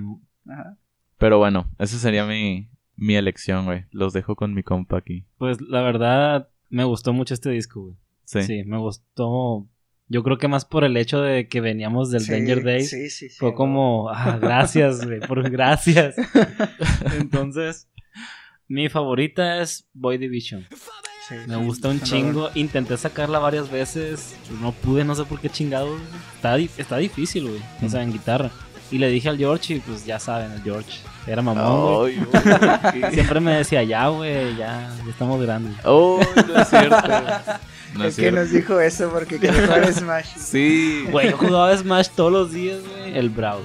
Ajá. 0.49 0.77
Pero 1.17 1.37
bueno, 1.37 1.69
esa 1.77 1.97
sería 1.97 2.25
mi, 2.25 2.69
mi 2.95 3.15
elección, 3.15 3.65
güey. 3.65 3.85
Los 3.91 4.13
dejo 4.13 4.35
con 4.35 4.53
mi 4.53 4.63
compa 4.63 4.97
aquí. 4.97 5.25
Pues 5.37 5.61
la 5.61 5.81
verdad, 5.81 6.49
me 6.69 6.83
gustó 6.83 7.13
mucho 7.13 7.33
este 7.33 7.49
disco, 7.51 7.81
güey. 7.81 7.95
Sí. 8.25 8.41
Sí. 8.43 8.63
me 8.65 8.77
gustó. 8.77 9.67
Yo 10.07 10.23
creo 10.23 10.37
que 10.37 10.47
más 10.49 10.65
por 10.65 10.83
el 10.83 10.97
hecho 10.97 11.21
de 11.21 11.47
que 11.47 11.61
veníamos 11.61 12.11
del 12.11 12.21
Sí, 12.21 12.31
Danger 12.33 12.63
Days. 12.63 12.89
Sí, 12.89 13.09
sí, 13.09 13.29
sí. 13.29 13.37
Fue 13.37 13.53
como, 13.53 14.09
ah, 14.09 14.37
gracias, 14.41 15.05
güey, 15.05 15.19
por 15.21 15.41
gracias. 15.49 16.15
Entonces, 17.19 17.89
mi 18.67 18.89
favorita 18.89 19.61
es 19.61 19.87
Boy 19.93 20.17
Division. 20.17 20.65
Sí, 21.31 21.37
Me 21.47 21.55
sí, 21.55 21.63
gusta 21.63 21.87
un 21.87 22.01
chingo. 22.01 22.49
Intenté 22.55 22.97
sacarla 22.97 23.39
varias 23.39 23.71
veces. 23.71 24.35
No 24.61 24.73
pude, 24.73 25.05
no 25.05 25.15
sé 25.15 25.23
por 25.23 25.39
qué 25.39 25.49
chingados. 25.49 25.89
güey. 25.89 26.65
Está, 26.65 26.81
está 26.81 26.97
difícil, 26.97 27.47
güey. 27.47 27.61
O 27.81 27.89
sea, 27.89 28.03
en 28.03 28.11
guitarra. 28.11 28.51
Y 28.91 28.97
le 28.97 29.07
dije 29.09 29.29
al 29.29 29.37
George 29.37 29.75
y 29.75 29.79
pues 29.79 30.05
ya 30.05 30.19
saben, 30.19 30.51
el 30.51 30.61
George 30.61 30.99
era 31.25 31.41
mamón. 31.41 32.11
Siempre 33.13 33.39
me 33.39 33.55
decía, 33.55 33.83
ya, 33.83 34.09
güey, 34.09 34.57
ya, 34.57 34.93
ya 35.05 35.09
estamos 35.09 35.41
grandes. 35.41 35.73
Oh, 35.85 36.19
no 36.35 36.61
es 36.61 36.67
cierto. 36.67 36.97
No 37.93 38.03
el 38.03 38.09
es 38.09 38.15
que 38.17 38.31
nos 38.33 38.51
dijo 38.51 38.81
eso 38.81 39.09
porque 39.09 39.39
quería 39.39 39.65
jugar 39.65 39.93
Smash. 39.93 40.35
Sí. 40.35 41.05
Güey, 41.09 41.29
yo 41.29 41.37
jugaba 41.37 41.77
Smash 41.77 42.09
todos 42.13 42.33
los 42.33 42.51
días, 42.51 42.79
güey. 42.85 43.17
El 43.17 43.29
Brawl. 43.29 43.63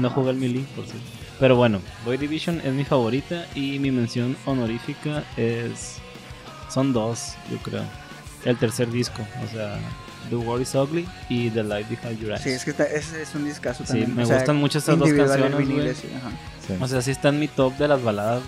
No 0.00 0.08
jugué 0.08 0.30
el 0.30 0.36
Melee, 0.38 0.64
por 0.74 0.86
cierto. 0.86 1.04
Pero 1.38 1.56
bueno, 1.56 1.80
Boy 2.06 2.16
Division 2.16 2.62
es 2.64 2.72
mi 2.72 2.84
favorita 2.84 3.44
y 3.54 3.78
mi 3.78 3.90
mención 3.90 4.36
honorífica 4.46 5.24
es... 5.36 5.98
Son 6.68 6.92
dos, 6.92 7.34
yo 7.50 7.58
creo. 7.58 7.84
El 8.44 8.56
tercer 8.58 8.90
disco, 8.90 9.26
o 9.42 9.46
sea, 9.48 9.78
The 10.28 10.36
World 10.36 10.62
is 10.62 10.74
Ugly 10.74 11.06
y 11.28 11.50
The 11.50 11.62
Light 11.62 11.88
Behind 11.88 12.18
Your 12.20 12.30
Eyes. 12.32 12.42
Sí, 12.42 12.50
es 12.50 12.64
que 12.64 12.70
está, 12.72 12.84
es, 12.84 13.12
es 13.14 13.34
un 13.34 13.44
discazo 13.44 13.84
Sí, 13.84 13.90
también. 13.92 14.14
me 14.14 14.22
o 14.24 14.26
sea, 14.26 14.36
gustan 14.36 14.56
mucho 14.56 14.78
estas 14.78 14.98
dos 14.98 15.12
canciones, 15.12 15.58
viniles, 15.58 15.96
sí, 15.98 16.08
ajá. 16.14 16.30
Sí. 16.66 16.74
O 16.80 16.88
sea, 16.88 17.00
sí 17.02 17.10
está 17.10 17.28
en 17.30 17.38
mi 17.38 17.48
top 17.48 17.74
de 17.78 17.88
las 17.88 18.02
baladas. 18.02 18.42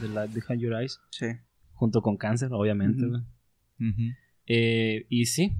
The 0.00 0.08
Light 0.08 0.32
Behind 0.32 0.60
Your 0.60 0.74
Eyes. 0.80 1.00
Sí. 1.10 1.26
Junto 1.74 2.02
con 2.02 2.16
Cáncer, 2.16 2.48
obviamente. 2.52 3.04
Eh, 4.46 5.06
y 5.08 5.26
sí, 5.26 5.56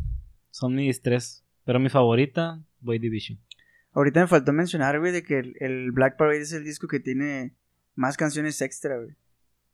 son 0.51 0.75
mis 0.75 1.03
tres. 1.03 1.45
Pero 1.65 1.79
mi 1.79 1.89
favorita, 1.89 2.63
Boy 2.81 2.99
Division. 2.99 3.39
Ahorita 3.93 4.21
me 4.21 4.27
faltó 4.27 4.53
mencionar, 4.53 4.99
güey, 4.99 5.13
de 5.13 5.23
que 5.23 5.39
el, 5.39 5.55
el 5.61 5.93
Black 5.93 6.17
Parade 6.17 6.41
es 6.41 6.53
el 6.53 6.65
disco 6.65 6.89
que 6.89 7.01
tiene 7.01 7.55
más 7.95 8.17
canciones 8.17 8.61
extra, 8.63 8.97
güey. 8.99 9.17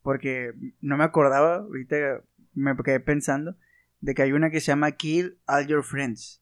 Porque 0.07 0.53
no 0.81 0.97
me 0.97 1.03
acordaba, 1.03 1.57
ahorita 1.57 1.97
me 2.55 2.77
quedé 2.77 3.01
pensando, 3.01 3.57
de 4.01 4.15
que 4.15 4.23
hay 4.23 4.31
una 4.31 4.51
que 4.51 4.61
se 4.61 4.67
llama 4.69 4.93
Kill 4.93 5.37
All 5.49 5.67
Your 5.67 5.83
Friends. 5.83 6.41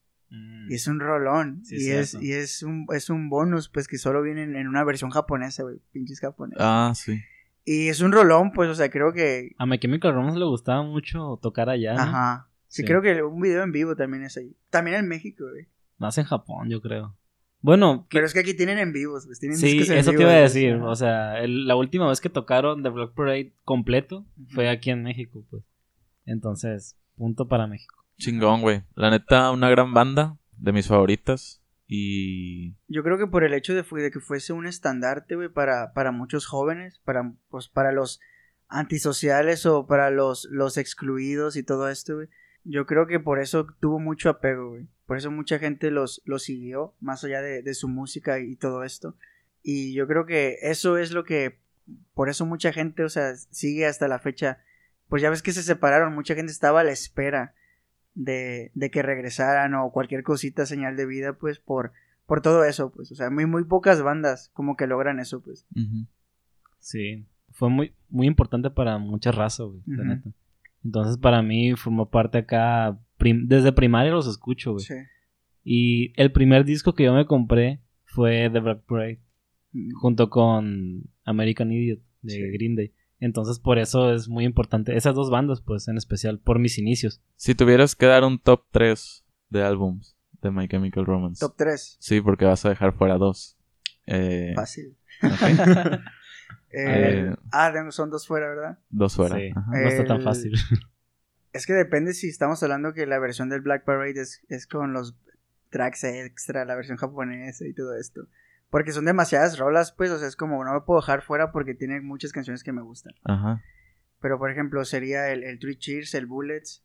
Y 0.69 0.75
es 0.75 0.87
un 0.87 0.99
rolón. 0.99 1.65
Sí, 1.65 1.77
y 1.79 1.89
es, 1.89 2.13
y 2.21 2.31
es 2.33 2.61
un, 2.61 2.85
es 2.93 3.09
un 3.09 3.27
bonus, 3.27 3.67
pues 3.69 3.87
que 3.87 3.97
solo 3.97 4.21
viene 4.21 4.43
en, 4.43 4.55
en 4.55 4.67
una 4.67 4.83
versión 4.83 5.09
japonesa, 5.09 5.63
güey. 5.63 5.77
Pinches 5.93 6.19
japoneses. 6.19 6.61
Ah, 6.63 6.91
sí. 6.93 7.19
Y 7.63 7.87
es 7.87 8.01
un 8.01 8.11
rolón, 8.11 8.51
pues, 8.51 8.69
o 8.69 8.75
sea, 8.75 8.91
creo 8.91 9.13
que. 9.13 9.55
A 9.57 9.65
My 9.65 9.79
Chemical 9.79 10.13
Romance 10.13 10.37
le 10.37 10.45
gustaba 10.45 10.83
mucho 10.83 11.39
tocar 11.41 11.67
allá. 11.69 11.95
¿no? 11.95 12.01
Ajá. 12.01 12.47
Sí, 12.67 12.83
Sí. 12.83 12.87
creo 12.87 13.01
que 13.01 13.23
un 13.23 13.41
video 13.41 13.63
en 13.63 13.71
vivo 13.71 13.95
también 13.95 14.21
es 14.25 14.37
ahí. 14.37 14.55
También 14.69 14.97
en 14.97 15.07
México, 15.07 15.45
güey. 15.49 15.65
Más 15.97 16.19
en 16.19 16.25
Japón, 16.25 16.69
yo 16.69 16.81
creo. 16.81 17.17
Bueno, 17.65 18.05
que- 18.09 18.17
Pero 18.17 18.27
es 18.27 18.33
que 18.33 18.41
aquí 18.41 18.53
tienen 18.53 18.77
en 18.77 18.93
vivos, 18.93 19.25
pues 19.25 19.39
tienen 19.39 19.57
sí, 19.57 19.79
en 19.91 19.97
eso 19.97 20.11
te 20.11 20.21
iba 20.21 20.31
a 20.31 20.35
decir. 20.35 20.75
O 20.75 20.95
sea, 20.95 21.39
el- 21.41 21.65
la 21.67 21.75
última 21.75 22.07
vez 22.07 22.21
que 22.21 22.29
tocaron 22.29 22.83
The 22.83 22.89
Black 22.89 23.13
Parade 23.15 23.53
completo 23.63 24.23
fue 24.49 24.69
aquí 24.69 24.91
en 24.91 25.01
México, 25.01 25.43
pues. 25.49 25.63
Entonces, 26.25 26.95
punto 27.17 27.47
para 27.47 27.65
México. 27.65 27.95
Chingón, 28.17 28.61
güey. 28.61 28.83
La 28.95 29.09
neta, 29.09 29.49
una 29.51 29.69
gran 29.69 29.93
banda 29.93 30.37
de 30.57 30.71
mis 30.73 30.87
favoritas. 30.87 31.61
Y. 31.87 32.75
Yo 32.87 33.03
creo 33.03 33.17
que 33.17 33.27
por 33.27 33.43
el 33.43 33.53
hecho 33.53 33.73
de, 33.73 33.83
fu- 33.83 33.95
de 33.97 34.11
que 34.11 34.19
fuese 34.19 34.53
un 34.53 34.67
estandarte, 34.67 35.35
güey, 35.35 35.49
para, 35.49 35.91
para 35.93 36.11
muchos 36.11 36.45
jóvenes, 36.45 36.99
para, 37.03 37.33
pues, 37.49 37.67
para 37.67 37.91
los 37.91 38.19
antisociales 38.67 39.65
o 39.65 39.85
para 39.87 40.09
los, 40.11 40.47
los 40.51 40.77
excluidos 40.77 41.55
y 41.55 41.63
todo 41.63 41.89
esto, 41.89 42.15
güey. 42.15 42.27
Yo 42.65 42.85
creo 42.85 43.07
que 43.07 43.19
por 43.19 43.39
eso 43.39 43.67
tuvo 43.79 43.99
mucho 43.99 44.29
apego, 44.29 44.71
güey. 44.71 44.87
Por 45.05 45.17
eso 45.17 45.31
mucha 45.31 45.59
gente 45.59 45.91
los, 45.91 46.21
los 46.25 46.43
siguió, 46.43 46.95
más 46.99 47.23
allá 47.23 47.41
de, 47.41 47.61
de 47.61 47.73
su 47.75 47.87
música 47.87 48.39
y 48.39 48.55
todo 48.55 48.83
esto. 48.83 49.15
Y 49.61 49.93
yo 49.93 50.07
creo 50.07 50.25
que 50.25 50.57
eso 50.61 50.97
es 50.97 51.11
lo 51.11 51.23
que, 51.23 51.59
por 52.13 52.29
eso 52.29 52.45
mucha 52.45 52.73
gente, 52.73 53.03
o 53.03 53.09
sea, 53.09 53.35
sigue 53.35 53.85
hasta 53.85 54.07
la 54.07 54.19
fecha. 54.19 54.59
Pues 55.07 55.21
ya 55.21 55.29
ves 55.29 55.43
que 55.43 55.53
se 55.53 55.63
separaron, 55.63 56.13
mucha 56.13 56.35
gente 56.35 56.51
estaba 56.51 56.81
a 56.81 56.83
la 56.83 56.91
espera 56.91 57.53
de, 58.15 58.71
de 58.73 58.89
que 58.89 59.03
regresaran 59.03 59.75
o 59.75 59.91
cualquier 59.91 60.23
cosita, 60.23 60.65
señal 60.65 60.95
de 60.95 61.05
vida, 61.05 61.33
pues 61.33 61.59
por, 61.59 61.93
por 62.25 62.41
todo 62.41 62.63
eso, 62.63 62.91
pues. 62.91 63.11
O 63.11 63.15
sea, 63.15 63.29
muy, 63.29 63.45
muy 63.45 63.63
pocas 63.63 64.01
bandas 64.01 64.49
como 64.53 64.75
que 64.75 64.87
logran 64.87 65.19
eso, 65.19 65.41
pues. 65.41 65.67
Sí, 66.79 67.25
fue 67.51 67.69
muy, 67.69 67.93
muy 68.09 68.27
importante 68.27 68.71
para 68.71 68.97
mucha 68.97 69.31
raza, 69.31 69.63
güey, 69.63 69.81
la 69.85 70.03
neta. 70.03 70.31
Entonces, 70.85 71.17
para 71.17 71.41
mí, 71.41 71.75
formó 71.75 72.09
parte 72.09 72.37
acá. 72.37 72.97
prim- 73.17 73.47
desde 73.47 73.71
primaria 73.71 74.11
los 74.11 74.27
escucho, 74.27 74.73
güey. 74.73 74.83
Sí. 74.85 74.93
Y 75.63 76.21
el 76.21 76.31
primer 76.31 76.63
disco 76.65 76.93
que 76.93 77.05
yo 77.05 77.13
me 77.13 77.25
compré 77.25 77.81
fue 78.03 78.49
The 78.51 78.59
Black 78.59 78.81
Parade, 78.85 79.19
Mm. 79.71 79.91
junto 79.99 80.29
con 80.29 81.03
American 81.23 81.71
Idiot 81.71 81.99
de 82.21 82.33
Sí. 82.33 82.41
Green 82.51 82.75
Day. 82.75 82.93
Entonces, 83.19 83.57
por 83.59 83.79
eso 83.79 84.13
es 84.13 84.27
muy 84.27 84.43
importante. 84.45 84.95
Esas 84.95 85.15
dos 85.15 85.29
bandas, 85.31 85.61
pues, 85.61 85.87
en 85.87 85.97
especial, 85.97 86.39
por 86.39 86.59
mis 86.59 86.77
inicios. 86.77 87.21
Si 87.37 87.55
tuvieras 87.55 87.95
que 87.95 88.05
dar 88.05 88.23
un 88.25 88.37
top 88.37 88.63
3 88.71 89.25
de 89.49 89.63
álbums 89.63 90.15
de 90.41 90.51
My 90.51 90.67
Chemical 90.67 91.05
Romance. 91.05 91.39
Top 91.39 91.55
3. 91.57 91.95
Sí, 91.99 92.19
porque 92.21 92.45
vas 92.45 92.63
a 92.65 92.69
dejar 92.69 92.93
fuera 92.93 93.17
dos. 93.17 93.57
Eh, 94.05 94.51
Fácil. 94.55 94.97
ok. 95.23 95.31
Eh, 96.75 97.33
ah, 97.51 97.73
son 97.91 98.09
dos 98.09 98.27
fuera, 98.27 98.49
¿verdad? 98.49 98.79
Dos 98.89 99.15
fuera. 99.15 99.35
Sí. 99.35 99.51
No 99.53 99.87
está 99.87 100.05
tan 100.05 100.21
fácil. 100.21 100.53
Es 101.53 101.65
que 101.65 101.71
depende 101.71 102.13
si 102.13 102.27
estamos 102.27 102.61
hablando 102.63 102.91
que 102.91 103.05
la 103.05 103.17
versión 103.17 103.47
del 103.47 103.61
Black 103.61 103.85
Parade 103.85 104.19
es, 104.19 104.43
es 104.49 104.67
con 104.67 104.91
los 104.91 105.15
tracks 105.69 106.03
extra, 106.03 106.65
la 106.65 106.75
versión 106.75 106.97
japonesa 106.97 107.65
y 107.65 107.73
todo 107.73 107.95
esto. 107.95 108.27
Porque 108.69 108.91
son 108.91 109.05
demasiadas 109.05 109.57
rolas, 109.57 109.93
pues, 109.93 110.11
o 110.11 110.19
sea, 110.19 110.27
es 110.27 110.35
como 110.35 110.65
no 110.65 110.73
lo 110.73 110.83
puedo 110.83 110.99
dejar 110.99 111.21
fuera 111.21 111.53
porque 111.53 111.73
tiene 111.73 112.01
muchas 112.01 112.33
canciones 112.33 112.61
que 112.61 112.73
me 112.73 112.81
gustan. 112.81 113.13
Ajá. 113.23 113.63
Pero, 114.19 114.37
por 114.37 114.51
ejemplo, 114.51 114.83
sería 114.83 115.31
el, 115.31 115.45
el 115.45 115.57
Three 115.57 115.77
Cheers, 115.77 116.13
el 116.15 116.25
Bullets 116.25 116.83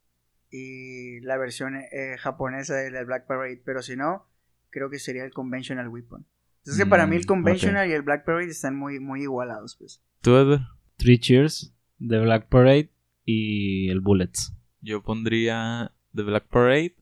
y 0.50 1.18
la 1.22 1.36
versión 1.36 1.74
eh, 1.74 2.16
japonesa 2.20 2.76
del 2.76 2.92
del 2.92 3.06
Black 3.06 3.26
Parade. 3.26 3.60
Pero 3.64 3.82
si 3.82 3.96
no, 3.96 4.28
creo 4.70 4.88
que 4.88 5.00
sería 5.00 5.24
el 5.24 5.32
Conventional 5.32 5.88
Weapon. 5.88 6.26
Entonces, 6.60 6.84
que 6.84 6.88
para 6.90 7.06
mí 7.06 7.16
el 7.16 7.22
Mm, 7.22 7.26
Conventional 7.26 7.88
y 7.88 7.92
el 7.92 8.02
Black 8.02 8.24
Parade 8.24 8.50
están 8.50 8.76
muy, 8.76 9.00
muy 9.00 9.22
igualados, 9.22 9.76
pues. 9.76 10.02
¿Tú, 10.20 10.36
Edward? 10.36 10.60
Three 10.96 11.18
Cheers, 11.18 11.74
The 11.98 12.18
Black 12.20 12.48
Parade 12.48 12.90
y 13.24 13.88
el 13.90 14.00
Bullets. 14.00 14.54
Yo 14.82 15.02
pondría 15.02 15.92
The 16.14 16.22
Black 16.22 16.48
Parade, 16.48 16.94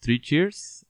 Three 0.00 0.20
Cheers 0.20 0.86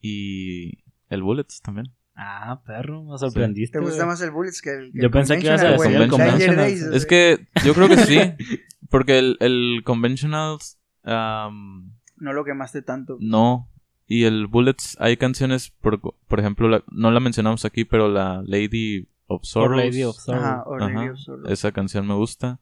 y 0.00 0.78
el 1.08 1.22
Bullets 1.22 1.60
también. 1.60 1.92
Ah, 2.14 2.62
perro, 2.66 3.02
me 3.04 3.16
sorprendiste. 3.18 3.78
¿Te 3.78 3.84
gusta 3.84 4.04
más 4.06 4.20
el 4.20 4.30
Bullets 4.30 4.60
que 4.60 4.70
el, 4.70 4.92
que 4.92 4.98
Yo 4.98 5.04
el 5.06 5.10
pensé 5.10 5.38
que 5.38 5.46
ibas 5.46 5.62
a 5.62 5.76
Conventional, 5.76 5.92
decir 6.00 6.02
el 6.02 6.10
Conventional. 6.10 6.56
Days, 6.56 6.82
Es 6.82 7.06
que 7.06 7.46
yo 7.64 7.74
creo 7.74 7.88
que 7.88 7.96
sí, 7.98 8.18
porque 8.90 9.18
el, 9.18 9.36
el 9.40 9.82
Conventionals 9.84 10.78
am, 11.02 11.92
No 12.16 12.32
lo 12.32 12.44
quemaste 12.44 12.82
tanto. 12.82 13.16
no. 13.20 13.66
Y 14.12 14.24
el 14.24 14.48
Bullets, 14.48 14.96
hay 14.98 15.16
canciones, 15.16 15.70
por, 15.70 16.00
por 16.00 16.40
ejemplo, 16.40 16.68
la- 16.68 16.82
no 16.90 17.12
la 17.12 17.20
mencionamos 17.20 17.64
aquí, 17.64 17.84
pero 17.84 18.08
la 18.08 18.42
Lady 18.44 19.08
of 19.28 19.42
Or 19.42 19.46
Sorrows. 19.46 19.84
Lady 19.84 20.02
of 20.02 20.16
Sorrow. 20.16 20.42
Ajá, 20.42 20.64
Lady 20.80 20.92
Ajá, 20.96 21.12
of 21.12 21.18
Sorrow. 21.20 21.46
Esa 21.48 21.70
canción 21.70 22.08
me 22.08 22.14
gusta. 22.14 22.58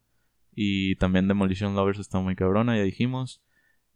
Y 0.54 0.96
también 0.96 1.26
Demolition 1.26 1.74
Lovers 1.74 2.00
está 2.00 2.18
muy 2.20 2.36
cabrona, 2.36 2.76
ya 2.76 2.82
dijimos. 2.82 3.40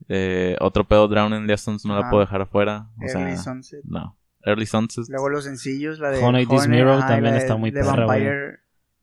Eh, 0.08 0.56
otro 0.60 0.88
pedo 0.88 1.08
Drown 1.08 1.34
in 1.34 1.46
the 1.46 1.52
Essence 1.52 1.86
no 1.86 1.94
la 1.94 2.00
Ajá. 2.00 2.10
puedo 2.10 2.20
dejar 2.22 2.40
afuera. 2.40 2.88
O 2.98 3.02
Early 3.06 3.34
sea, 3.34 3.36
Sunset. 3.36 3.84
no. 3.84 4.16
Early 4.46 4.64
Sunset. 4.64 5.04
Luego 5.10 5.28
los 5.28 5.44
sencillos, 5.44 5.98
la 5.98 6.10
de 6.10 6.24
Honey, 6.24 6.46
This 6.46 6.66
Mirror 6.68 7.00
y 7.00 7.00
también 7.02 7.24
la 7.24 7.30
de- 7.32 7.38
está 7.38 7.56
muy 7.56 7.70
de 7.70 7.80
perra. 7.82 8.06
Vampire, 8.06 8.60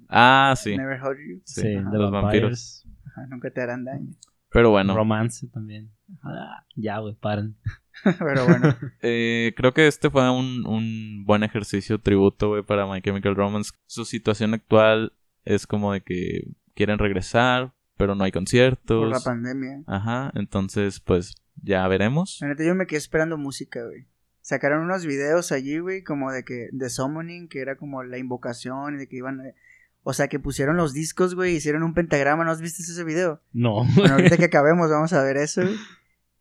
Ah, 0.09 0.55
sí. 0.57 0.75
Never 0.75 0.99
Hurt 0.99 1.19
You. 1.19 1.41
Sí, 1.45 1.61
Sí, 1.61 1.67
de 1.67 1.97
los 1.99 2.09
vampiros. 2.11 2.87
Ajá, 3.11 3.27
nunca 3.27 3.51
te 3.51 3.61
harán 3.61 3.85
daño. 3.85 4.09
Pero 4.51 4.71
bueno, 4.71 4.95
Romance 4.95 5.47
también. 5.49 5.91
Ah, 6.23 6.65
ya, 6.75 6.99
güey, 6.99 7.15
paren. 7.15 7.55
Pero 8.19 8.45
bueno, 8.45 8.75
eh, 9.01 9.53
creo 9.55 9.73
que 9.73 9.87
este 9.87 10.09
fue 10.09 10.29
un, 10.29 10.65
un 10.65 11.25
buen 11.25 11.43
ejercicio 11.43 11.99
tributo, 11.99 12.49
güey, 12.49 12.63
para 12.63 12.87
My 12.87 13.01
Chemical 13.01 13.35
Romance. 13.35 13.71
Su 13.85 14.05
situación 14.05 14.53
actual 14.53 15.13
es 15.45 15.67
como 15.67 15.93
de 15.93 16.01
que 16.01 16.47
quieren 16.75 16.99
regresar, 16.99 17.73
pero 17.97 18.15
no 18.15 18.23
hay 18.23 18.31
por 18.31 18.39
conciertos. 18.39 19.09
la 19.09 19.19
pandemia. 19.19 19.83
Ajá, 19.87 20.31
entonces, 20.35 20.99
pues, 20.99 21.35
ya 21.61 21.87
veremos. 21.87 22.39
Neta, 22.41 22.63
yo 22.63 22.75
me 22.75 22.87
quedé 22.87 22.97
esperando 22.97 23.37
música, 23.37 23.83
güey. 23.83 24.07
Sacaron 24.41 24.83
unos 24.83 25.05
videos 25.05 25.51
allí, 25.51 25.79
güey, 25.79 26.03
como 26.03 26.31
de 26.31 26.43
que, 26.43 26.69
de 26.71 26.89
Summoning, 26.89 27.49
que 27.49 27.59
era 27.59 27.75
como 27.75 28.03
la 28.03 28.17
invocación, 28.17 28.95
y 28.95 28.97
de 28.97 29.07
que 29.07 29.17
iban, 29.17 29.45
eh, 29.45 29.55
o 30.03 30.13
sea, 30.13 30.27
que 30.27 30.39
pusieron 30.39 30.77
los 30.77 30.93
discos, 30.93 31.35
güey, 31.35 31.55
hicieron 31.55 31.83
un 31.83 31.93
pentagrama, 31.93 32.45
¿no 32.45 32.51
has 32.51 32.61
visto 32.61 32.81
ese 32.81 33.03
video? 33.03 33.41
No. 33.51 33.83
Bueno, 33.95 34.15
ahorita 34.15 34.37
que 34.37 34.45
acabemos 34.45 34.89
vamos 34.89 35.11
a 35.13 35.21
ver 35.21 35.37
eso, 35.37 35.61
güey. 35.61 35.75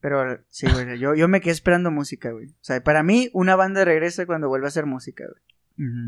Pero 0.00 0.38
sí, 0.48 0.66
güey, 0.72 0.98
yo, 0.98 1.14
yo 1.14 1.28
me 1.28 1.40
quedé 1.40 1.52
esperando 1.52 1.90
música, 1.90 2.30
güey. 2.30 2.46
O 2.46 2.54
sea, 2.60 2.82
para 2.82 3.02
mí, 3.02 3.30
una 3.32 3.56
banda 3.56 3.84
regresa 3.84 4.26
cuando 4.26 4.48
vuelve 4.48 4.66
a 4.66 4.68
hacer 4.68 4.86
música, 4.86 5.24
güey. 5.24 5.42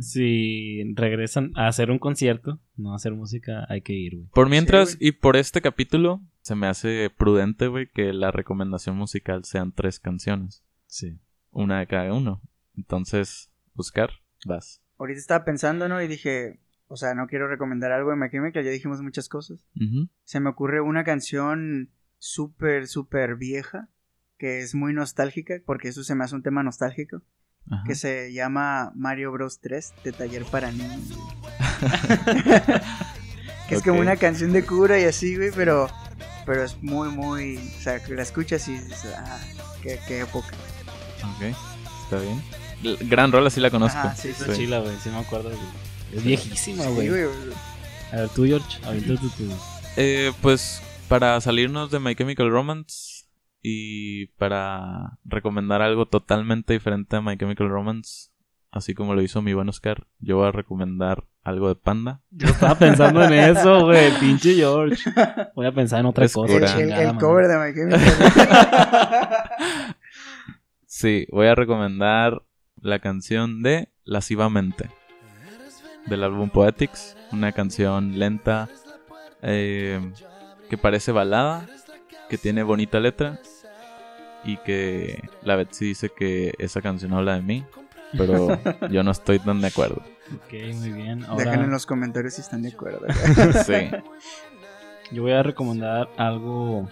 Si 0.01 0.83
regresan 0.95 1.53
a 1.55 1.69
hacer 1.69 1.93
un 1.93 2.01
concierto, 2.01 2.61
no 2.77 2.93
a 2.93 2.97
hacer 2.97 3.13
música, 3.13 3.67
hay 3.69 3.83
que 3.83 3.93
ir, 3.93 4.17
güey. 4.17 4.29
Por 4.35 4.49
mientras 4.49 4.91
Sí, 4.91 4.99
y 5.01 5.13
por 5.13 5.37
este 5.37 5.61
capítulo, 5.61 6.21
se 6.43 6.57
me 6.57 6.67
hace 6.67 7.09
prudente, 7.17 7.69
güey, 7.69 7.89
que 7.89 8.13
la 8.13 8.33
recomendación 8.33 8.97
musical 8.97 9.45
sean 9.45 9.73
tres 9.73 10.01
canciones. 10.01 10.65
Sí. 10.87 11.21
Una 11.53 11.79
de 11.79 11.87
cada 11.87 12.13
uno. 12.13 12.43
Entonces, 12.77 13.53
buscar, 13.75 14.11
vas. 14.45 14.83
Ahorita 14.99 15.21
estaba 15.21 15.45
pensando, 15.45 15.89
¿no? 15.89 16.03
Y 16.03 16.09
dije, 16.09 16.59
o 16.89 16.97
sea, 16.97 17.15
no 17.15 17.29
quiero 17.29 17.47
recomendar 17.47 17.93
algo 17.93 18.11
de 18.11 18.17
My 18.17 18.29
Chemical, 18.29 18.65
ya 18.65 18.71
dijimos 18.71 19.01
muchas 19.01 19.29
cosas. 19.29 19.65
Se 20.25 20.41
me 20.41 20.51
ocurre 20.51 20.81
una 20.81 21.05
canción 21.05 21.91
súper, 22.21 22.87
súper 22.87 23.35
vieja, 23.35 23.89
que 24.39 24.61
es 24.61 24.75
muy 24.77 24.93
nostálgica, 24.93 25.55
porque 25.67 25.89
eso 25.89 26.05
se 26.05 26.15
me 26.15 26.23
hace 26.25 26.37
un 26.37 26.43
tema 26.45 26.63
nostálgico, 26.63 27.23
Ajá. 27.71 27.83
que 27.87 27.95
se 27.97 28.33
llama 28.33 28.93
Mario 28.95 29.33
Bros 29.33 29.59
3 29.61 29.93
de 30.05 30.13
Taller 30.13 30.45
para 30.45 30.71
Niños. 30.71 31.01
que 33.69 33.75
es 33.77 33.83
como 33.83 34.01
una 34.01 34.17
canción 34.17 34.53
de 34.53 34.65
cura 34.65 34.99
y 35.01 35.05
así, 35.05 35.37
güey, 35.37 35.51
pero, 35.55 35.89
pero 36.47 36.65
es 36.65 36.81
muy, 36.83 37.09
muy, 37.09 37.57
o 37.59 37.83
sea, 37.83 38.03
que 38.03 38.15
la 38.15 38.23
escuchas 38.23 38.67
y 38.69 38.73
dices, 38.73 39.13
ah, 39.17 39.41
qué, 39.83 39.99
qué 40.07 40.21
época. 40.21 40.49
Ok, 41.37 41.43
está 42.05 42.19
bien. 42.21 42.43
L- 42.83 42.97
Gran 43.09 43.31
rola, 43.31 43.51
sí 43.51 43.61
la 43.61 43.71
conozco. 43.71 43.99
Ajá, 43.99 44.17
sí, 44.17 44.29
Está 44.29 44.47
Sí. 44.47 44.53
chila, 44.63 44.81
güey, 44.81 44.97
sí 45.03 45.11
me 45.11 45.19
acuerdo. 45.19 45.51
güey. 45.51 45.61
Es 46.15 46.25
viejísima, 46.25 46.85
Sí, 46.85 46.91
güey. 46.91 47.09
güey, 47.09 47.25
a 48.13 48.17
ver, 48.17 48.29
tú, 48.31 48.45
George, 48.45 48.79
ahorita 48.85 49.15
tú, 49.21 49.29
tú. 49.31 49.49
Eh, 49.97 50.33
pues 50.43 50.83
para 51.11 51.41
salirnos 51.41 51.91
de 51.91 51.99
My 51.99 52.15
Chemical 52.15 52.49
Romance 52.51 53.27
y 53.61 54.27
para 54.39 55.19
recomendar 55.25 55.83
algo 55.83 56.07
totalmente 56.07 56.73
diferente 56.73 57.17
a 57.17 57.21
My 57.21 57.37
Chemical 57.37 57.69
Romance, 57.69 58.31
así 58.71 58.95
como 58.95 59.17
lo 59.17 59.21
hizo 59.21 59.43
mi 59.43 59.53
buen 59.53 59.69
Oscar, 59.69 60.07
yo 60.21 60.37
voy 60.37 60.47
a 60.47 60.53
recomendar 60.53 61.25
algo 61.43 61.67
de 61.67 61.75
Panda. 61.75 62.23
Yo 62.31 62.47
estaba 62.47 62.77
pensando 62.77 63.25
en 63.25 63.33
eso, 63.33 63.87
güey, 63.87 64.13
pinche 64.21 64.55
George. 64.55 65.03
Voy 65.57 65.67
a 65.67 65.73
pensar 65.73 65.99
en 65.99 66.07
otra 66.07 66.27
Es 66.27 66.33
cosa. 66.33 66.81
el, 66.81 67.19
cover 67.19 67.49
de 67.49 67.59
My 67.59 67.75
Chemical. 67.75 68.01
Sí, 70.87 71.27
voy 71.31 71.47
a 71.47 71.55
recomendar 71.55 72.43
la 72.81 72.99
canción 72.99 73.63
de 73.63 73.89
Lascivamente 74.05 74.91
del 76.07 76.25
álbum 76.25 76.51
Poetics, 76.51 77.17
una 77.33 77.53
canción 77.53 78.19
lenta 78.19 78.69
eh, 79.41 80.13
que 80.71 80.79
parece 80.79 81.11
balada, 81.13 81.67
que 82.29 82.39
tiene 82.39 82.63
bonita 82.63 83.01
letra 83.01 83.41
y 84.45 84.57
que 84.59 85.29
la 85.43 85.57
Betsy 85.57 85.87
dice 85.87 86.11
que 86.17 86.55
esa 86.59 86.81
canción 86.81 87.13
habla 87.13 87.35
de 87.35 87.43
mí, 87.43 87.65
pero 88.17 88.49
yo 88.91 89.03
no 89.03 89.11
estoy 89.11 89.41
tan 89.41 89.61
de 89.61 89.67
acuerdo. 89.67 90.03
Ok, 90.37 90.75
muy 90.77 90.93
bien. 90.93 91.27
Dejen 91.37 91.63
en 91.63 91.71
los 91.71 91.87
comentarios 91.87 92.35
si 92.35 92.41
están 92.41 92.63
de 92.63 92.71
acuerdo. 92.71 93.01
Sí. 93.67 93.91
yo 95.11 95.23
voy 95.23 95.33
a 95.33 95.43
recomendar 95.43 96.09
algo, 96.17 96.89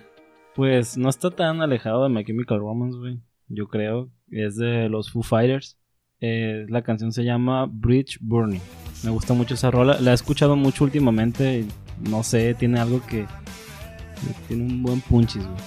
pues 0.57 0.99
no 0.99 1.09
está 1.09 1.31
tan 1.31 1.63
alejado 1.63 2.03
de 2.03 2.11
My 2.11 2.25
Chemical 2.25 2.59
Romance, 2.59 2.99
güey. 2.99 3.21
Yo 3.47 3.69
creo. 3.69 4.11
Es 4.31 4.57
de 4.57 4.89
los 4.89 5.13
Foo 5.13 5.23
Fighters. 5.23 5.79
Eh, 6.21 6.67
la 6.69 6.83
canción 6.83 7.13
se 7.13 7.23
llama 7.23 7.67
Bridge 7.71 8.19
Burning. 8.21 8.61
Me 9.05 9.11
gusta 9.11 9.35
mucho 9.35 9.55
esa 9.55 9.71
rola. 9.71 9.99
La 10.01 10.11
he 10.11 10.15
escuchado 10.15 10.57
mucho 10.57 10.83
últimamente. 10.83 11.61
y 11.61 11.69
No 12.11 12.25
sé, 12.25 12.55
tiene 12.55 12.81
algo 12.81 13.01
que... 13.07 13.25
Tiene 14.47 14.65
un 14.65 14.83
buen 14.83 15.01
punchis, 15.01 15.45
güey. 15.45 15.59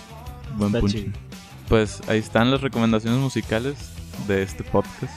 Buen 0.57 0.67
Está 0.69 0.79
punch. 0.81 0.91
chido. 0.91 1.11
Pues 1.67 2.01
ahí 2.09 2.19
están 2.19 2.51
las 2.51 2.61
recomendaciones 2.61 3.19
musicales 3.19 3.91
de 4.27 4.43
este 4.43 4.63
podcast, 4.63 5.13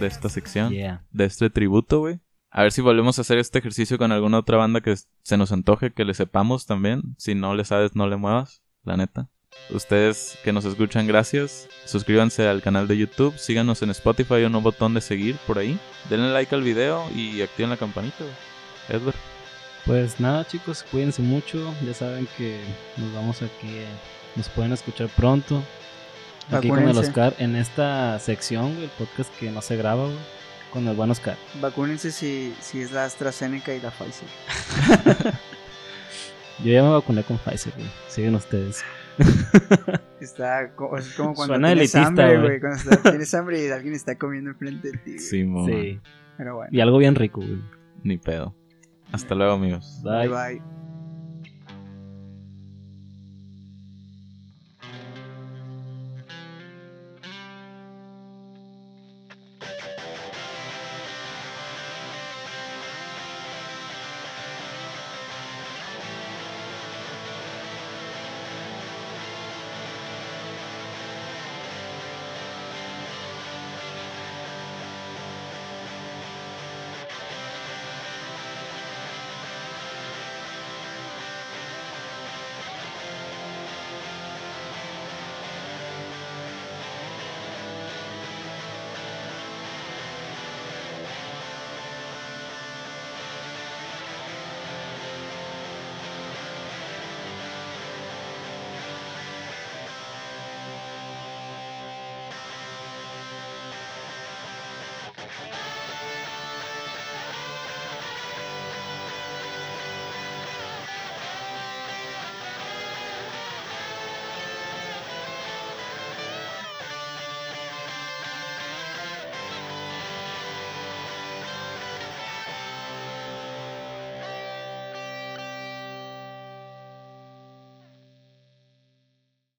de 0.00 0.06
esta 0.06 0.28
sección. 0.28 0.72
Yeah. 0.72 1.04
de 1.10 1.24
este 1.24 1.50
tributo, 1.50 2.00
güey. 2.00 2.20
A 2.50 2.62
ver 2.62 2.72
si 2.72 2.80
volvemos 2.82 3.18
a 3.18 3.22
hacer 3.22 3.38
este 3.38 3.58
ejercicio 3.58 3.96
con 3.98 4.12
alguna 4.12 4.38
otra 4.38 4.58
banda 4.58 4.80
que 4.80 4.94
se 5.22 5.36
nos 5.36 5.52
antoje, 5.52 5.92
que 5.92 6.04
le 6.04 6.14
sepamos 6.14 6.66
también. 6.66 7.14
Si 7.18 7.34
no 7.34 7.54
le 7.54 7.64
sabes, 7.64 7.94
no 7.94 8.06
le 8.06 8.16
muevas, 8.16 8.62
la 8.84 8.96
neta. 8.96 9.28
Ustedes 9.70 10.38
que 10.44 10.52
nos 10.52 10.64
escuchan, 10.64 11.06
gracias. 11.06 11.68
Suscríbanse 11.84 12.48
al 12.48 12.62
canal 12.62 12.88
de 12.88 12.96
YouTube, 12.98 13.36
síganos 13.38 13.82
en 13.82 13.90
Spotify, 13.90 14.34
hay 14.34 14.44
un 14.44 14.62
botón 14.62 14.94
de 14.94 15.00
seguir 15.00 15.36
por 15.46 15.58
ahí. 15.58 15.78
Denle 16.10 16.32
like 16.32 16.54
al 16.54 16.62
video 16.62 17.04
y 17.14 17.40
activen 17.42 17.70
la 17.70 17.76
campanita. 17.76 18.24
Edward. 18.88 19.14
Pues 19.86 20.20
nada, 20.20 20.46
chicos, 20.46 20.84
cuídense 20.90 21.22
mucho. 21.22 21.74
Ya 21.84 21.92
saben 21.94 22.28
que 22.38 22.60
nos 22.96 23.12
vamos 23.14 23.42
aquí. 23.42 23.68
eh, 23.68 23.86
Nos 24.36 24.48
pueden 24.48 24.72
escuchar 24.72 25.08
pronto. 25.16 25.62
Aquí 26.50 26.68
con 26.68 26.78
el. 26.88 26.96
Oscar 26.96 27.34
en 27.38 27.56
esta 27.56 28.18
sección, 28.18 28.72
güey, 28.74 28.84
el 28.84 28.90
podcast 28.90 29.32
que 29.38 29.50
no 29.50 29.62
se 29.62 29.76
graba, 29.76 30.04
güey, 30.04 30.16
con 30.72 30.86
el 30.88 30.94
buen 30.96 31.10
Oscar. 31.10 31.36
Vacúnense 31.60 32.10
si, 32.12 32.54
si 32.60 32.80
es 32.80 32.92
la 32.92 33.04
AstraZeneca 33.04 33.74
y 33.74 33.80
la 33.80 33.90
Pfizer. 33.90 34.28
Yo 36.64 36.72
ya 36.72 36.82
me 36.82 36.90
vacuné 36.90 37.22
con 37.24 37.38
Pfizer, 37.38 37.72
güey. 37.76 37.88
Siguen 38.08 38.34
ustedes. 38.34 38.84
Está 40.20 40.72
co- 40.74 40.96
es 40.96 41.08
como 41.14 41.34
cuando 41.34 41.54
Suena 41.54 41.68
tienes 41.68 41.94
elitista, 41.94 42.06
hambre, 42.08 42.38
güey. 42.38 42.40
güey. 42.40 42.60
Cuando 42.60 42.90
está- 42.90 43.10
tienes 43.10 43.34
hambre 43.34 43.58
Hasta 49.12 49.34
luego, 49.34 49.52
amigos. 49.52 50.00
Bye. 50.02 50.28
bye. 50.28 50.81